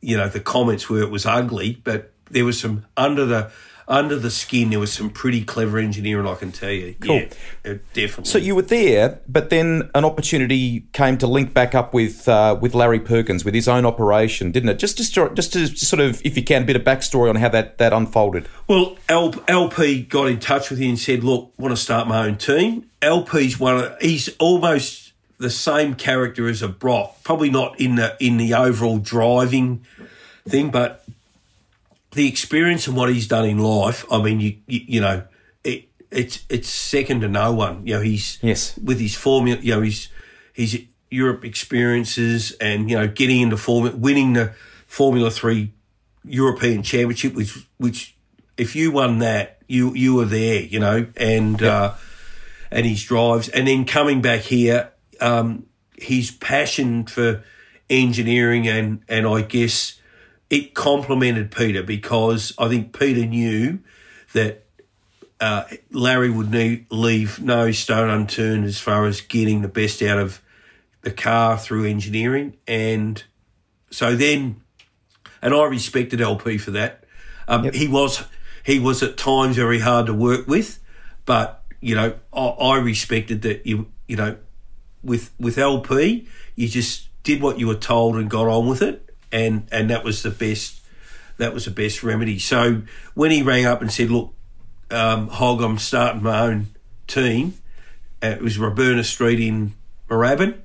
you 0.00 0.16
know, 0.16 0.28
the 0.28 0.40
comments 0.40 0.88
were 0.88 1.00
it 1.00 1.10
was 1.10 1.26
ugly, 1.26 1.80
but 1.84 2.12
there 2.30 2.44
was 2.44 2.60
some 2.60 2.86
under 2.96 3.24
the 3.24 3.50
under 3.90 4.16
the 4.16 4.30
skin. 4.30 4.70
There 4.70 4.78
was 4.78 4.92
some 4.92 5.10
pretty 5.10 5.44
clever 5.44 5.78
engineering, 5.78 6.26
I 6.26 6.36
can 6.36 6.52
tell 6.52 6.70
you. 6.70 6.94
Cool. 7.00 7.24
Yeah, 7.64 7.74
definitely. 7.92 8.24
So 8.24 8.38
you 8.38 8.54
were 8.54 8.62
there, 8.62 9.20
but 9.28 9.50
then 9.50 9.90
an 9.94 10.04
opportunity 10.04 10.86
came 10.92 11.18
to 11.18 11.26
link 11.26 11.52
back 11.52 11.74
up 11.74 11.92
with 11.92 12.28
uh, 12.28 12.56
with 12.58 12.74
Larry 12.74 13.00
Perkins 13.00 13.44
with 13.44 13.52
his 13.52 13.68
own 13.68 13.84
operation, 13.84 14.52
didn't 14.52 14.70
it? 14.70 14.78
Just 14.78 14.96
to 14.96 15.34
just 15.34 15.52
to 15.52 15.66
sort 15.66 16.00
of, 16.00 16.24
if 16.24 16.36
you 16.36 16.44
can, 16.44 16.62
a 16.62 16.64
bit 16.64 16.76
of 16.76 16.82
backstory 16.82 17.28
on 17.28 17.36
how 17.36 17.48
that 17.48 17.78
that 17.78 17.92
unfolded. 17.92 18.48
Well, 18.68 18.96
LP 19.08 20.02
got 20.02 20.28
in 20.28 20.38
touch 20.38 20.70
with 20.70 20.78
him 20.78 20.90
and 20.90 20.98
said, 20.98 21.24
"Look, 21.24 21.52
want 21.58 21.72
to 21.72 21.76
start 21.76 22.06
my 22.06 22.26
own 22.26 22.36
team." 22.36 22.88
LP's 23.02 23.58
one. 23.58 23.76
Of, 23.76 24.00
he's 24.00 24.28
almost 24.38 25.09
the 25.40 25.50
same 25.50 25.94
character 25.94 26.48
as 26.48 26.60
a 26.62 26.68
Brock, 26.68 27.16
probably 27.24 27.50
not 27.50 27.80
in 27.80 27.96
the 27.96 28.14
in 28.20 28.36
the 28.36 28.54
overall 28.54 28.98
driving 28.98 29.84
thing, 30.46 30.70
but 30.70 31.04
the 32.12 32.28
experience 32.28 32.86
and 32.86 32.96
what 32.96 33.08
he's 33.08 33.26
done 33.26 33.46
in 33.46 33.58
life. 33.58 34.04
I 34.12 34.22
mean, 34.22 34.40
you 34.40 34.56
you, 34.66 34.80
you 34.86 35.00
know, 35.00 35.24
it 35.64 35.88
it's 36.10 36.44
it's 36.48 36.68
second 36.68 37.22
to 37.22 37.28
no 37.28 37.52
one. 37.52 37.86
You 37.86 37.94
know, 37.94 38.00
he's 38.02 38.38
Yes. 38.42 38.76
with 38.78 39.00
his 39.00 39.14
formula. 39.16 39.58
You 39.62 39.76
know, 39.76 39.80
his 39.82 40.08
his 40.52 40.82
Europe 41.10 41.44
experiences 41.44 42.52
and 42.60 42.90
you 42.90 42.98
know 42.98 43.08
getting 43.08 43.40
into 43.40 43.56
formula, 43.56 43.96
winning 43.96 44.34
the 44.34 44.52
Formula 44.86 45.30
Three 45.30 45.72
European 46.24 46.82
Championship, 46.82 47.34
which 47.34 47.58
which 47.78 48.14
if 48.58 48.76
you 48.76 48.90
won 48.90 49.20
that, 49.20 49.58
you 49.68 49.94
you 49.94 50.16
were 50.16 50.26
there, 50.26 50.60
you 50.60 50.78
know, 50.78 51.06
and 51.16 51.62
uh, 51.62 51.94
and 52.70 52.84
his 52.84 53.02
drives, 53.04 53.48
and 53.48 53.66
then 53.66 53.84
coming 53.86 54.20
back 54.20 54.40
here, 54.42 54.89
um, 55.20 55.66
his 55.96 56.30
passion 56.30 57.06
for 57.06 57.44
engineering 57.88 58.68
and 58.68 59.02
and 59.08 59.26
I 59.26 59.42
guess 59.42 60.00
it 60.48 60.74
complemented 60.74 61.50
Peter 61.50 61.82
because 61.82 62.52
I 62.58 62.68
think 62.68 62.98
Peter 62.98 63.26
knew 63.26 63.80
that 64.32 64.64
uh, 65.40 65.64
Larry 65.90 66.28
would 66.30 66.50
need, 66.50 66.86
leave 66.90 67.40
no 67.40 67.70
stone 67.70 68.10
unturned 68.10 68.64
as 68.64 68.78
far 68.78 69.06
as 69.06 69.20
getting 69.20 69.62
the 69.62 69.68
best 69.68 70.02
out 70.02 70.18
of 70.18 70.42
the 71.02 71.10
car 71.10 71.56
through 71.56 71.86
engineering, 71.86 72.56
and 72.66 73.24
so 73.90 74.14
then, 74.14 74.60
and 75.40 75.54
I 75.54 75.64
respected 75.64 76.20
LP 76.20 76.58
for 76.58 76.72
that. 76.72 77.04
Um, 77.48 77.72
He 77.72 77.88
was 77.88 78.24
he 78.64 78.78
was 78.78 79.02
at 79.02 79.16
times 79.16 79.56
very 79.56 79.80
hard 79.80 80.06
to 80.06 80.14
work 80.14 80.46
with, 80.46 80.78
but 81.24 81.64
you 81.80 81.94
know 81.94 82.14
I, 82.34 82.46
I 82.46 82.78
respected 82.78 83.42
that 83.42 83.66
you 83.66 83.90
you 84.06 84.16
know 84.16 84.36
with 85.02 85.30
with 85.38 85.56
LP 85.58 86.28
you 86.56 86.68
just 86.68 87.08
did 87.22 87.40
what 87.40 87.58
you 87.58 87.66
were 87.66 87.74
told 87.74 88.16
and 88.16 88.28
got 88.30 88.46
on 88.46 88.68
with 88.68 88.82
it, 88.82 89.14
and 89.32 89.66
and 89.72 89.90
that 89.90 90.04
was 90.04 90.22
the 90.22 90.30
best 90.30 90.80
that 91.38 91.54
was 91.54 91.64
the 91.64 91.70
best 91.70 92.02
remedy. 92.02 92.38
So 92.38 92.82
when 93.14 93.30
he 93.30 93.42
rang 93.42 93.64
up 93.64 93.80
and 93.80 93.90
said, 93.90 94.10
"Look, 94.10 94.34
um, 94.90 95.28
Hog, 95.28 95.62
I'm 95.62 95.78
starting 95.78 96.22
my 96.22 96.40
own 96.40 96.66
team," 97.06 97.54
uh, 98.22 98.26
it 98.28 98.42
was 98.42 98.58
Roberta 98.58 99.04
Street 99.04 99.40
in 99.40 99.72
Moorabbin. 100.08 100.58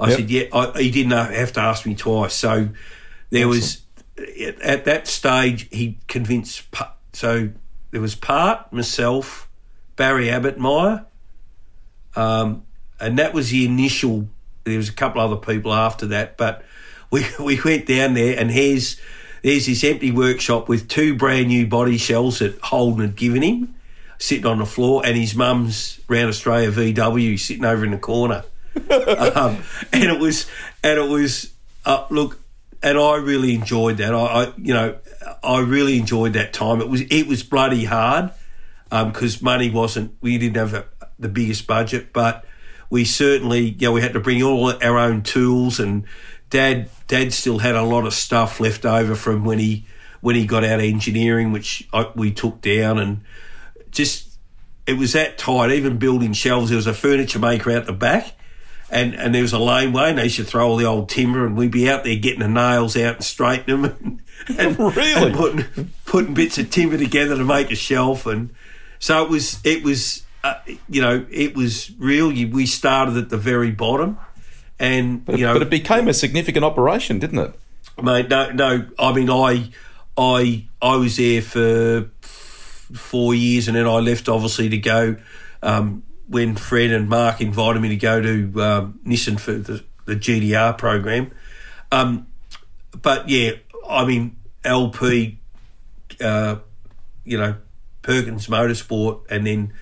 I 0.00 0.08
Yep. 0.10 0.18
said, 0.18 0.30
"Yeah." 0.30 0.42
I, 0.52 0.82
he 0.82 0.90
didn't 0.90 1.12
have 1.12 1.52
to 1.54 1.60
ask 1.60 1.86
me 1.86 1.94
twice. 1.94 2.34
So 2.34 2.70
there 3.30 3.46
was 3.48 3.82
at, 4.18 4.60
at 4.60 4.84
that 4.84 5.06
stage 5.06 5.68
he 5.70 5.98
convinced. 6.08 6.64
So 7.12 7.50
there 7.92 8.00
was 8.00 8.14
Part 8.14 8.72
myself, 8.72 9.48
Barry 9.94 10.28
Abbott 10.28 10.58
Meyer, 10.58 11.06
um, 12.14 12.64
and 13.00 13.18
that 13.18 13.34
was 13.34 13.50
the 13.50 13.64
initial. 13.64 14.28
There 14.64 14.76
was 14.76 14.88
a 14.88 14.92
couple 14.92 15.20
other 15.20 15.36
people 15.36 15.72
after 15.72 16.06
that, 16.06 16.36
but 16.36 16.64
we 17.10 17.24
we 17.40 17.60
went 17.60 17.86
down 17.86 18.14
there, 18.14 18.38
and 18.38 18.50
here's 18.50 19.00
there's 19.42 19.66
this 19.66 19.84
empty 19.84 20.10
workshop 20.10 20.68
with 20.68 20.88
two 20.88 21.14
brand 21.14 21.48
new 21.48 21.66
body 21.66 21.98
shells 21.98 22.40
that 22.40 22.58
Holden 22.60 23.02
had 23.02 23.16
given 23.16 23.42
him, 23.42 23.74
sitting 24.18 24.46
on 24.46 24.58
the 24.58 24.66
floor, 24.66 25.04
and 25.04 25.16
his 25.16 25.34
mum's 25.34 26.00
round 26.08 26.28
Australia 26.28 26.70
VW 26.70 27.38
sitting 27.38 27.64
over 27.64 27.84
in 27.84 27.92
the 27.92 27.98
corner. 27.98 28.44
um, 28.90 29.62
and 29.92 30.04
it 30.04 30.18
was, 30.18 30.50
and 30.82 30.98
it 30.98 31.08
was, 31.08 31.52
uh, 31.84 32.06
look, 32.10 32.40
and 32.82 32.98
I 32.98 33.16
really 33.16 33.54
enjoyed 33.54 33.98
that. 33.98 34.14
I, 34.14 34.18
I, 34.18 34.52
you 34.58 34.74
know, 34.74 34.98
I 35.42 35.60
really 35.60 35.98
enjoyed 35.98 36.34
that 36.34 36.52
time. 36.52 36.80
It 36.80 36.88
was, 36.88 37.02
it 37.02 37.26
was 37.26 37.42
bloody 37.42 37.84
hard 37.84 38.32
because 38.90 39.36
um, 39.36 39.44
money 39.44 39.70
wasn't, 39.70 40.16
we 40.20 40.38
didn't 40.38 40.56
have 40.56 40.74
a, 40.74 40.84
the 41.18 41.28
biggest 41.28 41.66
budget, 41.66 42.12
but 42.12 42.44
we 42.90 43.04
certainly, 43.04 43.70
you 43.70 43.88
know, 43.88 43.92
we 43.92 44.00
had 44.00 44.12
to 44.12 44.20
bring 44.20 44.42
all 44.42 44.72
our 44.82 44.98
own 44.98 45.22
tools 45.22 45.80
and 45.80 46.04
dad, 46.50 46.88
dad 47.08 47.32
still 47.32 47.58
had 47.58 47.74
a 47.74 47.82
lot 47.82 48.06
of 48.06 48.14
stuff 48.14 48.60
left 48.60 48.84
over 48.84 49.14
from 49.14 49.44
when 49.44 49.58
he, 49.58 49.86
when 50.20 50.36
he 50.36 50.46
got 50.46 50.64
out 50.64 50.78
of 50.78 50.84
engineering, 50.84 51.52
which 51.52 51.88
I, 51.92 52.10
we 52.14 52.30
took 52.30 52.60
down 52.60 52.98
and 52.98 53.20
just, 53.90 54.38
it 54.86 54.94
was 54.94 55.12
that 55.14 55.38
tight. 55.38 55.72
Even 55.72 55.98
building 55.98 56.32
shelves, 56.32 56.70
there 56.70 56.76
was 56.76 56.86
a 56.86 56.94
furniture 56.94 57.38
maker 57.38 57.72
out 57.72 57.86
the 57.86 57.92
back 57.92 58.32
and, 58.90 59.14
and 59.14 59.34
there 59.34 59.42
was 59.42 59.52
a 59.52 59.58
laneway 59.58 60.10
and 60.10 60.18
they 60.18 60.24
used 60.24 60.36
to 60.36 60.44
throw 60.44 60.68
all 60.68 60.76
the 60.76 60.84
old 60.84 61.08
timber 61.08 61.44
and 61.44 61.56
we'd 61.56 61.72
be 61.72 61.90
out 61.90 62.04
there 62.04 62.16
getting 62.16 62.40
the 62.40 62.48
nails 62.48 62.96
out 62.96 63.16
and 63.16 63.24
straightening 63.24 63.82
them 63.82 64.20
and, 64.48 64.58
and, 64.78 64.96
really? 64.96 65.26
and 65.26 65.34
putting, 65.34 65.90
putting 66.04 66.34
bits 66.34 66.58
of 66.58 66.70
timber 66.70 66.96
together 66.96 67.36
to 67.36 67.44
make 67.44 67.70
a 67.70 67.74
shelf. 67.74 68.26
And 68.26 68.54
so 68.98 69.24
it 69.24 69.30
was, 69.30 69.60
it 69.64 69.82
was, 69.82 70.22
uh, 70.46 70.60
you 70.88 71.00
know, 71.00 71.26
it 71.30 71.56
was 71.56 71.90
real. 71.98 72.28
We 72.28 72.66
started 72.66 73.16
at 73.16 73.30
the 73.30 73.36
very 73.36 73.70
bottom, 73.72 74.18
and 74.78 75.24
but, 75.24 75.38
you 75.38 75.46
know, 75.46 75.54
but 75.54 75.62
it 75.62 75.70
became 75.70 76.06
a 76.08 76.14
significant 76.14 76.64
operation, 76.64 77.18
didn't 77.18 77.38
it? 77.38 77.54
Mate, 78.00 78.28
no, 78.28 78.50
no. 78.50 78.86
I 78.98 79.12
mean, 79.12 79.30
I, 79.30 79.70
I, 80.16 80.66
I 80.80 80.96
was 80.96 81.16
there 81.16 81.42
for 81.42 82.10
four 82.20 83.34
years, 83.34 83.66
and 83.66 83.76
then 83.76 83.86
I 83.86 83.98
left, 83.98 84.28
obviously, 84.28 84.68
to 84.68 84.78
go 84.78 85.16
um, 85.62 86.02
when 86.28 86.54
Fred 86.54 86.92
and 86.92 87.08
Mark 87.08 87.40
invited 87.40 87.80
me 87.80 87.88
to 87.88 87.96
go 87.96 88.20
to 88.20 88.62
um, 88.62 89.00
Nissan 89.04 89.40
for 89.40 89.52
the, 89.52 89.82
the 90.04 90.14
GTR 90.14 90.78
program. 90.78 91.32
Um, 91.90 92.28
but 93.02 93.28
yeah, 93.28 93.52
I 93.88 94.04
mean, 94.04 94.36
LP, 94.64 95.38
uh, 96.20 96.56
you 97.24 97.38
know, 97.38 97.56
Perkins 98.02 98.46
Motorsport, 98.46 99.22
and 99.30 99.46
then 99.46 99.72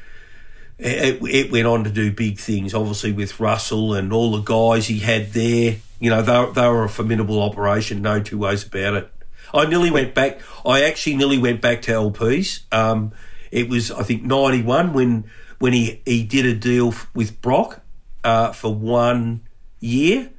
it, 0.78 1.22
it, 1.22 1.52
went 1.52 1.66
on 1.66 1.84
to 1.84 1.90
do 1.90 2.12
big 2.12 2.38
things, 2.38 2.74
obviously 2.74 3.12
with 3.12 3.38
Russell 3.38 3.94
and 3.94 4.12
all 4.12 4.32
the 4.32 4.42
guys 4.42 4.88
he 4.88 4.98
had 4.98 5.32
there. 5.32 5.76
You 6.00 6.10
know, 6.10 6.22
they, 6.22 6.52
they 6.52 6.68
were 6.68 6.84
a 6.84 6.88
formidable 6.88 7.40
operation, 7.40 8.02
no 8.02 8.20
two 8.20 8.38
ways 8.38 8.66
about 8.66 8.94
it. 8.94 9.10
I 9.52 9.66
nearly 9.66 9.90
went 9.90 10.14
back. 10.14 10.40
I 10.66 10.82
actually 10.82 11.16
nearly 11.16 11.38
went 11.38 11.60
back 11.60 11.82
to 11.82 11.92
LPs. 11.92 12.62
Um, 12.72 13.12
it 13.52 13.68
was, 13.68 13.92
I 13.92 14.02
think, 14.02 14.24
ninety 14.24 14.62
one 14.62 14.92
when 14.92 15.30
when 15.58 15.72
he, 15.72 16.02
he 16.04 16.24
did 16.24 16.44
a 16.44 16.54
deal 16.54 16.92
with 17.14 17.40
Brock 17.40 17.80
uh, 18.24 18.52
for 18.52 18.74
one 18.74 19.46
year, 19.78 20.30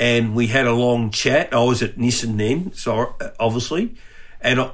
and 0.00 0.34
we 0.34 0.46
had 0.46 0.66
a 0.66 0.72
long 0.72 1.10
chat. 1.10 1.52
I 1.52 1.62
was 1.62 1.82
at 1.82 1.96
Nissan 1.96 2.38
then, 2.38 2.72
so 2.72 3.14
obviously, 3.38 3.94
and 4.40 4.70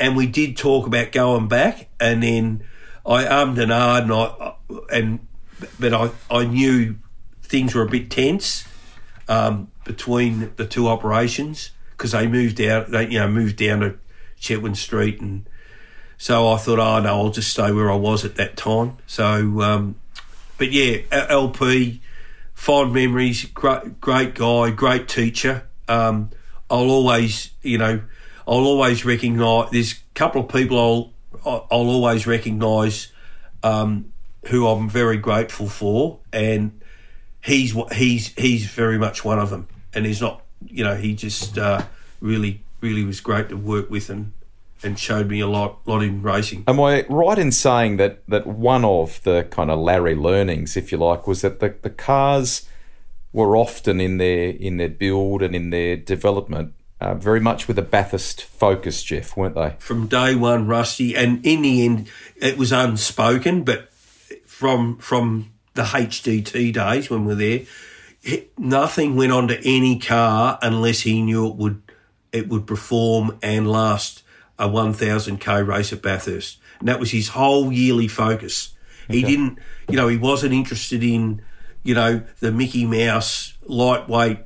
and 0.00 0.16
we 0.16 0.26
did 0.26 0.56
talk 0.56 0.88
about 0.88 1.12
going 1.12 1.46
back, 1.46 1.88
and 2.00 2.24
then 2.24 2.64
I 3.04 3.24
ummed 3.24 3.58
and 3.58 3.72
ahed, 3.72 4.02
and 4.02 4.12
I 4.12 4.96
and 4.96 5.26
but 5.78 5.92
I 5.92 6.10
I 6.30 6.44
knew 6.44 6.96
things 7.42 7.74
were 7.74 7.82
a 7.82 7.88
bit 7.88 8.10
tense 8.10 8.66
um, 9.28 9.70
between 9.84 10.52
the 10.56 10.66
two 10.66 10.88
operations 10.88 11.70
because 11.90 12.12
they 12.12 12.26
moved 12.26 12.60
out. 12.60 12.90
They 12.90 13.08
you 13.08 13.18
know 13.18 13.28
moved 13.28 13.56
down 13.56 13.80
to 13.80 13.98
Chetwynd 14.40 14.76
Street, 14.76 15.20
and 15.20 15.48
so 16.18 16.48
I 16.48 16.56
thought, 16.56 16.78
oh 16.78 17.00
no, 17.00 17.08
I'll 17.08 17.30
just 17.30 17.50
stay 17.50 17.72
where 17.72 17.90
I 17.90 17.96
was 17.96 18.24
at 18.24 18.36
that 18.36 18.56
time. 18.56 18.96
So, 19.06 19.60
um, 19.60 19.96
but 20.58 20.70
yeah, 20.70 20.98
LP, 21.10 22.00
fond 22.54 22.92
memories. 22.92 23.44
Great, 23.46 24.00
great 24.00 24.34
guy, 24.34 24.70
great 24.70 25.08
teacher. 25.08 25.64
Um, 25.88 26.30
I'll 26.70 26.90
always, 26.90 27.50
you 27.62 27.76
know, 27.78 28.02
I'll 28.46 28.64
always 28.64 29.04
recognise. 29.04 29.70
There's 29.70 29.92
a 29.92 29.96
couple 30.14 30.42
of 30.42 30.48
people 30.48 30.78
I'll 30.78 31.11
I'll 31.44 31.66
always 31.70 32.26
recognise 32.26 33.08
um, 33.62 34.12
who 34.46 34.66
I'm 34.66 34.88
very 34.88 35.16
grateful 35.16 35.68
for, 35.68 36.18
and 36.32 36.80
he's 37.42 37.76
he's 37.92 38.28
he's 38.34 38.66
very 38.66 38.98
much 38.98 39.24
one 39.24 39.38
of 39.38 39.50
them. 39.50 39.68
And 39.94 40.06
he's 40.06 40.20
not, 40.20 40.42
you 40.64 40.84
know, 40.84 40.96
he 40.96 41.14
just 41.14 41.58
uh, 41.58 41.84
really 42.20 42.62
really 42.80 43.04
was 43.04 43.20
great 43.20 43.48
to 43.50 43.56
work 43.56 43.90
with 43.90 44.10
and 44.10 44.32
and 44.82 44.98
showed 44.98 45.28
me 45.28 45.40
a 45.40 45.46
lot 45.46 45.80
lot 45.86 46.02
in 46.02 46.22
racing. 46.22 46.64
Am 46.66 46.80
I 46.80 47.04
right 47.08 47.38
in 47.38 47.52
saying 47.52 47.96
that 47.98 48.26
that 48.28 48.46
one 48.46 48.84
of 48.84 49.22
the 49.22 49.46
kind 49.50 49.70
of 49.70 49.78
Larry 49.78 50.14
learnings, 50.14 50.76
if 50.76 50.92
you 50.92 50.98
like, 50.98 51.26
was 51.26 51.42
that 51.42 51.60
the, 51.60 51.74
the 51.82 51.90
cars 51.90 52.68
were 53.32 53.56
often 53.56 54.00
in 54.00 54.18
their 54.18 54.50
in 54.50 54.76
their 54.76 54.88
build 54.88 55.42
and 55.42 55.54
in 55.54 55.70
their 55.70 55.96
development 55.96 56.74
uh, 57.02 57.14
very 57.14 57.40
much 57.40 57.66
with 57.66 57.76
a 57.80 57.82
Bathurst 57.82 58.44
focus, 58.44 59.02
Jeff, 59.02 59.36
weren't 59.36 59.56
they? 59.56 59.74
From 59.80 60.06
day 60.06 60.36
one, 60.36 60.68
Rusty, 60.68 61.16
and 61.16 61.44
in 61.44 61.62
the 61.62 61.84
end, 61.84 62.08
it 62.36 62.56
was 62.56 62.70
unspoken. 62.70 63.64
But 63.64 63.92
from 64.46 64.98
from 64.98 65.50
the 65.74 65.82
HDT 65.82 66.72
days 66.72 67.10
when 67.10 67.24
we 67.24 67.32
were 67.32 67.34
there, 67.34 67.60
it, 68.22 68.56
nothing 68.56 69.16
went 69.16 69.32
onto 69.32 69.56
any 69.64 69.98
car 69.98 70.60
unless 70.62 71.00
he 71.00 71.20
knew 71.22 71.48
it 71.48 71.56
would 71.56 71.82
it 72.30 72.48
would 72.48 72.68
perform 72.68 73.36
and 73.42 73.68
last 73.68 74.22
a 74.56 74.68
1000k 74.68 75.66
race 75.66 75.92
at 75.92 76.02
Bathurst, 76.02 76.60
and 76.78 76.86
that 76.86 77.00
was 77.00 77.10
his 77.10 77.30
whole 77.30 77.72
yearly 77.72 78.06
focus. 78.06 78.74
Okay. 79.06 79.18
He 79.18 79.24
didn't, 79.24 79.58
you 79.88 79.96
know, 79.96 80.06
he 80.06 80.18
wasn't 80.18 80.54
interested 80.54 81.02
in, 81.02 81.42
you 81.82 81.96
know, 81.96 82.22
the 82.38 82.52
Mickey 82.52 82.86
Mouse 82.86 83.54
lightweight 83.66 84.38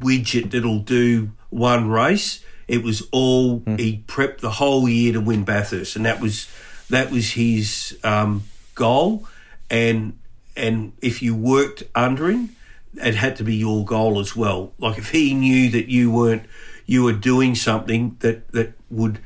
widget 0.00 0.52
that'll 0.52 0.78
do 0.78 1.32
one 1.50 1.88
race. 1.88 2.42
It 2.66 2.82
was 2.82 3.06
all 3.10 3.60
mm. 3.60 3.78
he 3.78 4.04
prepped 4.06 4.38
the 4.38 4.50
whole 4.50 4.88
year 4.88 5.12
to 5.12 5.20
win 5.20 5.44
Bathurst, 5.44 5.96
and 5.96 6.06
that 6.06 6.20
was 6.20 6.48
that 6.88 7.10
was 7.10 7.32
his 7.32 7.98
um, 8.04 8.44
goal. 8.74 9.26
And 9.68 10.18
and 10.56 10.92
if 11.00 11.22
you 11.22 11.34
worked 11.34 11.82
under 11.94 12.30
him, 12.30 12.56
it 12.94 13.14
had 13.14 13.36
to 13.36 13.44
be 13.44 13.56
your 13.56 13.84
goal 13.84 14.20
as 14.20 14.36
well. 14.36 14.72
Like 14.78 14.98
if 14.98 15.10
he 15.10 15.34
knew 15.34 15.70
that 15.70 15.88
you 15.88 16.10
weren't 16.10 16.44
you 16.86 17.04
were 17.04 17.12
doing 17.12 17.54
something 17.54 18.16
that 18.20 18.48
that 18.52 18.74
would 18.90 19.20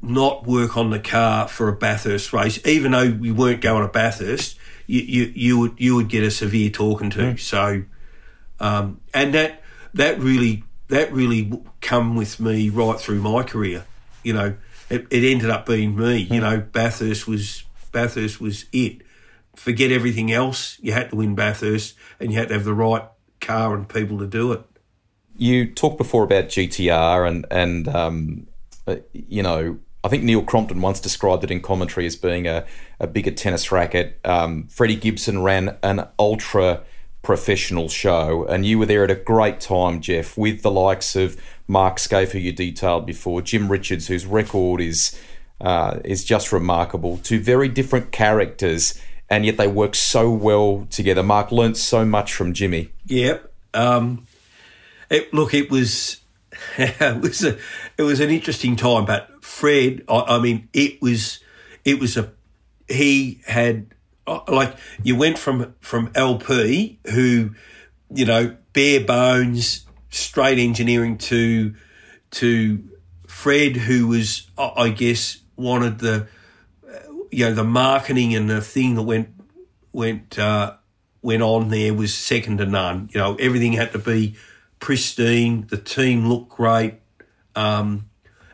not 0.00 0.46
work 0.46 0.76
on 0.76 0.90
the 0.90 1.00
car 1.00 1.48
for 1.48 1.68
a 1.68 1.72
Bathurst 1.72 2.32
race, 2.32 2.64
even 2.66 2.92
though 2.92 3.10
we 3.10 3.32
weren't 3.32 3.60
going 3.60 3.82
to 3.82 3.92
Bathurst, 3.92 4.58
you 4.86 5.00
you, 5.00 5.32
you 5.34 5.58
would 5.58 5.74
you 5.78 5.94
would 5.96 6.08
get 6.08 6.22
a 6.22 6.30
severe 6.30 6.70
talking 6.70 7.10
to. 7.10 7.18
Mm. 7.18 7.40
So, 7.40 7.82
um, 8.60 9.00
and 9.12 9.34
that 9.34 9.62
that 9.94 10.18
really 10.18 10.64
that 10.88 11.12
really 11.12 11.52
come 11.80 12.16
with 12.16 12.40
me 12.40 12.68
right 12.68 12.98
through 12.98 13.20
my 13.20 13.42
career. 13.42 13.84
You 14.22 14.32
know, 14.32 14.56
it, 14.90 15.06
it 15.10 15.24
ended 15.24 15.50
up 15.50 15.66
being 15.66 15.96
me. 15.96 16.16
You 16.18 16.40
know, 16.40 16.60
Bathurst 16.60 17.26
was 17.26 17.64
Bathurst 17.92 18.40
was 18.40 18.64
it. 18.72 19.02
Forget 19.54 19.90
everything 19.90 20.32
else. 20.32 20.78
You 20.80 20.92
had 20.92 21.10
to 21.10 21.16
win 21.16 21.34
Bathurst, 21.34 21.94
and 22.20 22.32
you 22.32 22.38
had 22.38 22.48
to 22.48 22.54
have 22.54 22.64
the 22.64 22.74
right 22.74 23.04
car 23.40 23.74
and 23.74 23.88
people 23.88 24.18
to 24.18 24.26
do 24.26 24.52
it. 24.52 24.62
You 25.36 25.72
talked 25.72 25.98
before 25.98 26.24
about 26.24 26.46
GTR, 26.46 27.28
and 27.28 27.46
and 27.50 27.88
um, 27.88 28.46
uh, 28.86 28.96
you 29.12 29.42
know, 29.42 29.78
I 30.02 30.08
think 30.08 30.24
Neil 30.24 30.42
Crompton 30.42 30.80
once 30.80 31.00
described 31.00 31.44
it 31.44 31.50
in 31.50 31.60
commentary 31.60 32.06
as 32.06 32.16
being 32.16 32.46
a, 32.46 32.64
a 32.98 33.06
bigger 33.06 33.30
tennis 33.30 33.70
racket. 33.70 34.18
Um, 34.24 34.68
Freddie 34.68 34.96
Gibson 34.96 35.42
ran 35.42 35.76
an 35.82 36.08
ultra 36.18 36.82
professional 37.22 37.88
show. 37.88 38.44
And 38.46 38.64
you 38.64 38.78
were 38.78 38.86
there 38.86 39.04
at 39.04 39.10
a 39.10 39.14
great 39.14 39.60
time, 39.60 40.00
Jeff, 40.00 40.36
with 40.36 40.62
the 40.62 40.70
likes 40.70 41.16
of 41.16 41.40
Mark 41.66 41.96
Skaife, 41.96 42.32
who 42.32 42.38
you 42.38 42.52
detailed 42.52 43.06
before, 43.06 43.42
Jim 43.42 43.70
Richards, 43.70 44.08
whose 44.08 44.26
record 44.26 44.80
is 44.80 45.18
uh, 45.60 45.98
is 46.04 46.24
just 46.24 46.52
remarkable. 46.52 47.18
Two 47.18 47.40
very 47.40 47.68
different 47.68 48.12
characters, 48.12 49.00
and 49.28 49.44
yet 49.44 49.56
they 49.56 49.66
work 49.66 49.94
so 49.94 50.30
well 50.30 50.86
together. 50.90 51.22
Mark 51.22 51.50
learnt 51.50 51.76
so 51.76 52.04
much 52.04 52.32
from 52.32 52.52
Jimmy. 52.52 52.90
Yep. 53.06 53.52
Um, 53.74 54.26
it, 55.10 55.32
look, 55.34 55.54
it 55.54 55.70
was 55.70 56.20
it 56.78 57.20
was 57.20 57.44
a 57.44 57.58
it 57.96 58.02
was 58.02 58.20
an 58.20 58.30
interesting 58.30 58.76
time, 58.76 59.04
but 59.04 59.44
Fred, 59.44 60.04
I, 60.08 60.20
I 60.20 60.38
mean, 60.38 60.68
it 60.72 61.02
was 61.02 61.40
it 61.84 61.98
was 61.98 62.16
a 62.16 62.32
he 62.88 63.40
had 63.46 63.94
like 64.48 64.76
you 65.02 65.16
went 65.16 65.38
from 65.38 65.74
from 65.80 66.10
LP 66.14 66.98
who 67.12 67.50
you 68.14 68.24
know 68.24 68.56
bare 68.72 69.00
bones 69.00 69.86
straight 70.10 70.58
engineering 70.58 71.18
to 71.18 71.74
to 72.30 72.84
Fred 73.26 73.76
who 73.76 74.08
was 74.08 74.46
I 74.56 74.90
guess 74.90 75.38
wanted 75.56 75.98
the 75.98 76.28
you 77.30 77.44
know 77.44 77.54
the 77.54 77.64
marketing 77.64 78.34
and 78.34 78.48
the 78.48 78.60
thing 78.60 78.94
that 78.94 79.02
went 79.02 79.28
went 79.92 80.38
uh, 80.38 80.74
went 81.22 81.42
on 81.42 81.68
there 81.68 81.94
was 81.94 82.14
second 82.14 82.58
to 82.58 82.66
none. 82.66 83.08
You 83.12 83.20
know 83.20 83.34
everything 83.36 83.72
had 83.72 83.92
to 83.92 83.98
be 83.98 84.36
pristine. 84.80 85.66
The 85.68 85.76
team 85.78 86.28
looked 86.28 86.50
great. 86.50 86.94
Um, 87.54 88.08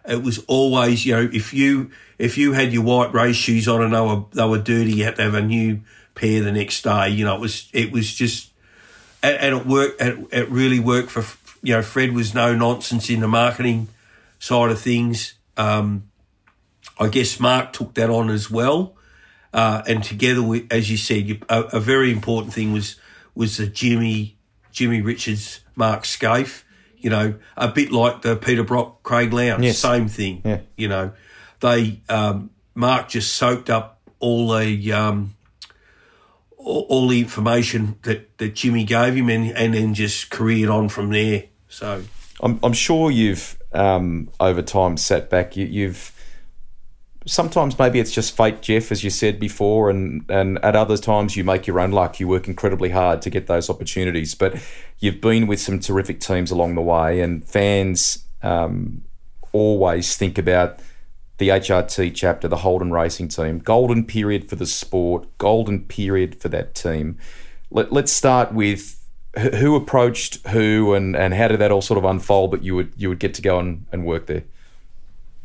it 0.09 0.23
was 0.23 0.39
always 0.47 1.07
you 1.07 1.15
know 1.15 1.29
if 1.33 1.53
you 1.53 1.91
if 2.25 2.39
you 2.39 2.53
had 2.53 2.73
your 2.73 2.83
white 2.83 3.13
race 3.13 3.37
shoes 3.37 3.69
on 3.69 3.83
and 3.83 3.93
they 3.93 4.01
were 4.01 4.25
they 4.33 4.47
were 4.47 4.59
dirty, 4.59 4.95
you 4.95 5.05
had 5.05 5.17
to 5.17 5.23
have 5.23 5.35
a 5.35 5.43
new 5.43 5.81
pair 6.15 6.43
the 6.43 6.53
next 6.53 6.83
day. 6.83 7.11
You 7.11 7.27
know, 7.27 7.35
it 7.35 7.41
was 7.41 7.69
it 7.75 7.93
was 7.93 8.15
just 8.15 8.51
and, 9.23 9.37
and 9.37 9.57
it 9.57 9.67
worked. 9.67 10.01
It, 10.01 10.19
it 10.33 10.49
really 10.49 10.81
worked 10.81 11.11
for 11.11 11.23
you 11.63 11.75
know. 11.75 11.83
Fred 11.83 12.13
was 12.13 12.35
no 12.35 12.55
nonsense 12.55 13.11
in 13.11 13.21
the 13.21 13.29
marketing 13.29 13.89
side 14.39 14.71
of 14.71 14.81
things. 14.81 15.35
Um, 15.59 16.11
I 16.99 17.09
guess 17.09 17.39
Mark 17.39 17.75
took 17.75 17.93
that 17.95 18.09
on 18.09 18.31
as 18.31 18.51
well, 18.51 18.97
uh, 19.53 19.83
and 19.87 20.03
together, 20.03 20.43
with, 20.43 20.73
as 20.73 20.91
you 20.91 20.97
said, 20.97 21.29
you, 21.29 21.41
a, 21.51 21.61
a, 21.75 21.81
very 21.81 22.11
important 22.11 22.55
thing 22.55 22.73
was 22.73 22.97
was 23.35 23.59
the 23.59 23.67
Jimmy 23.67 24.39
Jimmy 24.73 25.03
Richards 25.03 25.61
Mark 25.77 26.05
Skaife. 26.05 26.63
You 26.97 27.11
know, 27.11 27.35
a 27.55 27.69
bit 27.69 27.93
like 27.93 28.23
the 28.23 28.35
Peter 28.35 28.65
Brock 28.65 29.03
Craig 29.03 29.31
Lowndes, 29.31 29.63
Yes. 29.63 29.79
same 29.79 30.09
thing. 30.09 30.41
Yeah. 30.43 30.61
You 30.75 30.89
know, 30.89 31.13
they 31.65 32.01
um, 32.11 32.51
Mark 32.75 33.09
just 33.09 33.35
soaked 33.35 33.71
up 33.71 33.99
all 34.21 34.49
the 34.49 34.93
um, 34.93 35.35
all, 36.59 36.87
all 36.89 37.09
the 37.09 37.21
information 37.21 37.99
that, 38.03 38.37
that 38.39 38.55
Jimmy 38.55 38.85
gave 38.85 39.15
him, 39.15 39.31
and, 39.31 39.51
and 39.57 39.75
then 39.75 39.95
just 39.95 40.31
careered 40.31 40.69
on 40.69 40.89
from 40.89 41.11
there. 41.11 41.45
So 41.69 42.05
I'm, 42.41 42.61
I'm 42.63 42.75
sure 42.75 43.11
you've 43.11 43.59
um, 43.73 44.31
over 44.39 44.63
time 44.63 44.97
sat 44.97 45.31
back. 45.31 45.57
You, 45.57 45.67
you've 45.67 46.13
sometimes 47.27 47.79
maybe 47.79 47.99
it's 47.99 48.13
just 48.13 48.37
fate, 48.37 48.61
Jeff, 48.61 48.93
as 48.93 49.03
you 49.03 49.09
said 49.09 49.41
before, 49.41 49.89
and 49.89 50.25
and 50.29 50.63
at 50.63 50.77
other 50.77 50.99
times 50.99 51.35
you 51.35 51.45
make 51.45 51.67
your 51.67 51.81
own 51.81 51.93
luck. 51.93 52.21
You 52.21 52.29
work 52.29 52.47
incredibly 52.47 52.91
hard 52.91 53.23
to 53.23 53.31
get 53.31 53.47
those 53.47 53.71
opportunities, 53.71 54.35
but 54.35 54.55
you've 54.99 55.23
been 55.23 55.47
with 55.47 55.61
some 55.61 55.81
terrific 55.81 56.21
teams 56.21 56.51
along 56.51 56.75
the 56.75 56.83
way, 56.83 57.21
and 57.21 57.43
fans 57.43 58.27
um, 58.43 59.03
always 59.53 60.15
think 60.17 60.37
about 60.37 60.81
the 61.39 61.49
HRT 61.49 62.15
chapter, 62.15 62.47
the 62.49 62.59
Holden 62.59 62.93
Racing 62.93 63.29
team, 63.29 63.59
golden 63.59 64.05
period 64.05 64.49
for 64.49 64.57
the 64.57 64.67
sport, 64.67 65.27
golden 65.39 65.81
period 65.85 66.41
for 66.41 66.49
that 66.51 66.75
team. 66.75 67.19
Let, 67.71 67.93
let's 67.93 68.13
start 68.13 68.53
with 68.53 69.01
who 69.37 69.75
approached 69.75 70.47
who 70.49 70.95
and, 70.95 71.17
and 71.17 71.35
how 71.35 71.49
did 71.49 71.59
that 71.59 71.73
all 71.73 71.83
sort 71.83 71.99
of 71.99 72.05
unfold 72.05 72.53
that 72.53 72.63
you 72.63 72.77
would 72.77 72.93
you 72.97 73.09
would 73.09 73.19
get 73.19 73.35
to 73.35 73.43
go 73.43 73.59
and, 73.59 73.87
and 73.91 74.07
work 74.07 74.27
there? 74.27 74.45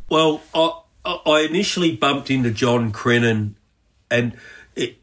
Well, 0.10 0.42
I, 0.54 0.72
I 1.06 1.40
initially 1.42 1.96
bumped 1.96 2.30
into 2.30 2.52
John 2.52 2.92
Crennan, 2.92 3.56
and 4.12 4.38
it, 4.76 4.98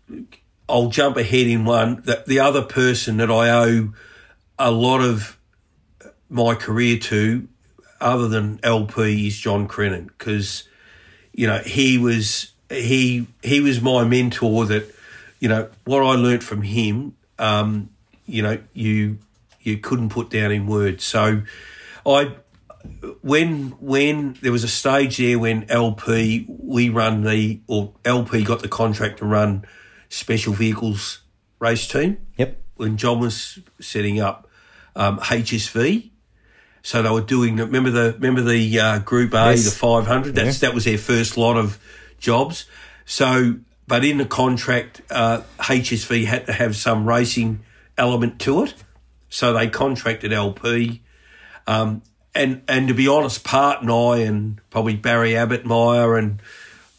I'll 0.68 0.89
jump 0.89 1.16
ahead 1.16 1.47
in 1.47 1.64
one. 1.64 2.03
The, 2.05 2.24
the 2.26 2.41
other 2.41 2.62
person 2.62 3.16
that 3.16 3.30
I 3.30 3.51
owe 3.51 3.93
a 4.59 4.70
lot 4.70 5.01
of 5.01 5.39
my 6.28 6.55
career 6.55 6.99
to, 6.99 7.49
other 8.01 8.28
than 8.28 8.61
LP, 8.62 9.28
is 9.28 9.39
John 9.39 9.68
Crennan 9.68 10.07
because 10.07 10.68
you 11.37 11.47
know 11.47 11.59
he 11.59 11.99
was 11.99 12.53
he 12.68 13.26
he 13.43 13.61
was 13.61 13.80
my 13.80 14.03
mentor. 14.05 14.64
That 14.66 14.93
you 15.39 15.49
know 15.49 15.68
what 15.84 16.03
I 16.03 16.14
learnt 16.14 16.43
from 16.43 16.62
him. 16.62 17.14
Um, 17.39 17.91
you 18.26 18.43
know 18.43 18.59
you 18.72 19.18
you 19.61 19.78
couldn't 19.78 20.09
put 20.09 20.30
down 20.30 20.51
in 20.51 20.66
words. 20.66 21.05
So 21.05 21.43
I 22.05 22.34
when 23.20 23.70
when 23.80 24.37
there 24.41 24.53
was 24.53 24.64
a 24.64 24.68
stage 24.68 25.18
there 25.18 25.39
when 25.39 25.70
LP 25.70 26.47
we 26.49 26.89
run 26.89 27.22
the 27.22 27.61
or 27.66 27.93
LP 28.05 28.43
got 28.43 28.62
the 28.62 28.68
contract 28.68 29.18
to 29.18 29.26
run 29.26 29.64
special 30.09 30.55
vehicles 30.55 31.20
race 31.59 31.87
team 31.87 32.16
Yep. 32.39 32.61
when 32.76 32.97
John 32.97 33.20
was 33.20 33.59
setting 33.80 34.20
up 34.20 34.49
um, 34.95 35.18
HSV. 35.18 36.11
So 36.87 37.03
they 37.03 37.11
were 37.11 37.20
doing. 37.20 37.57
the- 37.57 37.66
Remember 37.66 37.91
the 37.91 38.12
remember 38.12 38.43
the 38.43 38.78
uh, 38.78 38.99
Group 39.01 39.34
A, 39.34 39.51
Yes. 39.51 39.64
the 39.64 39.72
five 39.72 40.07
hundred. 40.07 40.37
That's 40.37 40.61
that 40.61 40.72
was 40.72 40.84
their 40.84 40.99
first 40.99 41.37
lot 41.37 41.57
of 41.57 41.80
jobs. 42.20 42.66
So, 43.05 43.57
but 43.89 44.05
in 44.05 44.18
the 44.18 44.24
contract, 44.24 45.03
uh, 45.11 45.41
HSV 45.59 46.26
had 46.26 46.47
to 46.47 46.53
have 46.53 46.76
some 46.76 47.05
racing 47.05 47.59
element 47.99 48.39
to 48.43 48.62
it. 48.62 48.74
So 49.28 49.53
they 49.53 49.66
contracted 49.68 50.32
LP. 50.32 51.03
Um, 51.66 52.03
and 52.37 52.62
and 52.68 52.87
to 52.87 52.95
be 52.95 53.09
honest, 53.09 53.43
Part 53.43 53.82
and 53.82 53.91
I 53.91 54.18
and 54.18 54.61
probably 54.70 54.95
Barry 54.95 55.34
Abbott 55.37 55.66
Meyer 55.66 56.16
and 56.16 56.41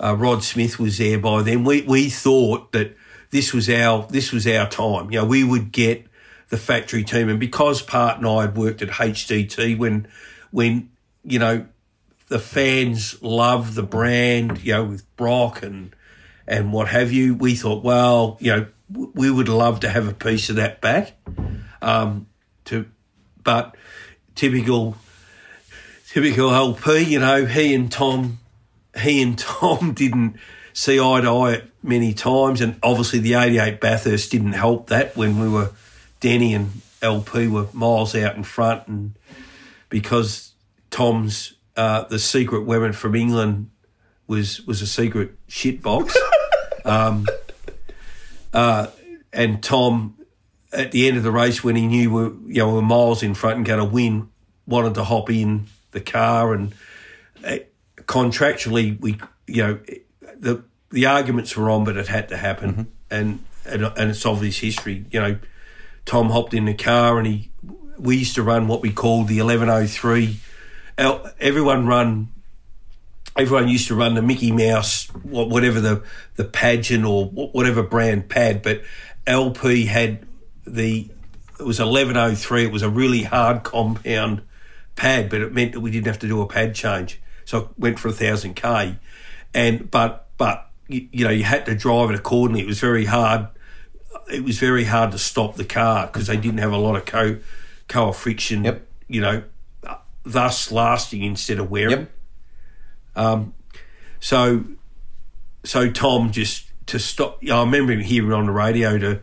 uh, 0.03 0.17
Rod 0.17 0.43
Smith 0.43 0.77
was 0.79 0.97
there 0.97 1.17
by 1.17 1.43
then. 1.43 1.63
We 1.63 1.83
we 1.83 2.09
thought 2.09 2.73
that 2.73 2.93
this 3.29 3.53
was 3.53 3.69
our 3.69 4.05
this 4.09 4.33
was 4.33 4.45
our 4.47 4.67
time. 4.67 5.11
You 5.11 5.19
know, 5.19 5.25
we 5.25 5.45
would 5.45 5.71
get 5.71 6.05
the 6.49 6.57
factory 6.57 7.03
team, 7.03 7.29
and 7.29 7.39
because 7.39 7.81
Part 7.81 8.17
and 8.17 8.27
I 8.27 8.41
had 8.41 8.57
worked 8.57 8.81
at 8.81 8.89
HDT 8.89 9.77
when 9.77 10.07
when 10.51 10.89
you 11.23 11.39
know 11.39 11.67
the 12.27 12.39
fans 12.39 13.21
love 13.21 13.75
the 13.75 13.83
brand, 13.83 14.63
you 14.63 14.73
know, 14.73 14.83
with 14.85 15.15
Brock 15.15 15.63
and 15.63 15.95
and 16.47 16.71
what 16.71 16.87
have 16.87 17.11
you, 17.11 17.35
we 17.35 17.55
thought, 17.55 17.83
well, 17.83 18.37
you 18.39 18.55
know, 18.55 18.67
we 18.89 19.29
would 19.29 19.49
love 19.49 19.81
to 19.81 19.89
have 19.89 20.07
a 20.07 20.13
piece 20.13 20.49
of 20.49 20.55
that 20.55 20.79
back. 20.79 21.13
Um, 21.81 22.27
to, 22.65 22.85
but 23.43 23.75
typical 24.35 24.95
typical 26.09 26.53
LP, 26.53 27.01
you 27.01 27.19
know, 27.19 27.45
he 27.45 27.73
and 27.73 27.91
Tom, 27.91 28.39
he 28.97 29.21
and 29.21 29.37
Tom 29.37 29.93
didn't 29.93 30.37
see 30.73 30.99
eye 30.99 31.21
to 31.21 31.29
eye 31.29 31.61
many 31.83 32.13
times, 32.13 32.61
and 32.61 32.77
obviously 32.81 33.19
the 33.19 33.33
'88 33.33 33.79
Bathurst 33.81 34.31
didn't 34.31 34.53
help 34.53 34.87
that 34.87 35.15
when 35.15 35.39
we 35.39 35.49
were 35.49 35.71
Denny 36.19 36.53
and 36.53 36.81
LP 37.01 37.47
were 37.47 37.67
miles 37.73 38.15
out 38.15 38.35
in 38.35 38.43
front, 38.43 38.87
and 38.87 39.15
because 39.89 40.53
Tom's 40.89 41.53
uh, 41.75 42.03
the 42.05 42.19
secret 42.19 42.65
weapon 42.65 42.93
from 42.93 43.15
England 43.15 43.69
was 44.27 44.65
was 44.65 44.81
a 44.81 44.87
secret 44.87 45.31
shit 45.47 45.81
box, 45.81 46.17
um, 46.85 47.25
uh, 48.53 48.87
and 49.31 49.61
Tom 49.61 50.15
at 50.73 50.91
the 50.91 51.07
end 51.07 51.17
of 51.17 51.23
the 51.23 51.31
race 51.31 51.63
when 51.63 51.75
he 51.75 51.87
knew 51.87 52.11
we 52.11 52.23
were, 52.23 52.33
you 52.47 52.57
know, 52.59 52.67
we 52.67 52.73
were 52.75 52.81
miles 52.81 53.23
in 53.23 53.33
front 53.33 53.57
and 53.57 53.65
going 53.65 53.79
to 53.79 53.85
win, 53.85 54.29
wanted 54.65 54.93
to 54.93 55.03
hop 55.03 55.29
in 55.29 55.65
the 55.91 56.01
car 56.01 56.53
and 56.53 56.73
uh, 57.45 57.57
contractually 57.99 58.99
we, 58.99 59.17
you 59.47 59.63
know, 59.63 59.79
the 60.39 60.63
the 60.89 61.05
arguments 61.05 61.55
were 61.55 61.69
on, 61.69 61.83
but 61.83 61.97
it 61.97 62.07
had 62.07 62.29
to 62.29 62.37
happen, 62.37 62.87
and, 63.11 63.43
and 63.65 63.83
and 63.83 64.09
it's 64.09 64.25
obvious 64.25 64.59
history. 64.59 65.05
You 65.11 65.19
know, 65.19 65.39
Tom 66.07 66.29
hopped 66.29 66.55
in 66.55 66.65
the 66.65 66.73
car 66.73 67.19
and 67.19 67.27
he, 67.27 67.51
we 67.99 68.17
used 68.17 68.35
to 68.35 68.41
run 68.41 68.67
what 68.67 68.81
we 68.81 68.91
called 68.91 69.27
the 69.27 69.37
eleven 69.37 69.69
oh 69.69 69.85
three. 69.85 70.39
Everyone 70.97 71.85
run 71.85 72.29
everyone 73.37 73.67
used 73.67 73.87
to 73.89 73.95
run 73.95 74.15
the 74.15 74.21
Mickey 74.21 74.51
Mouse, 74.51 75.07
whatever 75.23 75.79
the 75.79 76.03
the 76.35 76.45
Pagid 76.45 77.07
or 77.07 77.25
whatever 77.25 77.83
brand 77.83 78.29
pad, 78.29 78.61
but 78.61 78.81
LP 79.27 79.85
had 79.85 80.25
the 80.65 81.09
it 81.59 81.63
was 81.63 81.79
eleven 81.79 82.17
oh 82.17 82.33
three. 82.33 82.63
It 82.63 82.71
was 82.71 82.83
a 82.83 82.89
really 82.89 83.23
hard 83.23 83.63
compound 83.63 84.41
pad, 84.95 85.29
but 85.29 85.41
it 85.41 85.53
meant 85.53 85.73
that 85.73 85.81
we 85.81 85.91
didn't 85.91 86.07
have 86.07 86.19
to 86.19 86.27
do 86.27 86.41
a 86.41 86.47
pad 86.47 86.73
change, 86.73 87.19
so 87.45 87.57
it 87.57 87.67
went 87.77 87.99
for 87.99 88.07
a 88.07 88.13
thousand 88.13 88.55
k. 88.55 88.95
And 89.53 89.91
but 89.91 90.29
but 90.37 90.69
you, 90.87 91.09
you 91.11 91.25
know 91.25 91.31
you 91.31 91.43
had 91.43 91.65
to 91.65 91.75
drive 91.75 92.09
it 92.11 92.15
accordingly. 92.15 92.61
It 92.61 92.67
was 92.67 92.79
very 92.79 93.05
hard. 93.05 93.49
It 94.31 94.43
was 94.43 94.59
very 94.59 94.83
hard 94.85 95.11
to 95.11 95.17
stop 95.17 95.55
the 95.55 95.65
car 95.65 96.07
because 96.07 96.27
they 96.27 96.37
didn't 96.37 96.59
have 96.59 96.71
a 96.71 96.77
lot 96.77 96.95
of 96.95 97.05
co 97.05 97.37
co 97.87 98.11
friction. 98.11 98.63
Yep. 98.65 98.87
You 99.07 99.21
know, 99.21 99.43
thus 100.23 100.71
lasting 100.71 101.23
instead 101.23 101.59
of 101.59 101.71
wearing. 101.71 102.07
Yep. 103.15 103.47
So, 104.19 104.65
so 105.63 105.89
Tom 105.89 106.31
just 106.31 106.65
to 106.87 106.99
stop. 106.99 107.39
I 107.49 107.59
remember 107.61 107.93
him 107.93 108.01
hearing 108.01 108.33
on 108.33 108.45
the 108.45 108.51
radio 108.51 108.97
to 108.97 109.21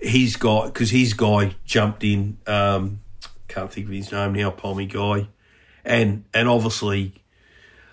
his 0.00 0.36
guy 0.36 0.66
because 0.66 0.90
his 0.90 1.14
guy 1.14 1.54
jumped 1.64 2.04
in. 2.04 2.38
Um, 2.46 3.00
can't 3.48 3.70
think 3.70 3.86
of 3.86 3.92
his 3.92 4.10
name 4.10 4.32
now, 4.32 4.50
Pommy 4.50 4.86
guy, 4.86 5.28
and 5.84 6.24
and 6.32 6.48
obviously, 6.48 7.21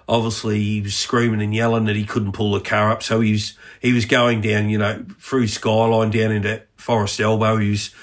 obviously 0.10 0.60
he 0.60 0.82
was 0.82 0.96
screaming 0.96 1.42
and 1.42 1.54
yelling 1.54 1.86
that 1.86 1.96
he 1.96 2.04
couldn't 2.04 2.34
pull 2.34 2.52
the 2.52 2.60
car 2.60 2.92
up. 2.92 3.04
So 3.04 3.22
he 3.22 3.34
was 3.34 3.54
he 3.82 3.94
was 3.94 4.06
going 4.06 4.42
down, 4.42 4.70
you 4.70 4.78
know, 4.78 5.06
through 5.20 5.48
Skyline 5.48 6.10
down 6.10 6.32
into 6.32 6.64
Forest 6.76 7.22
Elbow. 7.22 7.58
He 7.58 7.70
was 7.70 7.94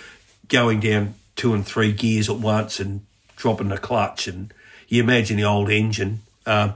going 0.49 0.81
down 0.81 1.15
two 1.35 1.53
and 1.53 1.67
three 1.67 1.93
gears 1.93 2.31
at 2.31 2.37
once 2.37 2.81
and 2.81 3.05
dropping 3.37 3.69
the 3.69 3.79
clutch. 3.79 4.29
And 4.29 4.55
you 4.89 5.03
imagine 5.03 5.37
the 5.37 5.45
old 5.45 5.69
engine. 5.69 6.21
Um, 6.47 6.75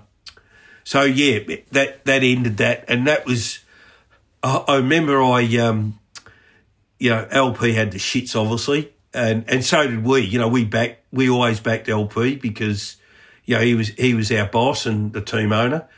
so 0.84 1.04
yeah, 1.04 1.56
that 1.70 2.04
that 2.04 2.22
ended 2.22 2.56
that, 2.58 2.84
and 2.88 3.06
that 3.06 3.24
was. 3.24 3.60
I, 4.42 4.64
I 4.66 4.76
remember 4.76 5.22
I, 5.22 5.44
um, 5.58 5.98
you 6.98 7.10
know, 7.10 7.28
LP 7.30 7.74
had 7.74 7.92
the 7.92 7.98
shits 7.98 8.34
obviously, 8.34 8.92
and 9.14 9.44
and 9.48 9.64
so 9.64 9.86
did 9.86 10.04
we. 10.04 10.22
You 10.22 10.40
know, 10.40 10.48
we 10.48 10.64
back 10.64 10.98
we 11.12 11.30
always 11.30 11.60
backed 11.60 11.88
LP 11.88 12.36
because, 12.36 12.96
you 13.51 13.57
know, 13.57 13.62
he 13.62 13.74
was 13.74 13.88
he 13.88 14.14
was 14.14 14.30
our 14.30 14.46
boss 14.46 14.86
and 14.86 15.12
the 15.12 15.20
team 15.20 15.53
owner, 15.53 15.88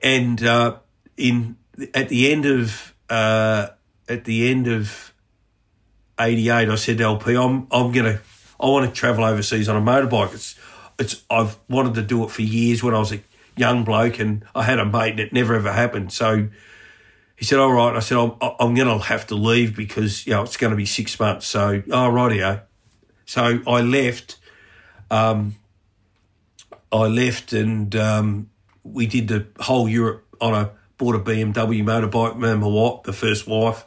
and 0.00 0.40
uh, 0.44 0.76
in 1.16 1.56
at 1.92 2.08
the 2.08 2.30
end 2.30 2.46
of 2.46 2.94
uh, 3.10 3.66
at 4.08 4.24
the 4.24 4.48
end 4.48 4.68
of 4.68 5.12
eighty 6.20 6.50
eight, 6.50 6.68
I 6.68 6.76
said 6.76 6.98
to 6.98 7.04
LP, 7.04 7.34
I'm 7.34 7.66
I'm 7.72 7.90
gonna 7.90 8.20
I 8.60 8.66
want 8.66 8.86
to 8.86 8.92
travel 8.92 9.24
overseas 9.24 9.68
on 9.68 9.74
a 9.74 9.80
motorbike. 9.80 10.34
It's 10.34 10.54
it's 11.00 11.24
I've 11.28 11.58
wanted 11.68 11.94
to 11.94 12.02
do 12.02 12.22
it 12.22 12.30
for 12.30 12.42
years 12.42 12.80
when 12.80 12.94
I 12.94 13.00
was 13.00 13.12
a 13.12 13.20
young 13.56 13.82
bloke 13.82 14.20
and 14.20 14.44
I 14.54 14.62
had 14.62 14.78
a 14.78 14.86
mate 14.86 15.10
and 15.10 15.20
it 15.20 15.32
never 15.32 15.56
ever 15.56 15.72
happened. 15.72 16.12
So 16.12 16.48
he 17.34 17.44
said, 17.44 17.58
all 17.58 17.72
right. 17.72 17.96
I 17.96 17.98
said, 17.98 18.18
I'm, 18.18 18.34
I'm 18.40 18.76
to 18.76 18.98
have 18.98 19.26
to 19.26 19.34
leave 19.34 19.74
because, 19.74 20.28
you 20.28 20.32
know, 20.32 20.42
it's 20.42 20.56
going 20.56 20.70
to 20.70 20.76
be 20.76 20.86
six 20.86 21.18
months. 21.18 21.44
So, 21.44 21.82
oh, 21.88 22.08
rightio. 22.08 22.62
So 23.26 23.60
I 23.66 23.80
left. 23.80 24.38
Um, 25.10 25.56
I 26.92 27.06
left 27.06 27.52
and 27.52 27.94
um, 27.96 28.50
we 28.82 29.06
did 29.06 29.28
the 29.28 29.46
whole 29.60 29.88
Europe 29.88 30.26
on 30.40 30.54
a, 30.54 30.70
bought 30.98 31.14
a 31.14 31.18
BMW 31.18 31.82
motorbike, 31.82 32.38
me 32.38 32.50
and 32.50 32.60
my 32.60 32.66
wife, 32.66 33.04
the 33.04 33.12
first 33.12 33.46
wife, 33.46 33.84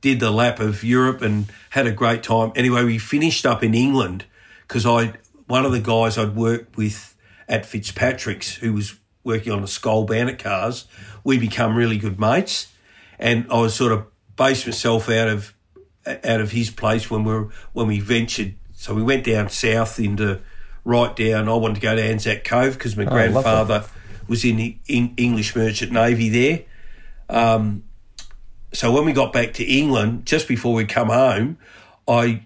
did 0.00 0.20
the 0.20 0.30
lap 0.30 0.60
of 0.60 0.82
Europe 0.82 1.22
and 1.22 1.46
had 1.70 1.86
a 1.86 1.92
great 1.92 2.22
time. 2.22 2.52
Anyway, 2.54 2.84
we 2.84 2.98
finished 2.98 3.44
up 3.44 3.62
in 3.62 3.74
England 3.74 4.24
because 4.66 4.86
I, 4.86 5.14
one 5.46 5.64
of 5.64 5.72
the 5.72 5.80
guys 5.80 6.16
I'd 6.16 6.34
worked 6.34 6.76
with 6.76 7.14
at 7.48 7.66
Fitzpatrick's, 7.66 8.54
who 8.54 8.72
was 8.72 8.94
working 9.22 9.52
on 9.52 9.60
the 9.60 9.68
Skoal 9.68 10.06
Bandit 10.06 10.38
cars, 10.38 10.86
we 11.24 11.38
become 11.38 11.76
really 11.76 11.98
good 11.98 12.18
mates 12.18 12.72
and 13.18 13.46
I 13.50 13.60
was 13.60 13.74
sort 13.74 13.92
of 13.92 14.06
based 14.36 14.66
myself 14.66 15.08
out 15.08 15.28
of 15.28 15.52
out 16.06 16.40
of 16.40 16.52
his 16.52 16.70
place 16.70 17.10
when 17.10 17.24
we 17.24 17.32
were, 17.32 17.48
when 17.72 17.88
we 17.88 17.98
ventured. 17.98 18.54
So 18.74 18.94
we 18.94 19.02
went 19.02 19.24
down 19.24 19.48
south 19.48 19.98
into 19.98 20.40
right 20.86 21.14
down. 21.16 21.48
I 21.48 21.54
wanted 21.54 21.74
to 21.74 21.80
go 21.80 21.94
to 21.96 22.02
Anzac 22.02 22.44
Cove 22.44 22.74
because 22.74 22.96
my 22.96 23.04
Oh, 23.04 23.10
grandfather 23.10 23.84
was 24.28 24.44
in 24.44 24.56
the 24.56 24.76
in 24.88 25.12
English 25.16 25.54
Merchant 25.54 25.92
Navy 25.92 26.28
there. 26.28 26.62
Um, 27.28 27.82
so 28.72 28.92
when 28.92 29.04
we 29.04 29.12
got 29.12 29.32
back 29.32 29.52
to 29.54 29.64
England, 29.64 30.26
just 30.26 30.48
before 30.48 30.74
we 30.74 30.84
come 30.84 31.08
home, 31.08 31.58
I 32.08 32.42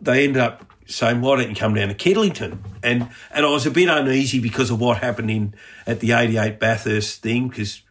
they 0.00 0.24
ended 0.24 0.38
up 0.42 0.64
saying, 0.86 1.20
"Why 1.20 1.36
don't 1.36 1.50
you 1.50 1.56
come 1.56 1.74
down 1.74 1.88
to 1.88 1.94
Kidlington?" 1.94 2.58
And 2.82 3.08
and 3.30 3.46
I 3.46 3.50
was 3.50 3.66
a 3.66 3.70
bit 3.70 3.88
uneasy 3.88 4.40
because 4.40 4.70
of 4.70 4.80
what 4.80 4.98
happened 4.98 5.30
in 5.30 5.54
at 5.86 6.00
the 6.00 6.12
'88 6.12 6.58
Bathurst 6.58 7.22
thing 7.22 7.48
because 7.48 7.82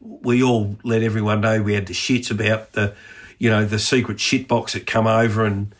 we 0.00 0.42
all 0.42 0.76
let 0.82 1.02
everyone 1.02 1.42
know 1.42 1.60
we 1.62 1.74
had 1.74 1.86
the 1.86 1.92
shits 1.92 2.30
about 2.30 2.72
the, 2.72 2.94
you 3.38 3.50
know, 3.50 3.66
the 3.66 3.78
secret 3.78 4.18
shit 4.18 4.48
box 4.48 4.72
that 4.72 4.86
come 4.86 5.06
over 5.06 5.44
and, 5.44 5.74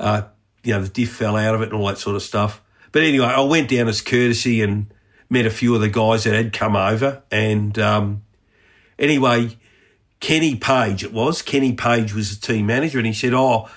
uh, 0.00 0.22
you 0.64 0.72
know, 0.72 0.82
the 0.82 0.88
diff 0.88 1.12
fell 1.14 1.36
out 1.36 1.54
of 1.54 1.62
it 1.62 1.66
and 1.66 1.74
all 1.74 1.86
that 1.86 1.96
sort 1.98 2.16
of 2.16 2.22
stuff. 2.22 2.60
But 2.92 3.02
anyway, 3.02 3.26
I 3.26 3.40
went 3.40 3.70
down 3.70 3.88
as 3.88 4.00
courtesy 4.00 4.62
and 4.62 4.92
met 5.28 5.46
a 5.46 5.50
few 5.50 5.74
of 5.74 5.80
the 5.80 5.88
guys 5.88 6.24
that 6.24 6.34
had 6.34 6.52
come 6.52 6.76
over. 6.76 7.22
And 7.30 7.78
um, 7.78 8.22
anyway, 8.98 9.56
Kenny 10.20 10.56
Page, 10.56 11.02
it 11.02 11.12
was 11.12 11.42
Kenny 11.42 11.72
Page 11.72 12.14
was 12.14 12.38
the 12.38 12.46
team 12.46 12.66
manager, 12.66 12.98
and 12.98 13.06
he 13.06 13.12
said, 13.12 13.32
"Oh, 13.34 13.68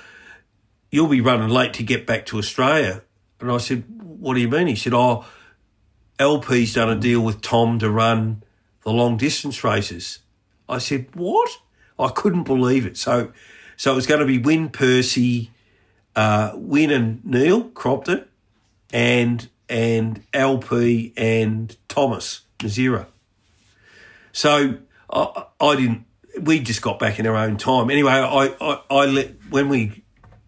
you'll 0.92 1.08
be 1.08 1.22
running 1.22 1.50
late 1.50 1.74
to 1.76 1.84
get 1.84 2.06
back 2.06 2.26
to 2.28 2.38
Australia." 2.38 3.04
And 3.40 3.52
I 3.52 3.58
said, 3.58 3.86
"What 3.88 4.36
do 4.36 4.42
you 4.42 4.50
mean?" 4.50 4.68
He 4.68 4.76
said, 4.76 4.94
"Oh, 4.94 5.26
LP's 6.20 6.74
done 6.74 6.90
a 6.90 6.96
deal 6.96 7.22
with 7.22 7.42
Tom 7.42 7.80
to 7.80 7.90
run." 7.90 8.44
the 8.86 8.94
long 8.94 9.18
distance 9.18 9.64
races. 9.64 10.20
I 10.70 10.78
said, 10.78 11.08
"What?" 11.14 11.50
I 12.00 12.10
couldn't 12.10 12.44
believe 12.44 12.86
it. 12.86 12.98
So, 12.98 13.32
so 13.76 13.92
it 13.92 13.96
was 13.96 14.08
going 14.08 14.20
to 14.20 14.26
be 14.26 14.38
Win 14.38 14.70
Percy, 14.70 15.52
uh, 16.16 16.52
Win 16.56 16.92
and 16.92 17.26
Neil 17.26 17.66
Crompton, 17.70 18.26
and 18.96 19.50
and 19.68 20.24
LP 20.34 21.14
and 21.18 21.76
Thomas 21.90 22.42
Mezera. 22.60 23.08
So 24.32 24.78
I, 25.10 25.46
I 25.60 25.76
didn't. 25.76 26.06
We 26.40 26.60
just 26.60 26.82
got 26.82 27.00
back 27.00 27.20
in 27.20 27.28
our 27.28 27.36
own 27.36 27.58
time. 27.58 27.90
Anyway, 27.90 28.12
I, 28.12 28.48
I, 28.60 28.82
I 28.90 29.06
let 29.06 29.32
when 29.50 29.68
we 29.68 30.04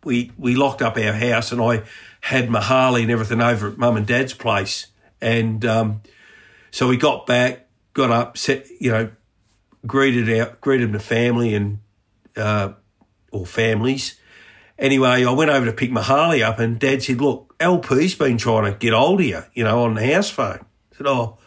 we 0.06 0.32
we 0.38 0.56
locked 0.56 0.82
up 0.82 0.98
our 0.98 1.14
house 1.14 1.52
and 1.52 1.62
I 1.62 1.84
had 2.22 2.50
my 2.50 2.62
Harley 2.62 3.02
and 3.02 3.12
everything 3.12 3.41
over 3.41 3.70
at 3.70 3.78
mum 3.78 3.98
and 3.98 4.08
dad's 4.08 4.34
place, 4.34 4.88
and 5.20 5.66
um, 5.66 6.02
so 6.72 6.88
we 6.88 6.95
got 6.95 7.28
back 7.28 7.68
got 7.98 8.12
up, 8.12 8.38
set, 8.38 8.68
you 8.80 8.91
know, 8.91 9.10
greeted 9.86 10.30
out, 10.39 10.62
greeted 10.62 10.93
the 10.93 11.00
family 11.00 11.56
and 11.56 11.80
uh, 12.38 12.74
or 13.32 13.45
families. 13.45 14.20
Anyway, 14.78 15.26
I 15.26 15.32
went 15.32 15.50
over 15.50 15.66
to 15.66 15.74
pick 15.74 15.91
my 15.91 16.04
Harley 16.04 16.43
up, 16.43 16.60
and 16.60 16.80
Dad 16.80 17.02
said, 17.02 17.20
"Look, 17.20 17.47
LP's 17.60 18.16
been 18.16 18.38
trying 18.38 18.72
to 18.72 18.78
get 18.78 18.93
hold 18.93 19.20
of 19.20 19.26
you, 19.26 19.43
you 19.53 19.64
know, 19.64 19.84
on 19.84 19.95
the 19.95 20.14
house 20.14 20.30
phone." 20.30 20.66
I 20.93 20.97
said, 20.97 21.08
"Oh, 21.08 21.38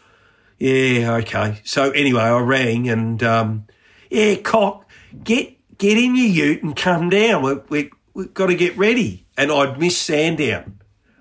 yeah, 0.58 1.14
okay." 1.20 1.60
So 1.64 1.90
anyway, 1.90 2.22
I 2.22 2.38
rang 2.38 2.88
and 2.88 3.22
um, 3.22 3.66
yeah, 4.10 4.36
cock, 4.36 4.88
get 5.22 5.56
get 5.78 5.96
in 5.98 6.16
your 6.16 6.26
ute 6.26 6.62
and 6.62 6.76
come 6.76 7.10
down. 7.10 7.42
We 7.42 7.54
we 7.68 7.90
we've 8.14 8.34
got 8.34 8.46
to 8.46 8.54
get 8.54 8.76
ready. 8.76 9.26
And 9.36 9.50
I'd 9.50 9.78
miss 9.78 9.96
Sandown. 9.96 10.80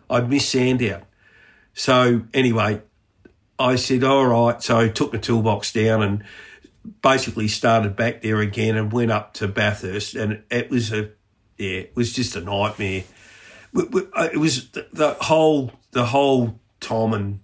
I'd 0.09 0.29
miss 0.29 0.47
Sandown. 0.47 1.03
So 1.73 2.23
anyway, 2.33 2.81
I 3.57 3.75
said, 3.75 4.03
all 4.03 4.25
right. 4.25 4.61
So 4.61 4.77
I 4.79 4.89
took 4.89 5.11
the 5.11 5.19
toolbox 5.19 5.71
down 5.71 6.01
and 6.01 6.23
basically 7.01 7.47
started 7.47 7.95
back 7.95 8.21
there 8.21 8.39
again 8.39 8.75
and 8.75 8.91
went 8.91 9.11
up 9.11 9.33
to 9.35 9.47
Bathurst. 9.47 10.15
And 10.15 10.43
it 10.51 10.69
was 10.69 10.91
a, 10.91 11.11
yeah, 11.57 11.79
it 11.79 11.95
was 11.95 12.13
just 12.13 12.35
a 12.35 12.41
nightmare. 12.41 13.03
It 13.73 14.39
was 14.39 14.69
the 14.69 15.17
whole, 15.21 15.71
the 15.91 16.05
whole 16.05 16.59
Tom 16.79 17.13
and 17.13 17.39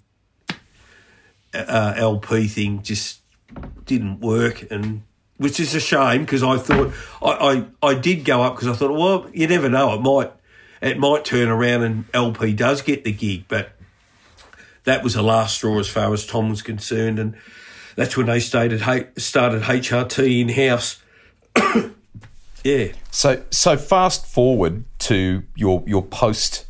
uh, 1.54 1.94
LP 1.96 2.48
thing 2.48 2.82
just 2.82 3.22
didn't 3.86 4.20
work. 4.20 4.70
And 4.72 5.04
which 5.38 5.60
is 5.60 5.76
a 5.76 5.80
shame 5.80 6.22
because 6.22 6.44
I 6.44 6.58
thought 6.58 6.94
I, 7.22 7.66
I, 7.82 7.90
I 7.90 7.94
did 7.94 8.26
go 8.26 8.42
up 8.42 8.56
because 8.56 8.68
I 8.68 8.74
thought, 8.74 8.92
well, 8.92 9.30
you 9.34 9.48
never 9.48 9.70
know. 9.70 9.94
It 9.94 10.02
might, 10.02 10.32
it 10.82 10.98
might 10.98 11.26
turn 11.26 11.50
around 11.50 11.84
and 11.84 12.06
LP 12.14 12.54
does 12.54 12.82
get 12.82 13.04
the 13.04 13.12
gig, 13.12 13.46
but 13.48 13.72
that 14.86 15.04
was 15.04 15.16
the 15.16 15.22
last 15.22 15.58
straw 15.58 15.80
as 15.80 15.90
far 15.90 16.14
as 16.14 16.26
Tom 16.26 16.50
was 16.50 16.62
concerned, 16.62 17.20
and 17.20 17.36
that's 17.96 18.16
when 18.16 18.28
they 18.28 18.40
started 18.40 18.82
started 19.20 19.64
HRT 19.64 20.42
in 20.42 20.50
house. 20.50 21.02
yeah. 22.64 22.94
So 23.12 23.44
so 23.50 23.78
fast 23.78 24.26
forward 24.26 24.86
to 25.06 25.44
your 25.56 25.84
your 25.86 26.04
post 26.04 26.66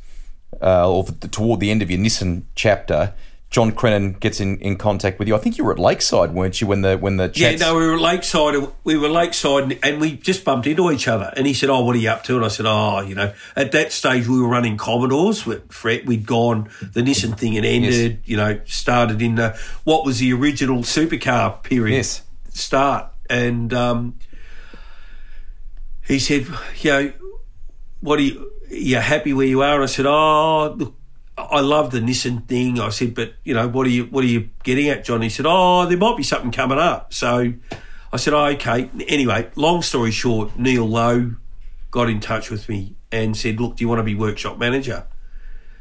uh, 0.61 0.89
or 0.89 1.03
the, 1.03 1.27
toward 1.27 1.59
the 1.59 1.71
end 1.71 1.81
of 1.81 1.89
your 1.89 1.99
Nissan 1.99 2.43
chapter. 2.55 3.13
John 3.51 3.71
Crennan 3.71 4.13
gets 4.13 4.41
in, 4.41 4.57
in 4.57 4.75
contact 4.75 5.17
with 5.17 5.29
you. 5.29 5.36
I 5.36 5.38
think 5.38 5.57
you 5.57 5.63
were 5.63 5.71
at 5.71 5.79
Lakeside, 5.79 6.33
weren't 6.33 6.59
you? 6.59 6.67
When 6.67 6.81
the 6.81 6.97
when 6.97 7.15
the 7.15 7.27
chats... 7.27 7.61
yeah, 7.61 7.67
no, 7.67 7.75
we 7.75 7.88
were 7.88 7.93
at 7.93 8.01
Lakeside. 8.01 8.55
We 8.83 8.97
were 8.97 9.07
Lakeside, 9.07 9.79
and 9.81 10.01
we 10.01 10.17
just 10.17 10.43
bumped 10.43 10.67
into 10.67 10.91
each 10.91 11.07
other. 11.07 11.31
And 11.38 11.47
he 11.47 11.53
said, 11.53 11.69
"Oh, 11.69 11.81
what 11.86 11.95
are 11.95 11.99
you 11.99 12.09
up 12.09 12.23
to?" 12.25 12.36
And 12.36 12.43
I 12.43 12.49
said, 12.49 12.65
"Oh, 12.67 12.99
you 12.99 13.15
know." 13.15 13.31
At 13.55 13.71
that 13.71 13.93
stage, 13.93 14.27
we 14.27 14.41
were 14.41 14.49
running 14.49 14.75
Commodores. 14.75 15.45
With 15.45 15.71
Fred, 15.71 16.05
we'd 16.05 16.25
gone 16.25 16.69
the 16.81 17.01
Nissan 17.01 17.38
thing 17.38 17.53
had 17.53 17.63
ended. 17.63 17.93
Yes. 17.93 18.19
You 18.25 18.36
know, 18.36 18.59
started 18.65 19.21
in 19.21 19.36
the 19.36 19.57
what 19.86 20.03
was 20.03 20.19
the 20.19 20.33
original 20.33 20.79
supercar 20.79 21.63
period 21.63 21.95
yes. 21.95 22.23
start, 22.49 23.13
and 23.29 23.73
um, 23.73 24.19
he 26.05 26.19
said, 26.19 26.47
"You 26.81 26.91
know, 26.91 27.13
what 28.06 28.20
are 28.20 28.24
you? 28.24 28.51
Are 28.72 28.76
you 28.76 28.97
happy 28.97 29.34
where 29.34 29.47
you 29.47 29.62
are?" 29.62 29.76
And 29.76 29.84
I 29.84 29.88
said, 29.88 30.06
"Oh, 30.06 30.76
look." 30.78 30.95
I 31.38 31.60
love 31.60 31.91
the 31.91 31.99
Nissan 31.99 32.47
thing. 32.47 32.80
I 32.80 32.88
said, 32.88 33.14
but 33.14 33.34
you 33.43 33.53
know, 33.53 33.68
what 33.68 33.86
are 33.86 33.89
you 33.89 34.06
what 34.06 34.24
are 34.24 34.28
you 34.28 34.49
getting 34.64 34.88
at, 34.88 35.03
John? 35.03 35.22
He 35.22 35.28
said, 35.28 35.45
oh, 35.45 35.86
there 35.86 35.97
might 35.97 36.16
be 36.16 36.24
something 36.24 36.49
coming 36.49 36.78
up. 36.78 37.14
So 37.14 37.51
I 38.14 38.18
said, 38.18 38.34
oh, 38.34 38.45
okay. 38.45 38.89
Anyway, 39.10 39.49
long 39.56 39.82
story 39.82 40.12
short, 40.12 40.58
Neil 40.58 40.88
Lowe 40.88 41.36
got 41.91 42.10
in 42.10 42.22
touch 42.22 42.49
with 42.49 42.70
me 42.70 42.95
and 43.12 43.36
said, 43.36 43.60
look, 43.60 43.76
do 43.76 43.84
you 43.84 43.89
want 43.89 43.99
to 43.99 44.03
be 44.03 44.16
workshop 44.16 44.58
manager? 44.58 45.06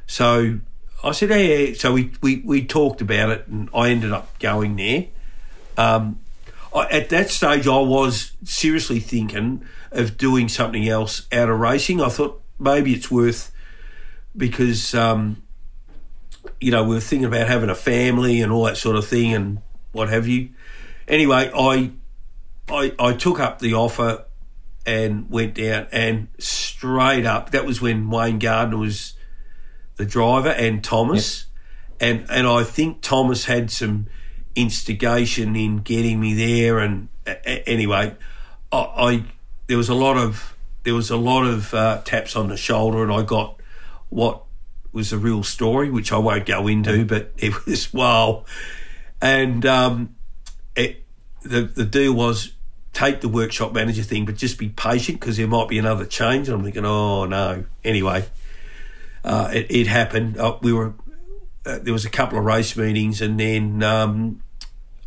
So 0.09 0.59
I 1.05 1.13
said, 1.13 1.31
yeah. 1.31 1.37
yeah. 1.37 1.75
So 1.75 1.93
we, 1.93 2.11
we 2.21 2.43
we 2.45 2.67
talked 2.67 3.01
about 3.01 3.31
it, 3.31 3.47
and 3.47 3.71
I 3.73 3.91
ended 3.91 4.13
up 4.13 4.37
going 4.41 4.75
there. 4.77 5.07
Um, 5.77 6.21
I, 6.75 6.87
at 6.87 7.11
that 7.11 7.31
stage, 7.31 7.69
I 7.69 7.79
was 7.79 8.33
seriously 8.43 9.01
thinking 9.01 9.65
of 9.95 10.17
doing 10.17 10.49
something 10.49 10.89
else 10.89 11.27
out 11.33 11.49
of 11.49 11.59
racing. 11.59 12.01
I 12.01 12.09
thought 12.09 12.43
maybe 12.59 12.93
it's 12.93 13.11
worth 13.11 13.53
because 14.37 14.95
um, 14.95 15.43
you 16.61 16.71
know 16.71 16.85
we 16.85 16.95
were 16.95 17.01
thinking 17.01 17.27
about 17.27 17.49
having 17.49 17.71
a 17.71 17.75
family 17.75 18.41
and 18.41 18.53
all 18.53 18.65
that 18.65 18.77
sort 18.77 18.97
of 18.97 19.07
thing 19.07 19.33
and 19.33 19.61
what 19.93 20.09
have 20.09 20.27
you. 20.27 20.51
Anyway, 21.09 21.51
I 21.55 21.93
I, 22.69 22.93
I 22.99 23.13
took 23.13 23.41
up 23.41 23.59
the 23.59 23.75
offer 23.75 24.25
and 24.87 25.31
went 25.31 25.55
down 25.55 25.87
and 25.93 26.29
straight 26.39 27.27
up. 27.27 27.51
That 27.51 27.65
was 27.65 27.81
when 27.81 28.11
Wayne 28.11 28.39
Gardner 28.39 28.77
was 28.77 29.15
the 29.97 30.05
driver 30.05 30.51
and 30.51 30.83
Thomas, 30.83 31.47
yep. 32.01 32.11
and 32.11 32.31
and 32.31 32.47
I 32.47 32.65
think 32.65 33.01
Thomas 33.01 33.45
had 33.45 33.71
some 33.71 34.07
instigation 34.57 35.57
in 35.57 35.79
getting 35.79 36.21
me 36.21 36.35
there. 36.35 36.79
And 36.79 37.09
anyway, 37.45 38.17
I, 38.73 38.79
I 38.79 39.25
there 39.67 39.77
was 39.77 39.89
a 39.89 39.95
lot 39.95 40.17
of 40.17 40.57
there 40.85 40.95
was 40.95 41.11
a 41.11 41.17
lot 41.17 41.45
of 41.45 41.73
uh, 41.73 42.03
taps 42.05 42.37
on 42.37 42.49
the 42.49 42.57
shoulder, 42.57 43.03
and 43.03 43.13
I 43.13 43.23
got 43.23 43.61
what 44.11 44.43
was 44.93 45.13
a 45.13 45.19
real 45.19 45.43
story, 45.43 45.91
which 45.91 46.13
I 46.13 46.19
won't 46.19 46.47
go 46.47 46.69
into, 46.69 47.05
but 47.05 47.33
it 47.37 47.67
was 47.67 47.93
wow. 47.93 48.45
And 49.21 49.65
um, 49.67 50.17
it, 50.77 51.05
the 51.43 51.63
the 51.63 51.85
deal 51.85 52.13
was 52.13 52.53
take 52.93 53.21
the 53.21 53.29
workshop 53.29 53.73
manager 53.73 54.03
thing, 54.03 54.25
but 54.25 54.37
just 54.37 54.59
be 54.59 54.69
patient 54.69 55.21
because 55.21 55.37
there 55.37 55.49
might 55.49 55.69
be 55.69 55.79
another 55.79 56.07
change. 56.07 56.49
And 56.49 56.57
I'm 56.59 56.65
thinking, 56.65 56.85
oh 56.85 57.25
no. 57.27 57.65
Anyway, 57.83 58.27
uh, 59.25 59.51
it, 59.53 59.67
it, 59.71 59.87
happened. 59.89 60.39
Uh, 60.39 60.59
we 60.63 60.73
were 60.73 60.95
uh, 61.67 61.79
there 61.83 61.93
was 61.93 62.05
a 62.05 62.11
couple 62.11 62.39
of 62.39 62.45
race 62.45 62.77
meetings, 62.77 63.21
and 63.21 63.41
then 63.41 63.83
um, 63.83 64.43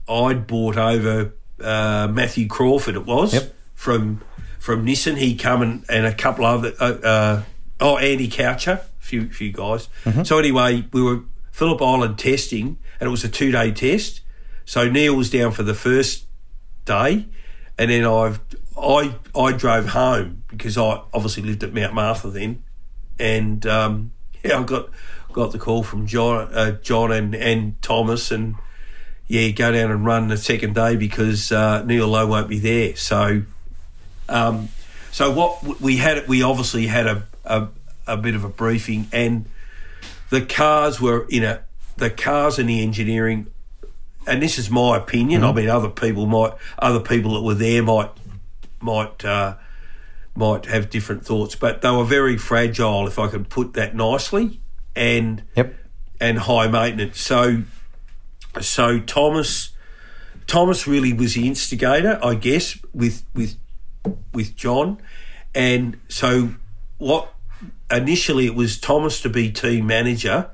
I'd 0.10 0.48
bought 0.48 0.78
over 0.78 1.34
uh, 1.62 2.08
Matthew 2.12 2.48
Crawford. 2.48 2.96
It 2.96 3.06
was 3.06 3.34
Yep. 3.34 3.54
from 3.76 4.22
from 4.68 4.86
Nissan. 4.86 5.16
He 5.18 5.34
come 5.36 5.62
and, 5.62 5.86
and 5.88 6.06
a 6.06 6.14
couple 6.14 6.44
other 6.44 6.74
uh, 6.78 6.84
uh, 6.84 7.44
oh 7.80 7.98
Andy 7.98 8.28
Coucher, 8.28 8.74
a 8.74 9.04
few 9.04 9.30
few 9.30 9.50
guys. 9.50 9.88
So 10.26 10.38
anyway, 10.38 10.86
we 10.92 11.02
were 11.02 11.22
Phillip 11.54 11.82
Island 11.82 12.20
testing, 12.20 12.78
and 13.00 13.08
it 13.08 13.10
was 13.10 13.24
a 13.24 13.30
two 13.30 13.50
day 13.50 13.72
test. 13.72 14.20
So 14.66 14.90
Neil 14.90 15.16
was 15.16 15.30
down 15.30 15.54
for 15.54 15.64
the 15.64 15.74
first 15.74 16.26
day, 16.84 17.28
and 17.78 17.90
then 17.90 18.04
I've 18.06 18.42
I 18.78 19.16
I 19.34 19.54
drove 19.54 19.88
home 19.88 20.44
because 20.50 20.78
I 20.78 21.02
obviously 21.14 21.44
lived 21.44 21.64
at 21.64 21.74
Mount 21.74 21.94
Martha 21.94 22.30
then, 22.30 22.62
and 23.18 23.66
um, 23.66 24.12
yeah, 24.44 24.60
I 24.60 24.64
got 24.64 24.90
got 25.32 25.54
the 25.54 25.60
call 25.60 25.82
from 25.82 26.08
John 26.08 26.54
uh, 26.54 26.72
John 26.72 27.14
and 27.14 27.34
and 27.34 27.82
Thomas 27.82 28.32
and 28.32 28.56
yeah, 29.28 29.50
go 29.52 29.72
down 29.72 29.92
and 29.92 30.06
run 30.06 30.28
the 30.28 30.38
second 30.38 30.76
day 30.76 30.98
because 30.98 31.54
uh, 31.54 31.84
Neil 31.84 32.08
Lowe 32.08 32.28
won't 32.28 32.48
be 32.48 32.60
there. 32.60 32.96
So, 32.96 33.44
um, 34.30 34.70
so 35.12 35.32
what 35.32 35.82
we 35.82 35.98
had, 35.98 36.28
we 36.28 36.44
obviously 36.44 36.88
had 36.88 37.08
a, 37.08 37.28
a 37.46 37.68
a 38.06 38.18
bit 38.18 38.36
of 38.36 38.44
a 38.44 38.50
briefing, 38.50 39.08
and 39.12 39.46
the 40.30 40.42
cars 40.42 41.00
were 41.02 41.26
in 41.30 41.44
a 41.44 41.62
the 41.98 42.10
cars 42.10 42.60
and 42.60 42.70
the 42.70 42.82
engineering, 42.84 43.48
and 44.28 44.42
this 44.42 44.60
is 44.60 44.70
my 44.70 44.98
opinion. 44.98 45.44
I 45.44 45.52
mean, 45.52 45.70
other 45.70 45.90
people 45.90 46.26
might, 46.28 46.54
other 46.78 47.00
people 47.00 47.34
that 47.36 47.42
were 47.42 47.56
there 47.56 47.82
might 47.84 48.12
might 48.80 49.26
uh, 49.26 49.56
might 50.36 50.66
have 50.68 50.90
different 50.90 51.26
thoughts, 51.26 51.56
but 51.56 51.82
they 51.82 51.90
were 51.90 52.06
very 52.06 52.38
fragile, 52.38 53.08
if 53.08 53.18
I 53.18 53.28
could 53.28 53.50
put 53.50 53.74
that 53.74 53.96
nicely, 53.96 54.60
and 54.96 55.42
Yep. 55.56 55.74
and 56.22 56.40
high 56.40 56.68
maintenance. 56.68 57.20
So, 57.20 57.64
so 58.62 59.00
Thomas, 59.00 59.72
Thomas 60.46 60.86
really 60.88 61.14
was 61.14 61.34
the 61.34 61.48
instigator, 61.48 62.20
I 62.24 62.36
guess, 62.36 62.78
with 62.94 63.24
with 63.34 63.58
with 64.34 64.56
John, 64.56 65.02
and 65.54 66.00
so 66.08 66.52
what? 66.98 67.34
Initially, 67.90 68.46
it 68.46 68.56
was 68.56 68.78
Thomas 68.80 69.22
to 69.22 69.30
be 69.30 69.52
team 69.52 69.88
manager, 69.88 70.50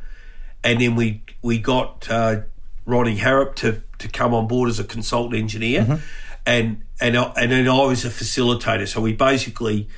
and 0.63 0.79
then 0.81 0.95
we 0.95 1.23
we 1.41 1.57
got 1.57 2.09
uh, 2.09 2.41
Ronnie 2.85 3.17
Harrop 3.17 3.55
to 3.55 3.81
to 3.99 4.07
come 4.07 4.33
on 4.33 4.47
board 4.47 4.69
as 4.69 4.79
a 4.79 4.83
consultant 4.83 5.35
engineer, 5.35 6.01
and 6.45 6.83
and 6.99 7.17
I, 7.17 7.33
and 7.37 7.51
then 7.51 7.67
I 7.67 7.85
was 7.85 8.05
a 8.05 8.09
facilitator. 8.09 8.87
So 8.87 9.01
we 9.01 9.13
basically 9.13 9.89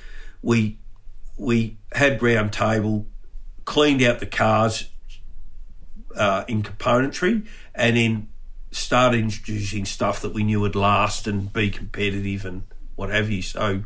we 0.42 0.78
we 1.38 1.78
had 1.92 2.22
round 2.22 2.54
table, 2.54 3.08
cleaned 3.66 4.02
out 4.02 4.20
the 4.20 4.26
cars 4.26 4.90
uh, 6.16 6.46
in 6.48 6.64
componentry, 6.64 7.46
and 7.74 7.98
then 7.98 8.28
started 8.72 9.20
introducing 9.20 9.86
stuff 9.86 10.22
that 10.22 10.34
we 10.34 10.44
knew 10.44 10.60
would 10.60 10.76
last 10.76 11.28
and 11.28 11.52
be 11.54 11.70
competitive 11.70 12.46
and 12.46 12.64
what 12.96 13.10
have 13.10 13.30
you. 13.30 13.42
So 13.42 13.84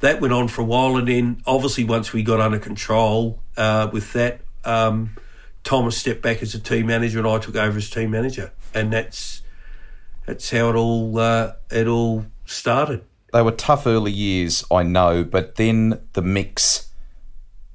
that 0.00 0.20
went 0.20 0.32
on 0.32 0.48
for 0.48 0.62
a 0.62 0.64
while, 0.64 0.96
and 0.96 1.08
then 1.08 1.42
obviously 1.46 1.84
once 1.84 2.12
we 2.12 2.22
got 2.22 2.40
under 2.40 2.58
control 2.58 3.40
uh, 3.56 3.88
with 3.92 4.12
that, 4.14 4.40
um, 4.64 5.16
Thomas 5.62 5.96
stepped 5.96 6.22
back 6.22 6.42
as 6.42 6.54
a 6.54 6.58
team 6.58 6.86
manager, 6.86 7.18
and 7.18 7.28
I 7.28 7.38
took 7.38 7.56
over 7.56 7.78
as 7.78 7.90
team 7.90 8.10
manager, 8.10 8.52
and 8.74 8.92
that's 8.92 9.42
that's 10.26 10.50
how 10.50 10.70
it 10.70 10.76
all 10.76 11.18
uh, 11.18 11.52
it 11.70 11.86
all 11.86 12.26
started. 12.46 13.04
They 13.32 13.42
were 13.42 13.52
tough 13.52 13.86
early 13.86 14.12
years, 14.12 14.64
I 14.70 14.82
know, 14.82 15.22
but 15.22 15.54
then 15.54 16.00
the 16.14 16.22
mix 16.22 16.90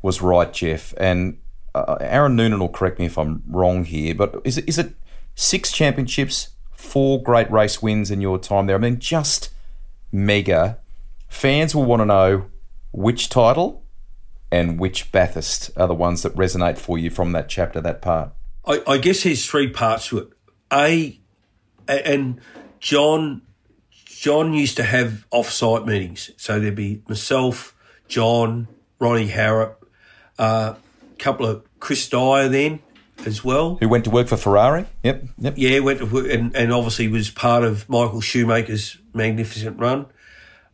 was 0.01 0.21
right, 0.21 0.51
Jeff. 0.51 0.93
And 0.97 1.39
uh, 1.73 1.97
Aaron 2.01 2.35
Noonan 2.35 2.59
will 2.59 2.69
correct 2.69 2.99
me 2.99 3.05
if 3.05 3.17
I'm 3.17 3.41
wrong 3.47 3.85
here, 3.85 4.13
but 4.13 4.41
is 4.43 4.57
it, 4.57 4.67
is 4.67 4.77
it 4.77 4.95
six 5.33 5.71
championships, 5.71 6.49
four 6.73 7.23
great 7.23 7.49
race 7.49 7.81
wins 7.81 8.11
in 8.11 8.19
your 8.19 8.37
time 8.37 8.67
there? 8.67 8.75
I 8.75 8.79
mean, 8.79 8.99
just 8.99 9.49
mega. 10.15 10.79
Fans 11.27 11.75
will 11.75 11.83
want 11.83 12.01
to 12.01 12.05
know 12.05 12.45
which 12.91 13.29
title 13.29 13.83
and 14.51 14.79
which 14.79 15.11
Bathurst 15.11 15.71
are 15.75 15.87
the 15.87 15.93
ones 15.93 16.23
that 16.23 16.33
resonate 16.35 16.77
for 16.77 16.97
you 16.97 17.09
from 17.09 17.33
that 17.33 17.49
chapter, 17.49 17.81
that 17.81 18.01
part. 18.01 18.31
I, 18.65 18.81
I 18.87 18.97
guess 18.97 19.23
there's 19.23 19.45
three 19.45 19.69
parts 19.69 20.07
to 20.07 20.19
it. 20.19 20.29
A, 20.71 21.19
and 21.87 22.39
John, 22.79 23.41
John 24.05 24.53
used 24.53 24.77
to 24.77 24.83
have 24.83 25.25
off-site 25.31 25.85
meetings, 25.85 26.31
so 26.37 26.59
there'd 26.59 26.75
be 26.75 27.03
myself, 27.07 27.75
John, 28.07 28.67
Ronnie 28.99 29.27
Harrop, 29.27 29.85
a 30.39 30.77
couple 31.19 31.45
of 31.45 31.63
Chris 31.79 32.07
Dyer 32.07 32.47
then 32.47 32.79
as 33.25 33.43
well. 33.43 33.77
Who 33.79 33.89
went 33.89 34.03
to 34.05 34.09
work 34.09 34.27
for 34.27 34.37
Ferrari? 34.37 34.85
Yep, 35.03 35.23
yep. 35.37 35.53
Yeah, 35.57 35.79
went 35.79 35.99
to 35.99 36.05
work 36.05 36.27
and, 36.29 36.55
and 36.55 36.73
obviously 36.73 37.07
was 37.07 37.29
part 37.29 37.63
of 37.63 37.87
Michael 37.89 38.21
Schumacher's 38.21 38.97
magnificent 39.13 39.79
run, 39.79 40.07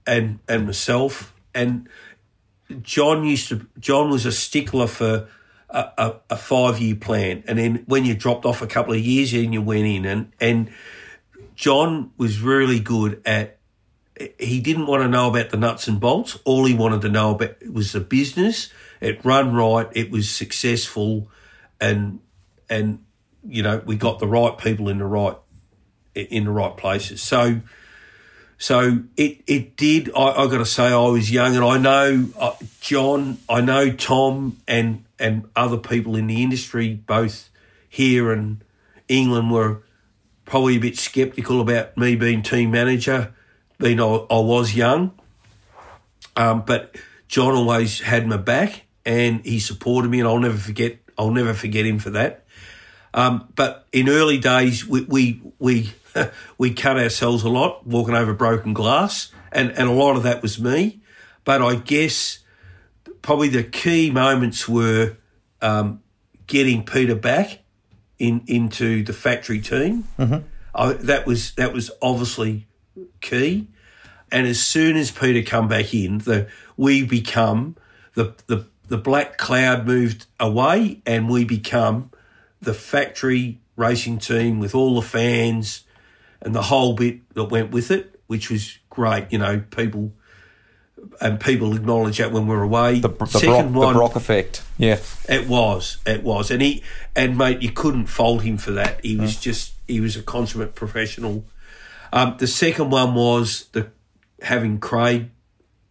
and 0.06 0.40
and 0.48 0.66
myself 0.66 1.34
and 1.54 1.88
John 2.82 3.26
used 3.26 3.50
to. 3.50 3.68
John 3.80 4.10
was 4.10 4.26
a 4.26 4.32
stickler 4.32 4.88
for 4.88 5.28
a, 5.70 5.80
a, 5.98 6.16
a 6.32 6.38
five 6.38 6.80
year 6.80 6.96
plan, 6.96 7.44
and 7.48 7.60
then 7.60 7.84
when 7.88 8.06
you 8.06 8.16
dropped 8.16 8.46
off 8.46 8.62
a 8.62 8.68
couple 8.68 8.94
of 8.94 9.00
years, 9.00 9.32
then 9.32 9.54
you 9.54 9.62
went 9.62 9.86
in, 9.86 10.06
and 10.06 10.32
and 10.40 10.72
John 11.56 12.12
was 12.18 12.40
really 12.40 12.80
good 12.80 13.22
at. 13.26 13.58
He 14.38 14.60
didn't 14.60 14.86
want 14.86 15.02
to 15.02 15.08
know 15.08 15.30
about 15.30 15.50
the 15.50 15.58
nuts 15.58 15.88
and 15.88 16.00
bolts. 16.00 16.38
All 16.44 16.66
he 16.66 16.76
wanted 16.76 17.02
to 17.02 17.10
know 17.10 17.32
about 17.32 17.56
was 17.68 17.92
the 17.92 18.00
business. 18.00 18.70
It 19.00 19.26
run 19.26 19.56
right. 19.56 19.88
It 19.94 20.12
was 20.12 20.30
successful, 20.30 21.28
and 21.80 22.20
and 22.72 23.04
you 23.48 23.62
know 23.62 23.84
we 23.86 23.96
got 23.96 24.18
the 24.18 24.28
right 24.28 24.58
people 24.58 24.90
in 24.90 24.98
the 24.98 25.06
right 25.06 25.36
in 26.16 26.46
the 26.46 26.52
right 26.52 26.76
places. 26.76 27.22
So 27.22 27.62
so 28.62 29.00
it 29.18 29.42
it 29.48 29.76
did. 29.76 30.12
I, 30.16 30.44
I 30.44 30.48
got 30.48 30.60
to 30.60 30.68
say, 30.68 30.90
I 30.90 31.08
was 31.08 31.32
young, 31.32 31.56
and 31.56 31.66
I 31.66 31.80
know 31.80 32.30
uh, 32.38 32.54
John, 32.80 33.40
I 33.50 33.60
know 33.60 33.92
Tom, 33.92 34.58
and 34.68 35.04
and 35.18 35.50
other 35.56 35.78
people 35.78 36.16
in 36.16 36.28
the 36.28 36.44
industry, 36.44 36.94
both 36.94 37.50
here 37.90 38.32
and 38.32 38.64
England, 39.08 39.50
were 39.50 39.82
probably 40.46 40.76
a 40.76 40.80
bit 40.80 40.96
sceptical 40.96 41.60
about 41.60 41.98
me 41.98 42.16
being 42.16 42.44
team 42.44 42.70
manager, 42.70 43.34
being 43.80 44.00
I, 44.00 44.06
I 44.06 44.40
was 44.40 44.76
young. 44.76 45.20
Um, 46.36 46.62
but 46.64 46.96
John 47.28 47.56
always 47.56 48.02
had 48.02 48.28
my 48.28 48.38
back, 48.38 48.84
and 49.04 49.44
he 49.44 49.60
supported 49.60 50.12
me, 50.12 50.20
and 50.20 50.28
I'll 50.28 50.38
never 50.38 50.58
forget. 50.58 51.00
I'll 51.18 51.32
never 51.32 51.56
forget 51.56 51.84
him 51.84 51.98
for 51.98 52.12
that. 52.12 52.41
Um, 53.14 53.50
but 53.56 53.88
in 53.92 54.10
early 54.10 54.38
days, 54.38 54.88
we 54.88 55.02
we 55.02 55.42
we, 55.60 55.94
we 56.58 56.74
cut 56.74 56.98
ourselves 56.98 57.44
a 57.44 57.50
lot, 57.50 57.86
walking 57.86 58.16
over 58.16 58.34
broken 58.34 58.74
glass, 58.74 59.32
and 59.52 59.72
and 59.72 59.90
a 59.90 59.94
lot 59.94 60.16
of 60.16 60.24
that 60.24 60.42
was 60.42 60.60
me. 60.60 61.02
But 61.44 61.62
I 61.62 61.76
guess 61.76 62.40
probably 63.22 63.50
the 63.50 63.64
key 63.64 64.12
moments 64.12 64.68
were 64.68 65.18
um, 65.62 66.02
getting 66.48 66.86
Peter 66.86 67.16
back 67.16 67.60
in 68.18 68.44
into 68.48 69.04
the 69.04 69.14
factory 69.14 69.60
team. 69.60 70.08
I, 70.74 70.94
that 70.94 71.26
was 71.26 71.54
that 71.56 71.74
was 71.74 71.92
obviously 72.02 72.68
key. 73.20 73.68
And 74.32 74.48
as 74.48 74.62
soon 74.62 74.96
as 74.96 75.12
Peter 75.12 75.48
come 75.48 75.68
back 75.68 75.94
in, 75.94 76.20
the 76.20 76.48
we 76.78 77.04
become 77.04 77.76
the 78.14 78.36
the 78.48 78.66
the 78.88 78.98
black 78.98 79.38
cloud 79.38 79.86
moved 79.86 80.26
away, 80.40 81.02
and 81.06 81.30
we 81.30 81.44
become 81.44 82.12
the 82.62 82.74
factory 82.74 83.60
racing 83.76 84.20
team 84.20 84.60
with 84.60 84.76
all 84.76 84.96
the 84.96 85.02
fans 85.02 85.84
and 86.42 86.54
the 86.56 86.64
whole 86.64 86.94
bit 86.94 87.34
that 87.34 87.46
went 87.46 87.72
with 87.72 87.92
it, 87.92 88.20
which 88.28 88.50
was 88.50 88.78
great. 88.90 89.28
You 89.32 89.40
know, 89.40 89.64
people 89.72 90.14
and 91.20 91.40
people 91.40 91.76
acknowledge 91.76 92.20
that 92.20 92.32
when 92.32 92.48
we're 92.48 92.62
away. 92.62 93.00
The, 93.00 93.08
the, 93.08 93.14
Brock, 93.16 93.32
the 93.32 93.94
Brock 93.94 94.16
effect. 94.16 94.64
Yeah. 94.78 95.00
It 95.28 95.48
was, 95.48 95.98
it 96.06 96.24
was, 96.24 96.52
and 96.52 96.62
he 96.62 96.84
and 97.16 97.38
mate, 97.38 97.62
you 97.62 97.72
couldn't 97.72 98.06
fault 98.08 98.44
him 98.44 98.58
for 98.58 98.72
that. 98.72 99.04
He 99.04 99.16
was 99.18 99.36
just, 99.38 99.74
he 99.88 100.00
was 100.00 100.16
a 100.16 100.22
consummate 100.24 100.76
professional. 100.76 101.46
Um, 102.14 102.36
the 102.38 102.48
second 102.48 102.92
one 102.92 103.16
was 103.16 103.66
the 103.72 103.90
having 104.42 104.80
Craig 104.80 105.30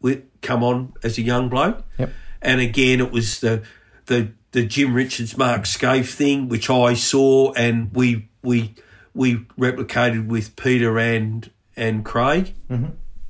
with 0.00 0.22
come 0.42 0.62
on 0.62 0.92
as 1.02 1.18
a 1.18 1.22
young 1.22 1.48
bloke, 1.48 1.82
Yep. 1.98 2.10
and 2.42 2.60
again 2.60 3.00
it 3.00 3.10
was 3.10 3.40
the 3.40 3.62
the 4.06 4.32
the 4.52 4.64
Jim 4.64 4.94
Richards 4.94 5.36
Mark 5.36 5.62
Skaife 5.62 6.12
thing, 6.12 6.48
which 6.48 6.68
I 6.70 6.94
saw 6.94 7.52
and 7.52 7.94
we 7.94 8.28
we 8.42 8.74
we 9.14 9.36
replicated 9.58 10.28
with 10.28 10.56
Peter 10.56 10.98
and 10.98 11.50
and 11.76 12.04
Craig. 12.04 12.54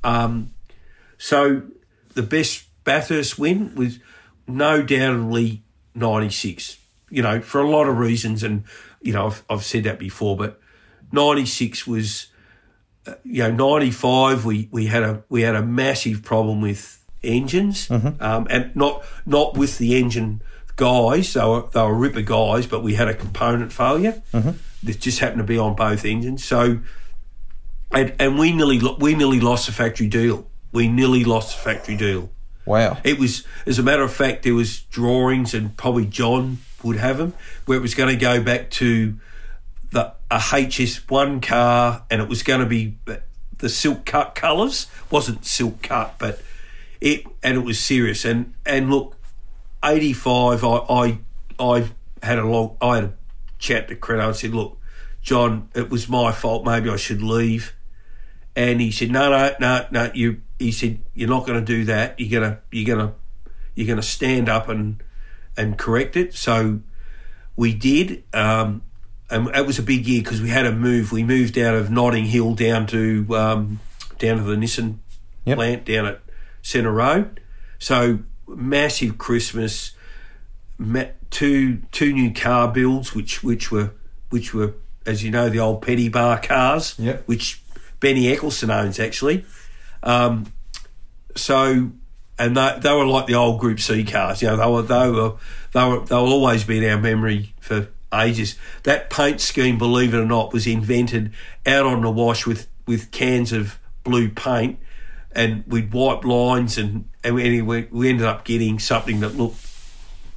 Um, 0.03 0.51
so 1.17 1.63
the 2.13 2.23
best 2.23 2.65
Bathurst 2.83 3.37
win 3.37 3.75
was 3.75 3.99
no 4.47 4.81
doubtedly 4.81 5.63
96. 5.95 6.77
You 7.09 7.21
know, 7.21 7.41
for 7.41 7.61
a 7.61 7.69
lot 7.69 7.87
of 7.87 7.97
reasons, 7.97 8.41
and 8.43 8.63
you 9.01 9.13
know, 9.13 9.27
I've, 9.27 9.43
I've 9.49 9.63
said 9.63 9.83
that 9.83 9.99
before, 9.99 10.37
but 10.37 10.59
96 11.11 11.85
was, 11.85 12.27
uh, 13.05 13.15
you 13.23 13.43
know, 13.43 13.51
95 13.51 14.45
we, 14.45 14.69
we 14.71 14.85
had 14.87 15.03
a 15.03 15.23
we 15.29 15.41
had 15.41 15.55
a 15.55 15.61
massive 15.61 16.23
problem 16.23 16.61
with 16.61 17.05
engines, 17.21 17.89
um, 17.91 18.47
and 18.49 18.75
not 18.75 19.03
not 19.25 19.57
with 19.57 19.77
the 19.77 19.99
engine 19.99 20.41
guys. 20.81 21.33
They 21.33 21.45
were 21.45 21.67
they 21.71 21.81
were 21.81 21.93
ripper 21.93 22.21
guys, 22.21 22.65
but 22.65 22.81
we 22.81 22.95
had 22.95 23.07
a 23.07 23.13
component 23.13 23.71
failure 23.71 24.23
mm-hmm. 24.33 24.51
that 24.83 24.99
just 24.99 25.19
happened 25.19 25.39
to 25.39 25.43
be 25.43 25.57
on 25.57 25.75
both 25.75 26.05
engines. 26.05 26.43
So 26.43 26.79
and, 27.91 28.13
and 28.19 28.39
we 28.39 28.51
nearly 28.51 28.81
we 28.99 29.15
nearly 29.15 29.39
lost 29.39 29.67
the 29.67 29.73
factory 29.73 30.07
deal. 30.07 30.47
We 30.71 30.87
nearly 30.87 31.23
lost 31.23 31.55
the 31.55 31.61
factory 31.61 31.97
deal. 31.97 32.29
Wow. 32.65 32.97
It 33.03 33.19
was, 33.19 33.43
as 33.65 33.79
a 33.79 33.83
matter 33.83 34.03
of 34.03 34.13
fact, 34.13 34.43
there 34.43 34.53
was 34.53 34.81
drawings, 34.83 35.53
and 35.53 35.75
probably 35.75 36.05
John 36.05 36.59
would 36.83 36.97
have 36.97 37.17
them, 37.17 37.33
where 37.65 37.77
it 37.77 37.81
was 37.81 37.95
going 37.95 38.09
to 38.09 38.15
go 38.15 38.41
back 38.41 38.69
to 38.71 39.17
the 39.91 40.13
a 40.29 40.37
HS1 40.37 41.41
car, 41.41 42.05
and 42.09 42.21
it 42.21 42.29
was 42.29 42.43
going 42.43 42.61
to 42.61 42.65
be 42.65 42.97
uh, 43.07 43.17
the 43.57 43.69
silk 43.69 44.05
cut 44.05 44.35
colours. 44.35 44.87
wasn't 45.09 45.45
silk 45.45 45.81
cut, 45.81 46.15
but 46.17 46.41
it 47.01 47.25
and 47.43 47.57
it 47.57 47.61
was 47.65 47.79
serious. 47.79 48.23
And 48.23 48.53
and 48.65 48.89
look, 48.89 49.17
eighty 49.83 50.13
five. 50.13 50.63
I 50.63 50.77
I 50.77 51.19
I 51.59 51.89
had 52.23 52.39
a 52.39 52.45
long. 52.45 52.77
I 52.81 52.95
had 52.95 53.03
a 53.05 53.13
chat 53.59 53.87
to 53.89 53.95
Credo 53.95 54.27
and 54.27 54.35
said, 54.35 54.53
look, 54.53 54.77
John, 55.21 55.69
it 55.75 55.89
was 55.89 56.09
my 56.09 56.31
fault. 56.31 56.65
Maybe 56.65 56.89
I 56.89 56.95
should 56.95 57.21
leave. 57.21 57.73
And 58.55 58.81
he 58.81 58.91
said, 58.91 59.11
no, 59.11 59.29
no, 59.29 59.55
no, 59.59 59.87
no. 59.91 60.11
You. 60.13 60.41
He 60.59 60.71
said, 60.71 60.99
you're 61.15 61.29
not 61.29 61.47
going 61.47 61.59
to 61.59 61.65
do 61.65 61.85
that. 61.85 62.19
You're 62.19 62.39
gonna 62.41 62.59
you're 62.71 62.95
gonna 62.95 63.13
you're 63.73 63.87
gonna 63.87 64.01
stand 64.03 64.47
up 64.47 64.69
and 64.69 65.01
and 65.57 65.77
correct 65.77 66.15
it. 66.15 66.33
So 66.33 66.81
we 67.55 67.73
did. 67.73 68.23
Um, 68.33 68.83
and 69.29 69.47
it 69.55 69.65
was 69.65 69.79
a 69.79 69.83
big 69.83 70.05
year 70.05 70.21
because 70.21 70.41
we 70.41 70.49
had 70.49 70.65
a 70.65 70.71
move. 70.71 71.11
We 71.11 71.23
moved 71.23 71.57
out 71.57 71.73
of 71.73 71.89
Notting 71.89 72.25
Hill 72.25 72.53
down 72.53 72.85
to 72.87 73.25
um, 73.35 73.79
down 74.19 74.37
to 74.37 74.43
the 74.43 74.55
Nissan 74.55 74.97
Yep. 75.45 75.57
plant 75.57 75.85
down 75.85 76.05
at 76.05 76.21
Centre 76.61 76.91
Road. 76.91 77.41
So 77.79 78.19
massive 78.55 79.17
Christmas. 79.17 79.91
Two 81.29 81.77
two 81.91 82.11
new 82.11 82.33
car 82.33 82.67
builds, 82.67 83.13
which 83.15 83.43
which 83.43 83.71
were 83.71 83.91
which 84.29 84.53
were 84.53 84.73
as 85.05 85.23
you 85.23 85.31
know 85.31 85.47
the 85.49 85.59
old 85.59 85.81
Petty 85.81 86.09
Bar 86.09 86.39
cars, 86.41 86.95
Yep. 86.99 87.23
which 87.27 87.61
Benny 87.99 88.27
Eccleston 88.29 88.69
owns 88.69 88.99
actually. 88.99 89.45
Um, 90.03 90.51
so 91.35 91.91
and 92.37 92.57
they, 92.57 92.77
they 92.81 92.91
were 92.91 93.05
like 93.05 93.27
the 93.27 93.35
old 93.35 93.59
Group 93.59 93.79
C 93.79 94.03
cars. 94.03 94.41
You 94.41 94.49
know, 94.49 94.57
they 94.57 94.65
were 94.65 94.81
they 94.81 95.09
were 95.09 95.33
they 95.73 95.85
were 95.87 96.05
they 96.05 96.15
will 96.15 96.33
always 96.33 96.63
be 96.63 96.79
in 96.83 96.91
our 96.91 96.99
memory 96.99 97.53
for 97.61 97.87
ages. 98.13 98.55
That 98.83 99.09
paint 99.09 99.39
scheme, 99.39 99.77
believe 99.77 100.13
it 100.13 100.17
or 100.17 100.25
not, 100.25 100.51
was 100.51 100.65
invented 100.67 101.31
out 101.65 101.85
on 101.85 102.01
the 102.01 102.11
wash 102.11 102.45
with 102.47 102.67
with 102.87 103.11
cans 103.11 103.53
of 103.53 103.77
blue 104.03 104.29
paint, 104.29 104.79
and 105.31 105.63
we'd 105.67 105.93
wipe 105.93 106.25
lines, 106.25 106.77
and 106.77 107.07
and 107.23 107.35
we, 107.35 107.61
we 107.61 108.09
ended 108.09 108.25
up 108.25 108.43
getting 108.45 108.79
something 108.79 109.19
that 109.21 109.35
looked 109.35 109.57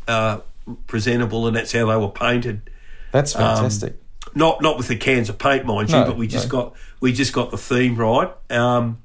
uh, 0.08 0.40
presentable, 0.86 1.46
and 1.46 1.56
that's 1.56 1.72
how 1.72 1.86
they 1.86 1.96
were 1.96 2.08
painted 2.10 2.70
That's 3.12 3.32
fantastic. 3.32 3.96
not 4.34 4.60
not 4.62 4.76
with 4.76 4.88
the 4.88 4.96
cans 4.96 5.28
of 5.28 5.38
paint, 5.38 5.64
mind 5.64 5.90
you, 5.90 5.96
No, 5.96 6.04
but 6.06 6.16
we 6.16 6.26
just 6.26 6.48
no. 6.52 6.62
got 6.62 6.74
we 7.00 7.12
just 7.12 7.32
got 7.32 7.50
the 7.50 7.58
theme 7.58 7.96
right. 7.96 8.30
Um, 8.50 8.98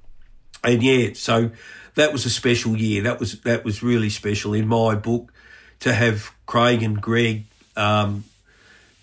and 0.64 0.84
yeah, 0.84 1.10
so 1.14 1.52
that 1.96 2.12
was 2.12 2.26
a 2.26 2.30
special 2.30 2.76
year. 2.78 3.04
That 3.04 3.20
was 3.20 3.40
that 3.42 3.64
was 3.64 3.82
really 3.84 4.10
special 4.10 4.54
in 4.54 4.68
my 4.68 4.96
book 4.96 5.32
to 5.82 5.94
have 5.94 6.32
Craig 6.46 6.84
and 6.84 7.02
Greg. 7.02 7.46
Um, 7.78 8.26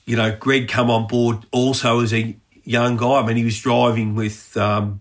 you 0.04 0.16
know, 0.16 0.36
Greg 0.36 0.68
come 0.68 0.90
on 0.90 1.06
board 1.06 1.38
also 1.50 2.00
as 2.00 2.12
a 2.12 2.36
young 2.64 2.96
guy. 2.96 3.20
I 3.20 3.26
mean, 3.26 3.36
he 3.36 3.44
was 3.44 3.58
driving 3.60 4.14
with 4.14 4.56
um, 4.56 5.00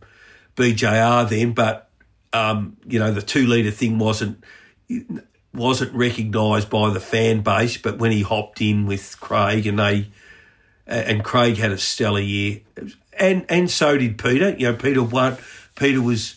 BJR 0.56 1.28
then, 1.30 1.52
but 1.54 1.85
um, 2.36 2.78
you 2.86 3.00
know, 3.00 3.12
the 3.12 3.22
two 3.22 3.48
liter 3.48 3.72
thing 3.72 3.98
wasn't 3.98 4.44
wasn't 5.54 5.94
recognised 5.94 6.70
by 6.70 6.90
the 6.90 7.00
fan 7.00 7.42
base. 7.42 7.78
But 7.78 7.98
when 7.98 8.12
he 8.12 8.22
hopped 8.22 8.62
in 8.62 8.86
with 8.86 9.18
Craig 9.20 9.66
and 9.66 9.80
they 9.80 10.08
and 10.86 11.24
Craig 11.24 11.58
had 11.58 11.72
a 11.72 11.78
stellar 11.78 12.20
year, 12.20 12.62
and 13.18 13.46
and 13.50 13.72
so 13.72 13.98
did 13.98 14.18
Peter. 14.18 14.50
You 14.52 14.72
know, 14.72 14.76
Peter 14.76 15.02
won. 15.02 15.38
Peter 15.76 16.02
was 16.02 16.36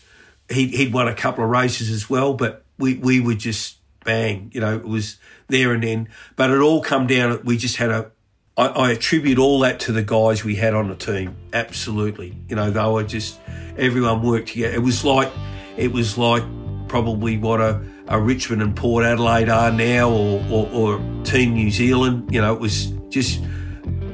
he 0.48 0.68
he'd 0.68 0.92
won 0.92 1.08
a 1.08 1.14
couple 1.14 1.44
of 1.44 1.50
races 1.50 1.90
as 1.90 2.08
well, 2.08 2.34
but 2.34 2.64
we 2.78 2.94
we 2.94 3.20
were 3.20 3.34
just 3.34 3.76
bang. 4.04 4.50
You 4.54 4.60
know, 4.60 4.76
it 4.76 4.86
was 4.86 5.16
there 5.48 5.72
and 5.72 5.82
then. 5.82 6.08
But 6.36 6.50
it 6.50 6.60
all 6.60 6.80
come 6.80 7.06
down. 7.06 7.40
We 7.44 7.56
just 7.56 7.76
had 7.76 7.90
a. 7.90 8.10
I, 8.56 8.66
I 8.66 8.90
attribute 8.92 9.38
all 9.38 9.60
that 9.60 9.80
to 9.80 9.92
the 9.92 10.02
guys 10.02 10.44
we 10.44 10.56
had 10.56 10.74
on 10.74 10.88
the 10.88 10.96
team. 10.96 11.36
Absolutely, 11.52 12.36
you 12.48 12.56
know, 12.56 12.70
they 12.70 12.86
were 12.86 13.04
just 13.04 13.38
everyone 13.76 14.22
worked 14.22 14.48
together. 14.48 14.74
It 14.74 14.82
was 14.82 15.04
like 15.04 15.30
it 15.78 15.92
was 15.92 16.18
like 16.18 16.42
probably 16.88 17.38
what 17.38 17.60
a, 17.60 17.80
a 18.08 18.20
Richmond 18.20 18.60
and 18.62 18.76
Port 18.76 19.04
Adelaide 19.04 19.48
are 19.48 19.70
now, 19.70 20.10
or, 20.10 20.44
or, 20.50 20.68
or 20.72 21.24
Team 21.24 21.54
New 21.54 21.70
Zealand. 21.70 22.28
You 22.32 22.40
know, 22.40 22.52
it 22.52 22.60
was 22.60 22.86
just 23.08 23.40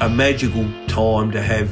a 0.01 0.09
magical 0.09 0.69
time 0.87 1.31
to 1.33 1.41
have 1.41 1.71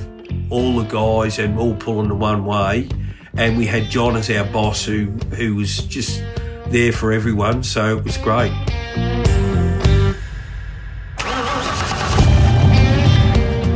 all 0.50 0.76
the 0.76 0.84
guys 0.84 1.38
and 1.38 1.58
all 1.58 1.74
pulling 1.74 2.08
the 2.08 2.14
one 2.14 2.44
way. 2.44 2.88
And 3.34 3.56
we 3.56 3.66
had 3.66 3.90
John 3.90 4.16
as 4.16 4.30
our 4.30 4.44
boss, 4.44 4.84
who 4.84 5.06
who 5.36 5.56
was 5.56 5.84
just 5.84 6.22
there 6.68 6.92
for 6.92 7.12
everyone. 7.12 7.62
So 7.62 7.98
it 7.98 8.04
was 8.04 8.16
great. 8.18 8.52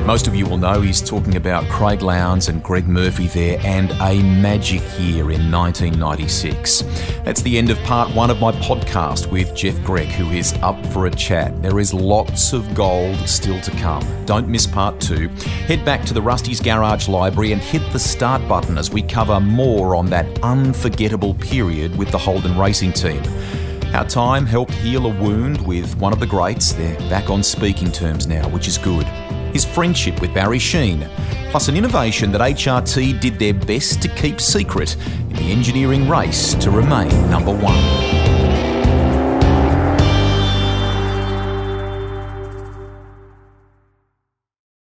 Most 0.07 0.29
of 0.29 0.37
you 0.37 0.47
will 0.47 0.57
know 0.57 0.81
he's 0.83 1.03
talking 1.03 1.35
about 1.35 1.69
Craig 1.69 2.01
Lowndes 2.01 2.49
and 2.49 2.63
Greg 2.63 2.87
Murphy 2.87 3.27
there 3.27 3.59
and 3.65 3.91
a 4.01 4.23
magic 4.23 4.81
year 5.01 5.33
in 5.33 5.51
1996. 5.51 6.83
That's 7.25 7.43
the 7.43 7.59
end 7.59 7.71
of 7.71 7.79
part 7.81 8.15
one 8.15 8.31
of 8.31 8.39
my 8.39 8.53
podcast 8.53 9.29
with 9.33 9.53
Jeff 9.53 9.75
Grech, 9.79 10.07
who 10.07 10.31
is 10.31 10.53
up 10.63 10.87
for 10.93 11.07
a 11.07 11.11
chat. 11.11 11.61
There 11.61 11.81
is 11.81 11.93
lots 11.93 12.53
of 12.53 12.73
gold 12.73 13.17
still 13.29 13.61
to 13.63 13.71
come. 13.73 14.05
Don't 14.27 14.47
miss 14.47 14.65
part 14.65 15.01
two. 15.01 15.27
Head 15.67 15.85
back 15.85 16.05
to 16.05 16.15
the 16.15 16.23
Rusty's 16.23 16.61
Garage 16.61 17.09
Library 17.09 17.51
and 17.51 17.61
hit 17.61 17.83
the 17.93 17.99
start 17.99 18.47
button 18.49 18.79
as 18.79 18.93
we 18.93 19.03
cover 19.03 19.41
more 19.41 19.97
on 19.97 20.07
that 20.07 20.41
unforgettable 20.45 21.35
period 21.35 21.97
with 21.99 22.13
the 22.13 22.19
Holden 22.19 22.57
Racing 22.57 22.93
Team. 22.93 23.25
Our 23.93 24.07
time 24.07 24.47
helped 24.47 24.73
heal 24.75 25.07
a 25.07 25.21
wound 25.21 25.67
with 25.67 25.97
one 25.97 26.13
of 26.13 26.21
the 26.21 26.27
greats. 26.29 26.75
They're 26.75 26.97
back 27.11 27.29
on 27.29 27.43
speaking 27.43 27.91
terms 27.91 28.29
now, 28.29 28.49
which 28.51 28.69
is 28.69 28.79
good. 28.79 29.05
His 29.57 29.65
friendship 29.65 30.21
with 30.21 30.35
Barry 30.35 30.59
Sheene, 30.59 31.09
plus 31.51 31.69
an 31.69 31.79
innovation 31.79 32.31
that 32.33 32.43
HRT 32.43 33.19
did 33.21 33.39
their 33.39 33.55
best 33.55 34.03
to 34.03 34.09
keep 34.09 34.39
secret 34.39 34.97
in 35.31 35.33
the 35.33 35.51
engineering 35.51 36.07
race 36.11 36.53
to 36.57 36.71
remain 36.71 37.09
number 37.31 37.55
one. 37.55 38.26